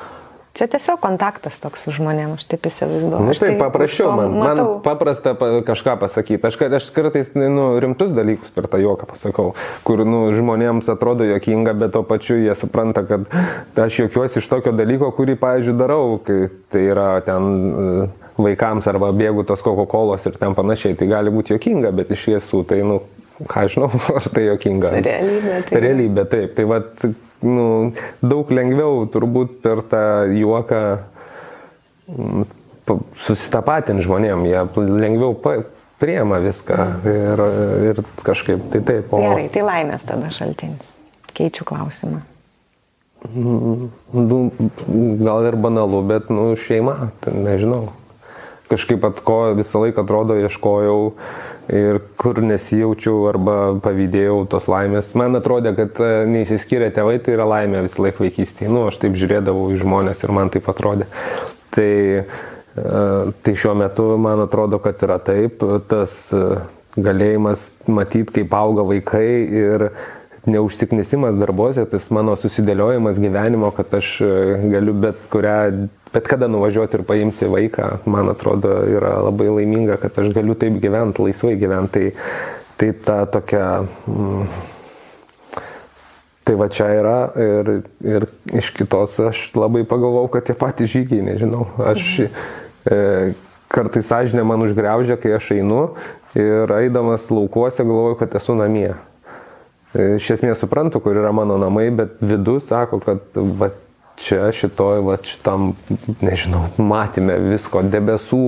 Čia 0.52 0.66
tiesiog 0.68 0.98
kontaktas 1.00 1.56
toks 1.64 1.86
su 1.86 1.94
žmonėmis, 1.96 2.42
aš 2.42 2.48
taip 2.52 2.66
įsivaizduoju. 2.68 3.24
Na 3.24 3.32
nu, 3.32 3.36
taip, 3.40 3.54
paprasčiau 3.56 4.10
man. 4.12 4.34
Matau. 4.36 4.66
Man 4.74 4.82
paprasta 4.84 5.32
pa, 5.40 5.48
kažką 5.64 5.94
pasakyti. 6.02 6.44
Aš, 6.44 6.58
aš 6.76 6.90
kartais 6.92 7.30
nu, 7.40 7.70
rimtus 7.80 8.12
dalykus 8.12 8.52
per 8.52 8.68
tą 8.68 8.82
juoką 8.84 9.08
pasakau, 9.14 9.54
kur 9.88 10.04
nu, 10.04 10.26
žmonėms 10.36 10.92
atrodo 10.92 11.24
jokinga, 11.30 11.72
bet 11.80 11.96
tuo 11.96 12.04
pačiu 12.04 12.36
jie 12.42 12.52
supranta, 12.60 13.06
kad 13.08 13.32
aš 13.80 14.02
juokiuosi 14.02 14.44
iš 14.44 14.52
tokio 14.52 14.76
dalyko, 14.76 15.14
kurį, 15.16 15.38
pavyzdžiui, 15.40 15.78
darau, 15.80 16.20
kai 16.28 16.52
tai 16.68 16.84
yra 16.90 17.08
ten 17.24 17.48
e, 17.48 17.88
vaikams 18.44 18.92
arba 18.92 19.14
bėgu 19.16 19.48
tos 19.48 19.64
Coca-Cola 19.64 20.20
ir 20.20 20.36
ten 20.36 20.60
panašiai. 20.60 21.00
Tai 21.00 21.08
gali 21.16 21.32
būti 21.32 21.56
jokinga, 21.56 21.96
bet 21.96 22.12
iš 22.12 22.28
tiesų 22.28 22.66
tai, 22.68 22.84
nu, 22.84 23.00
ką 23.50 23.66
žinau, 23.72 23.90
ar 24.18 24.30
tai 24.34 24.48
jokinga. 24.50 24.94
Realybė. 25.00 25.60
Tai... 25.68 25.82
Realybė, 25.86 26.26
taip. 26.32 26.56
Tai 26.58 26.66
vat, 26.70 27.06
nu, 27.46 27.68
daug 28.22 28.52
lengviau 28.54 29.06
turbūt 29.12 29.60
per 29.64 29.84
tą 29.92 30.06
juoką 30.36 30.82
mm, 32.12 32.50
susitapatinti 33.26 34.06
žmonėm, 34.06 34.48
jie 34.50 34.66
lengviau 34.78 35.36
pa, 35.38 35.60
priema 36.02 36.42
viską 36.42 36.78
ir, 37.06 37.46
ir 37.92 38.04
kažkaip 38.26 38.68
tai 38.74 38.82
taip. 38.88 39.14
O... 39.14 39.22
Gerai, 39.22 39.48
tai 39.54 39.66
laimės 39.66 40.06
tada 40.08 40.32
šaltinis. 40.34 40.98
Keičiu 41.38 41.66
klausimą. 41.70 42.24
Nu, 43.32 44.50
gal 45.22 45.46
ir 45.46 45.56
banalu, 45.62 46.02
bet, 46.10 46.32
nu, 46.34 46.52
šeima, 46.58 47.12
nežinau. 47.30 47.92
Kažkaip 48.72 49.04
at 49.06 49.20
ko 49.22 49.52
visą 49.54 49.84
laiką 49.84 50.02
atrodo 50.02 50.38
ieškojau 50.42 51.12
ir 51.72 52.00
kur 52.20 52.42
nesijaučiau 52.44 53.26
arba 53.30 53.56
pavydėjau 53.84 54.44
tos 54.52 54.68
laimės. 54.72 55.14
Man 55.20 55.38
atrodė, 55.40 55.74
kad 55.78 56.00
e, 56.04 56.10
neįsiskyrę 56.30 56.92
tėvai 56.96 57.18
tai 57.24 57.36
yra 57.38 57.48
laimė 57.48 57.86
visą 57.86 58.04
laiką 58.06 58.26
vaikystėje. 58.26 58.72
Nu, 58.72 58.86
aš 58.90 59.00
taip 59.02 59.16
žiūrėdavau 59.20 59.70
į 59.72 59.80
žmonės 59.84 60.24
ir 60.26 60.36
man 60.36 60.52
taip 60.54 60.68
atrodė. 60.72 61.08
Tai, 61.72 61.92
e, 62.22 63.04
tai 63.46 63.56
šiuo 63.56 63.76
metu 63.80 64.10
man 64.22 64.44
atrodo, 64.44 64.82
kad 64.84 65.00
yra 65.08 65.20
taip. 65.24 65.64
Tas 65.92 66.18
e, 66.36 66.44
galėjimas 67.00 67.70
matyti, 67.88 68.42
kaip 68.42 68.58
auga 68.58 68.86
vaikai 68.88 69.28
ir 69.64 69.88
neužsiknisimas 70.50 71.38
darbuose, 71.38 71.86
tas 71.88 72.10
mano 72.12 72.34
susidėliojimas 72.40 73.20
gyvenimo, 73.22 73.70
kad 73.78 73.94
aš 73.94 74.16
galiu 74.74 74.96
bet 74.98 75.20
kurią 75.32 75.88
bet 76.14 76.28
kada 76.28 76.50
nuvažiuoti 76.52 77.00
ir 77.00 77.06
paimti 77.08 77.50
vaiką, 77.52 77.92
man 78.06 78.32
atrodo, 78.34 78.82
yra 78.90 79.18
labai 79.26 79.50
laiminga, 79.52 80.00
kad 80.02 80.20
aš 80.22 80.34
galiu 80.36 80.58
taip 80.60 80.82
gyventi, 80.84 81.24
laisvai 81.28 81.56
gyventi. 81.62 82.12
Tai, 82.12 82.28
tai 82.82 82.94
ta 83.06 83.24
tokia... 83.26 83.72
Mm, 84.10 84.52
Tai 86.42 86.56
va 86.58 86.66
čia 86.74 86.88
yra 86.98 87.18
ir, 87.38 87.68
ir 88.02 88.24
iš 88.58 88.72
kitos 88.74 89.14
aš 89.22 89.44
labai 89.54 89.84
pagalvojau, 89.86 90.32
kad 90.34 90.48
tie 90.48 90.56
patys 90.58 90.90
žygiai, 90.90 91.22
nežinau, 91.22 91.68
aš 91.86 92.24
e, 92.26 92.98
kartais 93.70 94.08
sąžinė 94.10 94.44
man 94.50 94.66
užgreužia, 94.66 95.20
kai 95.22 95.36
aš 95.38 95.52
einu 95.60 95.84
ir 96.34 96.74
eidamas 96.80 97.30
laukuose 97.30 97.86
galvoju, 97.86 98.18
kad 98.24 98.34
esu 98.42 98.58
namie. 98.58 98.90
E, 99.94 100.16
iš 100.18 100.32
esmės 100.38 100.64
suprantu, 100.64 101.04
kur 101.06 101.22
yra 101.22 101.30
mano 101.36 101.60
namai, 101.62 101.92
bet 101.94 102.18
vidus 102.26 102.72
sako, 102.72 103.00
kad 103.06 103.42
va, 103.62 103.70
čia 104.20 104.52
šitoj, 104.56 105.02
va, 105.06 105.18
šitam, 105.26 105.72
nežinau, 106.24 106.66
matėme 106.82 107.38
visko, 107.52 107.84
debesų, 107.86 108.42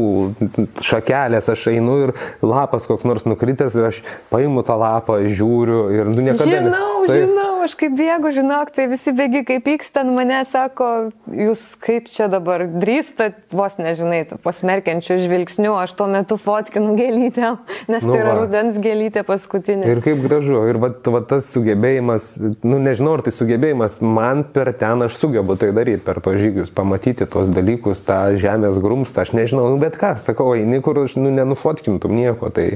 šakelės, 0.84 1.50
aš 1.54 1.68
einu 1.74 2.00
ir 2.08 2.16
lapas 2.44 2.88
koks 2.90 3.08
nors 3.08 3.28
nukritęs 3.30 3.78
ir 3.80 3.90
aš 3.90 4.02
paimu 4.34 4.66
tą 4.68 4.78
lapą, 4.82 5.22
žiūriu 5.24 5.84
ir 5.96 6.12
nu 6.12 6.26
niekada... 6.26 6.50
Žinau, 6.50 6.92
ne... 7.04 7.10
tai... 7.10 7.20
žinau, 7.26 7.53
aš 7.66 7.76
kaip 7.80 7.96
bėgu, 7.98 8.32
žinok, 8.36 8.72
tai 8.76 8.88
visi 8.92 9.14
bėgi 9.16 9.44
kaip 9.48 9.66
pyksta, 9.66 10.04
nu 10.08 10.16
mane 10.18 10.40
sako, 10.48 10.90
jūs 11.32 11.64
kaip 11.84 12.10
čia 12.12 12.28
dabar 12.32 12.66
drįstat, 12.68 13.40
vos 13.54 13.78
nežinai, 13.82 14.24
pasmerkiančių 14.44 15.20
žvilgsnių, 15.24 15.74
aš 15.84 15.96
tuo 16.00 16.08
metu 16.12 16.38
fotkinu 16.42 16.96
gėlytę, 16.98 17.54
nes 17.92 18.06
nu, 18.06 18.12
tai 18.12 18.20
yra 18.20 18.34
va. 18.34 18.44
rudens 18.44 18.80
gėlytė 18.82 19.26
paskutinė. 19.28 19.90
Ir 19.92 20.04
kaip 20.06 20.22
gražu, 20.26 20.60
ir 20.70 20.80
va, 20.82 20.92
va 21.16 21.24
tas 21.28 21.50
sugebėjimas, 21.54 22.34
nu 22.66 22.80
nežinau, 22.84 23.18
ar 23.18 23.26
tai 23.26 23.36
sugebėjimas, 23.36 24.00
man 24.04 24.44
per 24.56 24.74
ten 24.80 25.06
aš 25.06 25.18
sugebu 25.22 25.58
tai 25.60 25.72
daryti 25.76 26.04
per 26.06 26.20
tos 26.24 26.40
žygius, 26.42 26.74
pamatyti 26.74 27.28
tos 27.30 27.52
dalykus, 27.54 28.04
tą 28.08 28.20
žemės 28.40 28.80
grumstą, 28.84 29.24
aš 29.24 29.36
nežinau, 29.38 29.70
nu, 29.74 29.80
bet 29.82 29.98
ką, 30.00 30.16
sakau, 30.24 30.54
eini, 30.58 30.82
kur 30.84 31.04
aš 31.06 31.18
nu, 31.20 31.32
nenufotkintum 31.34 32.16
nieko. 32.18 32.52
Tai 32.54 32.68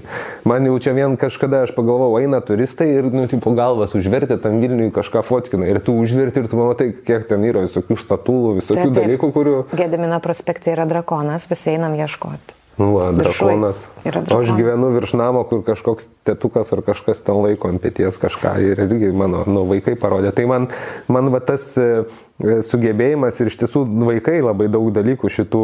man 0.48 0.68
jau 0.70 0.78
čia 0.82 0.94
vien 0.98 1.18
kažkada 1.20 1.66
aš 1.66 1.74
pagalvojau, 1.78 2.22
eina 2.24 2.42
turistai 2.46 2.90
ir, 3.00 3.10
nu, 3.14 3.26
tipo 3.32 3.54
galvas 3.58 3.96
užverti 3.98 4.40
tam 4.42 4.62
Vilniui 4.62 4.77
kažką 4.96 5.24
fotkina 5.26 5.68
ir 5.70 5.82
tu 5.84 5.96
užverti 5.98 6.44
ir 6.44 6.52
tu 6.52 6.60
matai, 6.60 6.92
kiek 6.94 7.26
ten 7.30 7.44
yra 7.48 7.66
visokių 7.66 7.98
statulų, 8.02 8.58
visokių 8.62 8.84
taip, 8.84 8.94
taip. 8.94 9.02
dalykų, 9.04 9.32
kurių... 9.36 9.58
Gedimino 9.78 10.22
prospekte 10.24 10.74
yra 10.76 10.88
drakonas, 10.90 11.50
visi 11.52 11.74
einam 11.76 11.98
ieškoti. 11.98 12.58
Nu, 12.78 12.92
va, 12.94 13.12
drakonas. 13.12 13.88
O 14.30 14.38
aš 14.38 14.52
gyvenu 14.54 14.92
virš 14.94 15.16
namo, 15.18 15.42
kur 15.50 15.64
kažkoks 15.66 16.12
tėtukas 16.28 16.70
ar 16.76 16.84
kažkas 16.86 17.24
ten 17.26 17.40
laiko 17.42 17.72
ant 17.74 17.82
pėties 17.82 18.20
kažką 18.22 18.52
ir 18.62 18.82
irgi 18.86 19.10
mano 19.18 19.42
nu, 19.50 19.64
vaikai 19.66 19.96
parodė. 19.98 20.30
Tai 20.38 20.46
man, 20.52 20.68
man 21.10 21.32
va, 21.34 21.42
tas 21.42 21.72
e, 21.82 22.06
sugebėjimas 22.38 23.42
ir 23.42 23.50
iš 23.50 23.58
tiesų 23.64 23.82
vaikai 24.06 24.38
labai 24.46 24.70
daug 24.70 24.92
dalykų 24.94 25.32
šitų 25.40 25.64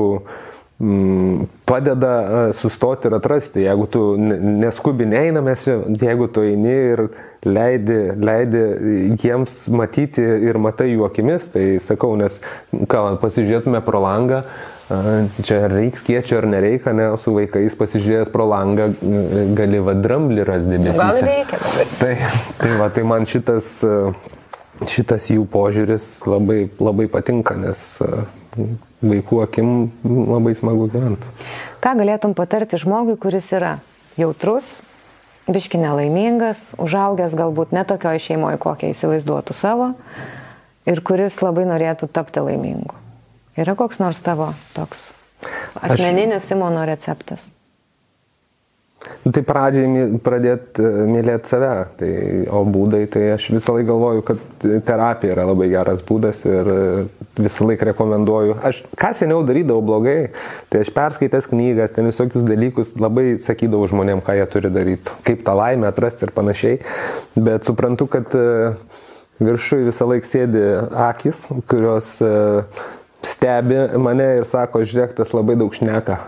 mm, 0.82 1.46
padeda 1.70 2.16
e, 2.18 2.42
sustoti 2.58 3.12
ir 3.12 3.18
atrasti. 3.20 3.62
Jeigu 3.68 3.86
tu 3.94 4.08
neskubi 4.18 5.06
neeinamės, 5.14 5.70
jeigu 6.02 6.32
tu 6.34 6.48
eini 6.50 6.76
ir 6.96 7.06
leidi, 7.46 8.00
leidi 8.20 8.62
jiems 9.22 9.66
matyti 9.74 10.24
ir 10.50 10.60
matai 10.62 10.92
jų 10.94 11.08
akimis, 11.08 11.50
tai 11.54 11.66
sakau, 11.84 12.14
nes 12.20 12.40
ką, 12.72 13.04
pasižiūrėtume 13.24 13.84
pro 13.86 14.04
langą, 14.04 14.44
Čia 15.44 15.68
reiks 15.72 16.04
kiečio 16.04 16.42
ar 16.42 16.48
nereikia, 16.52 16.92
ne, 16.96 17.06
su 17.18 17.32
vaikais 17.34 17.76
pasižiūrėjęs 17.80 18.32
pro 18.34 18.46
langą 18.50 18.90
gali 19.56 19.80
va 19.84 19.96
dramblį 19.96 20.44
rasti 20.48 20.76
debesį. 20.76 21.00
Gal 21.00 21.20
reikia. 21.24 21.60
Tai, 22.02 22.12
tai, 22.60 22.72
va, 22.82 22.90
tai 22.94 23.06
man 23.08 23.26
šitas, 23.30 23.70
šitas 24.92 25.30
jų 25.32 25.48
požiūris 25.50 26.08
labai, 26.28 26.66
labai 26.84 27.08
patinka, 27.12 27.56
nes 27.58 27.86
vaikų 29.04 29.42
akim 29.48 29.74
labai 30.04 30.54
smagu 30.60 30.90
gyventi. 30.92 31.32
Ką 31.84 31.96
galėtum 32.04 32.36
patarti 32.38 32.80
žmogui, 32.84 33.16
kuris 33.20 33.50
yra 33.56 33.78
jautrus, 34.20 34.82
biški 35.48 35.80
nelaimingas, 35.82 36.74
užaugęs 36.82 37.36
galbūt 37.40 37.74
netokioj 37.76 38.22
šeimoje, 38.24 38.60
kokią 38.62 38.92
įsivaizduotų 38.94 39.56
savo 39.58 39.92
ir 40.90 41.02
kuris 41.06 41.40
labai 41.44 41.66
norėtų 41.70 42.10
tapti 42.12 42.44
laimingu? 42.44 42.96
Yra 43.60 43.76
koks 43.78 44.00
nors 44.02 44.22
tavo 44.26 44.54
toks 44.78 45.12
asmeninis 45.82 46.42
Aš... 46.42 46.50
Simono 46.54 46.86
receptas? 46.88 47.52
Tai 49.04 49.42
pradžiai 49.48 50.18
pradėti 50.24 50.84
e, 50.84 51.04
mylėti 51.08 51.52
save, 51.52 51.72
tai, 52.00 52.10
o 52.52 52.62
būdai, 52.68 53.02
tai 53.12 53.24
aš 53.34 53.50
visą 53.54 53.76
laiką 53.76 53.88
galvoju, 53.90 54.24
kad 54.28 54.66
terapija 54.88 55.36
yra 55.36 55.46
labai 55.48 55.70
geras 55.72 56.04
būdas 56.08 56.44
ir 56.48 56.70
e, 56.72 56.80
visą 57.40 57.68
laiką 57.68 57.88
rekomenduoju. 57.92 58.58
Aš 58.68 58.82
ką 59.00 59.14
seniau 59.16 59.42
darydavau 59.48 59.84
blogai, 59.84 60.18
tai 60.72 60.84
aš 60.84 60.92
perskaitęs 60.96 61.48
knygas, 61.52 61.96
ten 61.96 62.08
visokius 62.08 62.44
dalykus 62.48 62.94
labai 63.00 63.38
sakydavau 63.44 63.88
žmonėm, 63.92 64.24
ką 64.24 64.38
jie 64.40 64.50
turi 64.56 64.74
daryti, 64.76 65.16
kaip 65.28 65.44
tą 65.48 65.56
laimę 65.60 65.88
atrasti 65.92 66.28
ir 66.28 66.36
panašiai, 66.36 66.82
bet 67.40 67.68
suprantu, 67.68 68.08
kad 68.12 68.36
e, 68.36 68.76
viršui 69.44 69.86
visą 69.88 70.08
laiką 70.12 70.32
sėdi 70.32 70.68
akis, 71.10 71.48
kurios 71.72 72.16
stebi 73.24 73.84
mane 74.04 74.30
ir 74.42 74.48
sako, 74.48 74.84
žiūrėk, 74.88 75.16
tas 75.20 75.36
labai 75.36 75.60
daug 75.60 75.76
šneka. 75.76 76.20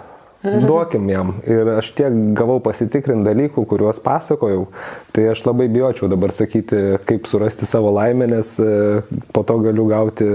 Duokim 0.45 1.09
jam. 1.09 1.33
Ir 1.49 1.69
aš 1.77 1.91
tiek 1.97 2.13
gavau 2.37 2.59
pasitikrinti 2.63 3.27
dalykų, 3.27 3.65
kuriuos 3.69 4.01
pasakojau, 4.03 4.67
tai 5.15 5.29
aš 5.31 5.45
labai 5.47 5.67
bijočiau 5.71 6.09
dabar 6.11 6.33
sakyti, 6.35 6.99
kaip 7.07 7.29
surasti 7.29 7.67
savo 7.69 7.93
laimę, 7.95 8.27
nes 8.29 8.55
e, 8.61 9.01
po 9.33 9.45
to 9.47 9.57
galiu 9.63 9.87
gauti 9.89 10.29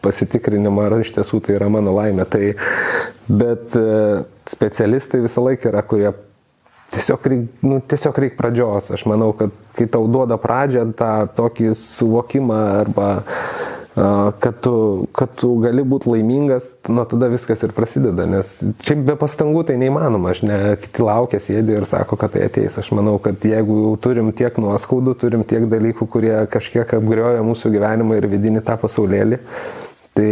pasitikrinimą, 0.00 0.88
ar 0.88 0.98
iš 1.02 1.12
tiesų 1.18 1.42
tai 1.44 1.58
yra 1.58 1.68
mano 1.72 1.92
laimė. 1.96 2.26
Tai, 2.30 2.44
bet 3.28 3.76
e, 3.76 3.86
specialistai 4.48 5.22
visą 5.26 5.44
laiką 5.44 5.72
yra, 5.72 5.84
kurie 5.86 6.12
tiesiog 6.90 7.26
reikia 7.32 7.68
nu, 7.68 7.80
tiesiog 7.86 8.18
reik 8.24 8.36
pradžios. 8.38 8.90
Aš 8.96 9.04
manau, 9.10 9.32
kad 9.36 9.54
kai 9.76 9.86
tau 9.90 10.08
duoda 10.10 10.38
pradžią 10.40 10.88
tą 10.98 11.12
tokį 11.36 11.74
suvokimą 11.78 12.60
arba 12.80 13.10
kad 14.40 14.60
tu, 14.64 14.72
kad 15.12 15.32
tu 15.36 15.50
gali 15.62 15.82
būti 15.86 16.08
laimingas, 16.10 16.66
nuo 16.88 17.04
tada 17.08 17.28
viskas 17.32 17.62
ir 17.66 17.72
prasideda, 17.76 18.26
nes 18.30 18.52
čia 18.84 18.96
be 18.96 19.16
pastangų 19.18 19.64
tai 19.68 19.76
neįmanoma, 19.82 20.32
aš 20.34 20.42
ne, 20.46 20.58
kiti 20.80 21.04
laukia, 21.04 21.40
sėdi 21.42 21.76
ir 21.76 21.86
sako, 21.88 22.18
kad 22.20 22.34
tai 22.36 22.46
ateis. 22.46 22.78
Aš 22.80 22.92
manau, 22.96 23.18
kad 23.22 23.42
jeigu 23.44 23.78
jau 23.84 23.94
turim 24.08 24.32
tiek 24.36 24.56
nuoskaudų, 24.62 25.16
turim 25.20 25.46
tiek 25.48 25.66
dalykų, 25.70 26.08
kurie 26.10 26.34
kažkiek 26.52 26.96
apgrioja 27.00 27.44
mūsų 27.46 27.74
gyvenimą 27.76 28.20
ir 28.20 28.28
vidinį 28.32 28.64
tą 28.66 28.78
pasaulėlį, 28.80 29.40
tai, 30.18 30.30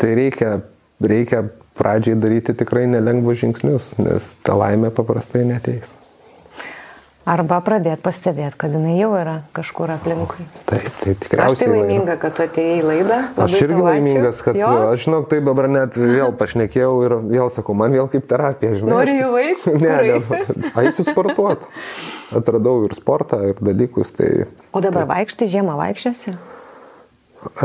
tai 0.00 0.14
reikia, 0.18 0.54
reikia 1.02 1.46
pradžiai 1.78 2.20
daryti 2.20 2.54
tikrai 2.56 2.86
nelengvus 2.90 3.42
žingsnius, 3.42 3.92
nes 4.00 4.36
ta 4.46 4.56
laimė 4.58 4.92
paprastai 4.94 5.44
neteis. 5.48 5.96
Arba 7.22 7.60
pradėti 7.62 8.02
pastebėti, 8.02 8.56
kad 8.58 8.72
jinai 8.74 8.96
jau 8.96 9.12
yra 9.14 9.34
kažkur 9.54 9.92
aplinkui. 9.94 10.42
Taip, 10.66 10.88
tai 10.98 11.12
tikriausiai. 11.14 11.54
Aš 11.54 11.60
tai 11.60 11.68
laiminga, 11.70 12.16
kad 12.18 12.34
tu 12.34 12.42
atėjai 12.42 12.80
į 12.80 12.86
laidą. 12.88 13.18
Aš 13.44 13.54
irgi 13.60 13.78
laimingas, 13.78 14.40
kad, 14.42 14.58
jo? 14.58 14.70
aš 14.88 15.04
žinok, 15.04 15.28
tai 15.30 15.38
dabar 15.46 15.68
net 15.70 15.98
vėl 16.00 16.34
pašnekėjau 16.40 16.92
ir 17.06 17.14
vėl 17.30 17.52
sakau, 17.54 17.76
man 17.78 17.94
vėl 17.94 18.10
kaip 18.10 18.26
terapija, 18.30 18.74
žinai. 18.80 18.90
Nori 18.90 19.18
jų 19.20 19.30
vaikų? 19.36 19.74
Ne, 19.82 19.94
ne, 20.08 20.40
eisiu 20.82 21.06
sportuoti. 21.06 21.70
Atradau 22.34 22.80
ir 22.88 22.96
sportą, 22.96 23.38
ir 23.52 23.62
dalykus. 23.62 24.10
Tai, 24.18 24.32
o 24.74 24.82
dabar 24.82 25.06
tai... 25.06 25.10
vaikštai 25.14 25.50
žiemą 25.54 25.78
vaikščiasi? 25.78 26.34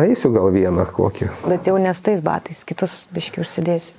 Eisiu 0.01 0.31
gal 0.33 0.49
vieną 0.53 0.87
kokį. 0.89 1.27
Bet 1.45 1.67
jau 1.69 1.75
nes 1.81 1.99
tais 2.01 2.21
batais, 2.25 2.63
kitus 2.65 2.95
biški 3.13 3.43
užsidėsi. 3.43 3.93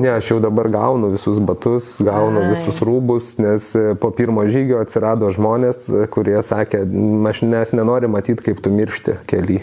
Ne, 0.00 0.10
aš 0.16 0.32
jau 0.32 0.38
dabar 0.42 0.68
gaunu 0.72 1.12
visus 1.12 1.38
batus, 1.38 1.92
gaunu 2.02 2.42
Ai. 2.42 2.50
visus 2.54 2.80
rūbus, 2.84 3.36
nes 3.42 3.68
e, 3.78 3.94
po 4.02 4.10
pirmo 4.14 4.42
žygio 4.50 4.80
atsirado 4.82 5.30
žmonės, 5.34 5.84
e, 5.88 6.08
kurie 6.10 6.36
sakė, 6.42 6.82
aš 7.30 7.44
nes 7.46 7.72
nenoriu 7.78 8.10
matyti, 8.10 8.48
kaip 8.48 8.62
tu 8.64 8.74
miršti 8.74 9.20
keli. 9.30 9.62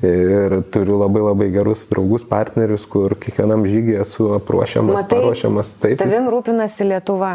Ir 0.00 0.62
turiu 0.72 0.96
labai 0.96 1.20
labai 1.26 1.50
gerus 1.52 1.84
draugus, 1.90 2.24
partnerius, 2.24 2.86
kur 2.88 3.12
kiekvienam 3.20 3.66
žygiai 3.68 4.00
esu 4.00 4.30
apruošiamas, 4.38 5.02
Matai, 5.02 5.18
paruošiamas. 5.18 5.74
Taip, 5.82 6.00
tavim 6.00 6.32
rūpinasi 6.32 6.88
Lietuva. 6.88 7.34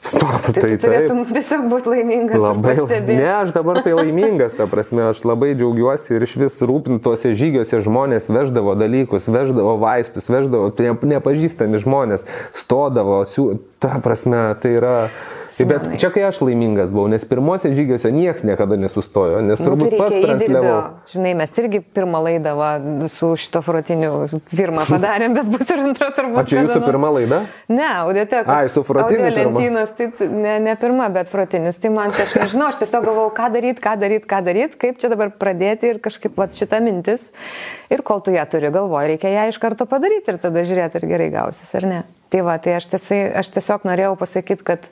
Stop, 0.00 0.46
tai, 0.48 0.62
tai 0.62 0.76
turėtum 0.80 1.18
taip. 1.26 1.34
tiesiog 1.36 1.66
būti 1.68 1.90
laimingas. 1.92 2.40
Labai, 2.40 2.72
ne, 3.04 3.26
aš 3.36 3.50
dabar 3.52 3.82
tai 3.84 3.92
laimingas, 3.98 4.54
ta 4.56 4.64
prasme, 4.70 5.02
aš 5.10 5.20
labai 5.28 5.50
džiaugiuosi 5.52 6.14
ir 6.16 6.24
iš 6.24 6.38
vis 6.40 6.56
rūpintuose 6.64 7.34
žygiuose 7.36 7.82
žmonės 7.84 8.30
veždavo 8.32 8.72
dalykus, 8.80 9.28
veždavo 9.28 9.76
vaistus, 9.82 10.30
veždavo 10.32 10.72
ne, 10.80 10.94
nepažįstami 11.12 11.82
žmonės, 11.84 12.24
stodavo, 12.56 13.20
siū, 13.28 13.50
ta 13.76 14.00
prasme, 14.00 14.40
tai 14.64 14.72
yra 14.78 14.94
Bet 15.50 15.82
Simonai. 15.82 15.98
čia 15.98 16.10
kai 16.14 16.22
aš 16.28 16.38
laimingas 16.46 16.92
buvau, 16.94 17.08
nes 17.10 17.24
pirmose 17.26 17.72
žygiuose 17.74 18.12
niekas 18.14 18.44
niekada 18.46 18.76
nesustojo, 18.78 19.40
nes 19.42 19.58
Nu, 19.58 19.64
tai 19.64 19.72
turbūt 19.74 19.96
pats 19.98 20.12
reikia 20.14 20.34
įdirbio. 20.36 20.60
transliavau. 20.60 20.82
Žinai, 21.10 21.32
mes 21.40 21.56
irgi 21.58 21.80
pirmą 21.98 22.20
laidą 22.22 22.52
va, 22.54 22.68
su 23.10 23.30
šito 23.40 23.62
frotiniu 23.66 24.12
pirmą 24.52 24.84
padarėm, 24.86 25.34
bet 25.34 25.50
bus 25.50 25.72
ir 25.74 25.82
antra 25.82 26.10
turbūt. 26.14 26.38
O 26.38 26.44
čia 26.46 26.62
jūsų 26.62 26.76
nors. 26.78 26.86
pirma 26.86 27.10
laida? 27.16 27.40
Ne, 27.68 27.88
audiotekos. 28.04 28.52
Ai, 28.54 28.68
su 28.70 28.84
frotiniu 28.86 29.32
lentynos, 29.34 29.96
tai 29.98 30.10
ne, 30.30 30.54
ne 30.68 30.76
pirma, 30.78 31.08
bet 31.10 31.32
frotinis. 31.32 31.80
Tai 31.82 31.90
man, 31.96 32.14
tai 32.14 32.28
aš 32.28 32.36
nežinau, 32.44 32.68
aš 32.70 32.78
tiesiog 32.84 33.08
galvojau, 33.10 33.34
ką 33.40 33.50
daryti, 33.56 33.82
ką 33.82 33.96
daryti, 34.04 34.28
ką 34.30 34.40
daryti, 34.46 34.78
kaip 34.86 35.02
čia 35.02 35.10
dabar 35.10 35.34
pradėti 35.34 35.90
ir 35.90 35.98
kažkaip 36.04 36.38
va, 36.38 36.46
šita 36.46 36.78
mintis. 36.84 37.32
Ir 37.90 38.04
kol 38.06 38.22
tu 38.22 38.30
ją 38.30 38.46
turi 38.46 38.70
galvoje, 38.70 39.16
reikia 39.16 39.34
ją 39.34 39.48
iš 39.50 39.58
karto 39.58 39.86
padaryti 39.90 40.30
ir 40.30 40.38
tada 40.38 40.62
žiūrėti, 40.62 41.00
ar 41.02 41.08
gerai 41.10 41.30
gausis, 41.34 41.74
ar 41.74 41.88
ne. 41.90 42.00
Tai 42.30 42.44
va, 42.46 42.54
tai 42.62 42.76
aš, 42.78 42.86
tiesai, 42.92 43.18
aš 43.40 43.48
tiesiog 43.56 43.82
norėjau 43.88 44.12
pasakyti, 44.20 44.62
kad 44.62 44.84
e, 44.86 44.90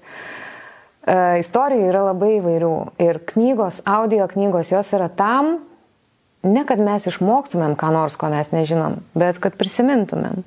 istorijų 1.41 1.89
yra 1.89 2.05
labai 2.11 2.35
įvairių. 2.39 2.75
Ir 3.03 3.23
knygos, 3.31 3.81
audio 3.89 4.27
knygos, 4.31 4.73
jos 4.75 4.93
yra 4.97 5.09
tam, 5.09 5.59
ne 6.47 6.63
kad 6.69 6.81
mes 6.83 7.09
išmoktumėm 7.11 7.75
ką 7.81 7.91
nors, 7.95 8.19
ko 8.21 8.31
mes 8.33 8.53
nežinom, 8.55 9.01
bet 9.19 9.41
kad 9.43 9.57
prisimintumėm. 9.59 10.45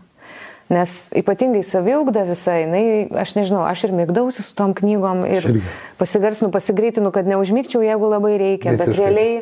Nes 0.72 0.92
ypatingai 1.20 1.66
saviugda 1.68 2.24
visai, 2.30 2.62
jinai, 2.64 2.84
aš 3.20 3.34
nežinau, 3.36 3.66
aš 3.68 3.90
ir 3.90 3.96
mėgdausi 3.98 4.46
su 4.46 4.54
tom 4.56 4.72
knygom 4.78 5.26
ir 5.28 5.42
Aš 5.42 5.50
irgi. 5.50 5.64
pasigarsinu, 6.00 6.48
pasigreitinu, 6.54 7.12
kad 7.12 7.28
neužmygčiau, 7.28 7.82
jeigu 7.84 8.08
labai 8.08 8.38
reikia, 8.40 8.78
bet 8.78 8.88
Visiškai. 8.88 9.02
realiai 9.02 9.34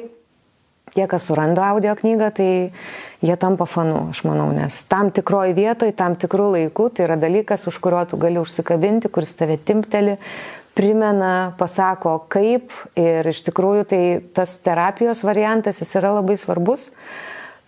tie, 0.95 1.05
kas 1.05 1.27
suranda 1.29 1.67
audio 1.69 1.93
knygą, 1.93 2.31
tai 2.33 2.49
jie 3.21 3.35
tampa 3.37 3.67
fanu, 3.69 4.07
aš 4.09 4.23
manau, 4.25 4.47
nes 4.55 4.73
tam 4.89 5.11
tikroji 5.13 5.53
vietoje, 5.53 5.93
tam 5.93 6.15
tikrų 6.17 6.47
laikų, 6.55 6.87
tai 6.97 7.05
yra 7.05 7.19
dalykas, 7.21 7.67
už 7.69 7.77
kurio 7.83 8.01
tu 8.09 8.17
gali 8.17 8.41
užsikabinti, 8.41 9.11
kuris 9.13 9.35
tave 9.37 9.59
timpteli, 9.61 10.17
primena, 10.79 11.51
pasako 11.59 12.15
kaip 12.31 12.71
ir 12.95 13.27
iš 13.27 13.43
tikrųjų 13.49 13.87
tai 13.91 14.03
tas 14.35 14.55
terapijos 14.63 15.25
variantas, 15.27 15.81
jis 15.83 15.91
yra 15.99 16.13
labai 16.15 16.39
svarbus. 16.39 16.87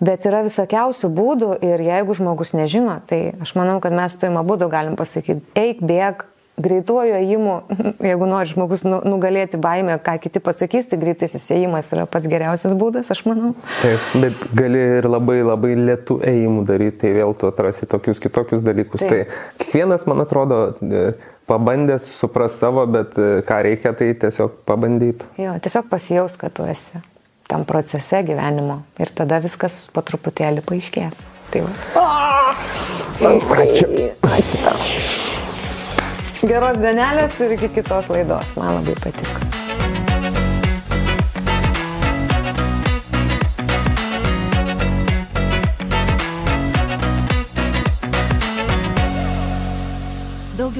Bet 0.01 0.23
yra 0.25 0.39
visokiausių 0.41 1.11
būdų 1.13 1.51
ir 1.61 1.83
jeigu 1.85 2.15
žmogus 2.17 2.55
nežino, 2.57 2.95
tai 3.05 3.35
aš 3.43 3.51
manau, 3.53 3.77
kad 3.83 3.93
mes 3.93 4.15
tuim 4.17 4.39
abu 4.39 4.55
galim 4.57 4.95
pasakyti, 4.97 5.43
eik, 5.53 5.83
bėg, 5.85 6.23
greituoju 6.61 7.15
ėjimu, 7.19 7.55
jeigu 8.09 8.29
nori 8.29 8.49
žmogus 8.49 8.83
nu- 8.87 9.01
nugalėti 9.07 9.59
baimę, 9.61 9.97
ką 10.03 10.17
kiti 10.23 10.41
pasakys, 10.43 10.89
tai 10.91 10.99
greitasis 11.01 11.47
ėjimas 11.55 11.91
yra 11.95 12.07
pats 12.09 12.29
geriausias 12.31 12.75
būdas, 12.77 13.11
aš 13.13 13.23
manau. 13.27 13.53
Taip, 13.81 14.09
bet 14.23 14.47
gali 14.57 14.81
ir 14.99 15.09
labai 15.09 15.41
labai 15.45 15.75
lietų 15.79 16.21
ėjimų 16.31 16.65
daryti, 16.69 17.03
tai 17.05 17.13
vėl 17.19 17.35
tu 17.37 17.49
atrasi 17.49 17.89
tokius 17.89 18.23
kitokius 18.23 18.65
dalykus. 18.65 19.03
Taip. 19.03 19.29
Tai 19.31 19.63
kiekvienas, 19.63 20.07
man 20.09 20.25
atrodo, 20.25 20.63
e, 20.81 21.13
pabandęs 21.49 22.09
supras 22.17 22.57
savo, 22.59 22.85
bet 22.87 23.17
e, 23.17 23.29
ką 23.47 23.61
reikia, 23.67 23.95
tai 23.97 24.11
tiesiog 24.19 24.61
pabandyti. 24.67 25.27
Jo, 25.41 25.55
tiesiog 25.63 25.89
pasijaus, 25.91 26.37
kad 26.39 26.53
tu 26.55 26.67
esi 26.69 27.01
tam 27.51 27.65
procese 27.67 28.21
gyvenimo 28.23 28.81
ir 28.99 29.11
tada 29.11 29.41
viskas 29.43 29.81
po 29.91 30.03
truputėlį 30.07 30.63
paaiškės. 30.67 31.25
Tai 31.51 31.65
va. 31.65 31.71
Ačiū. 34.31 34.61
Geros 36.47 36.79
dienelės 36.81 37.35
ir 37.43 37.57
iki 37.57 37.69
kitos 37.75 38.07
laidos. 38.09 38.55
Man 38.55 38.79
labai 38.79 38.95
patiko. 39.03 39.70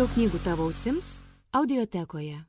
Daugiau 0.02 0.16
knygų 0.18 0.39
tavo 0.41 0.66
ausims 0.66 1.08
audiotekoje. 1.54 2.39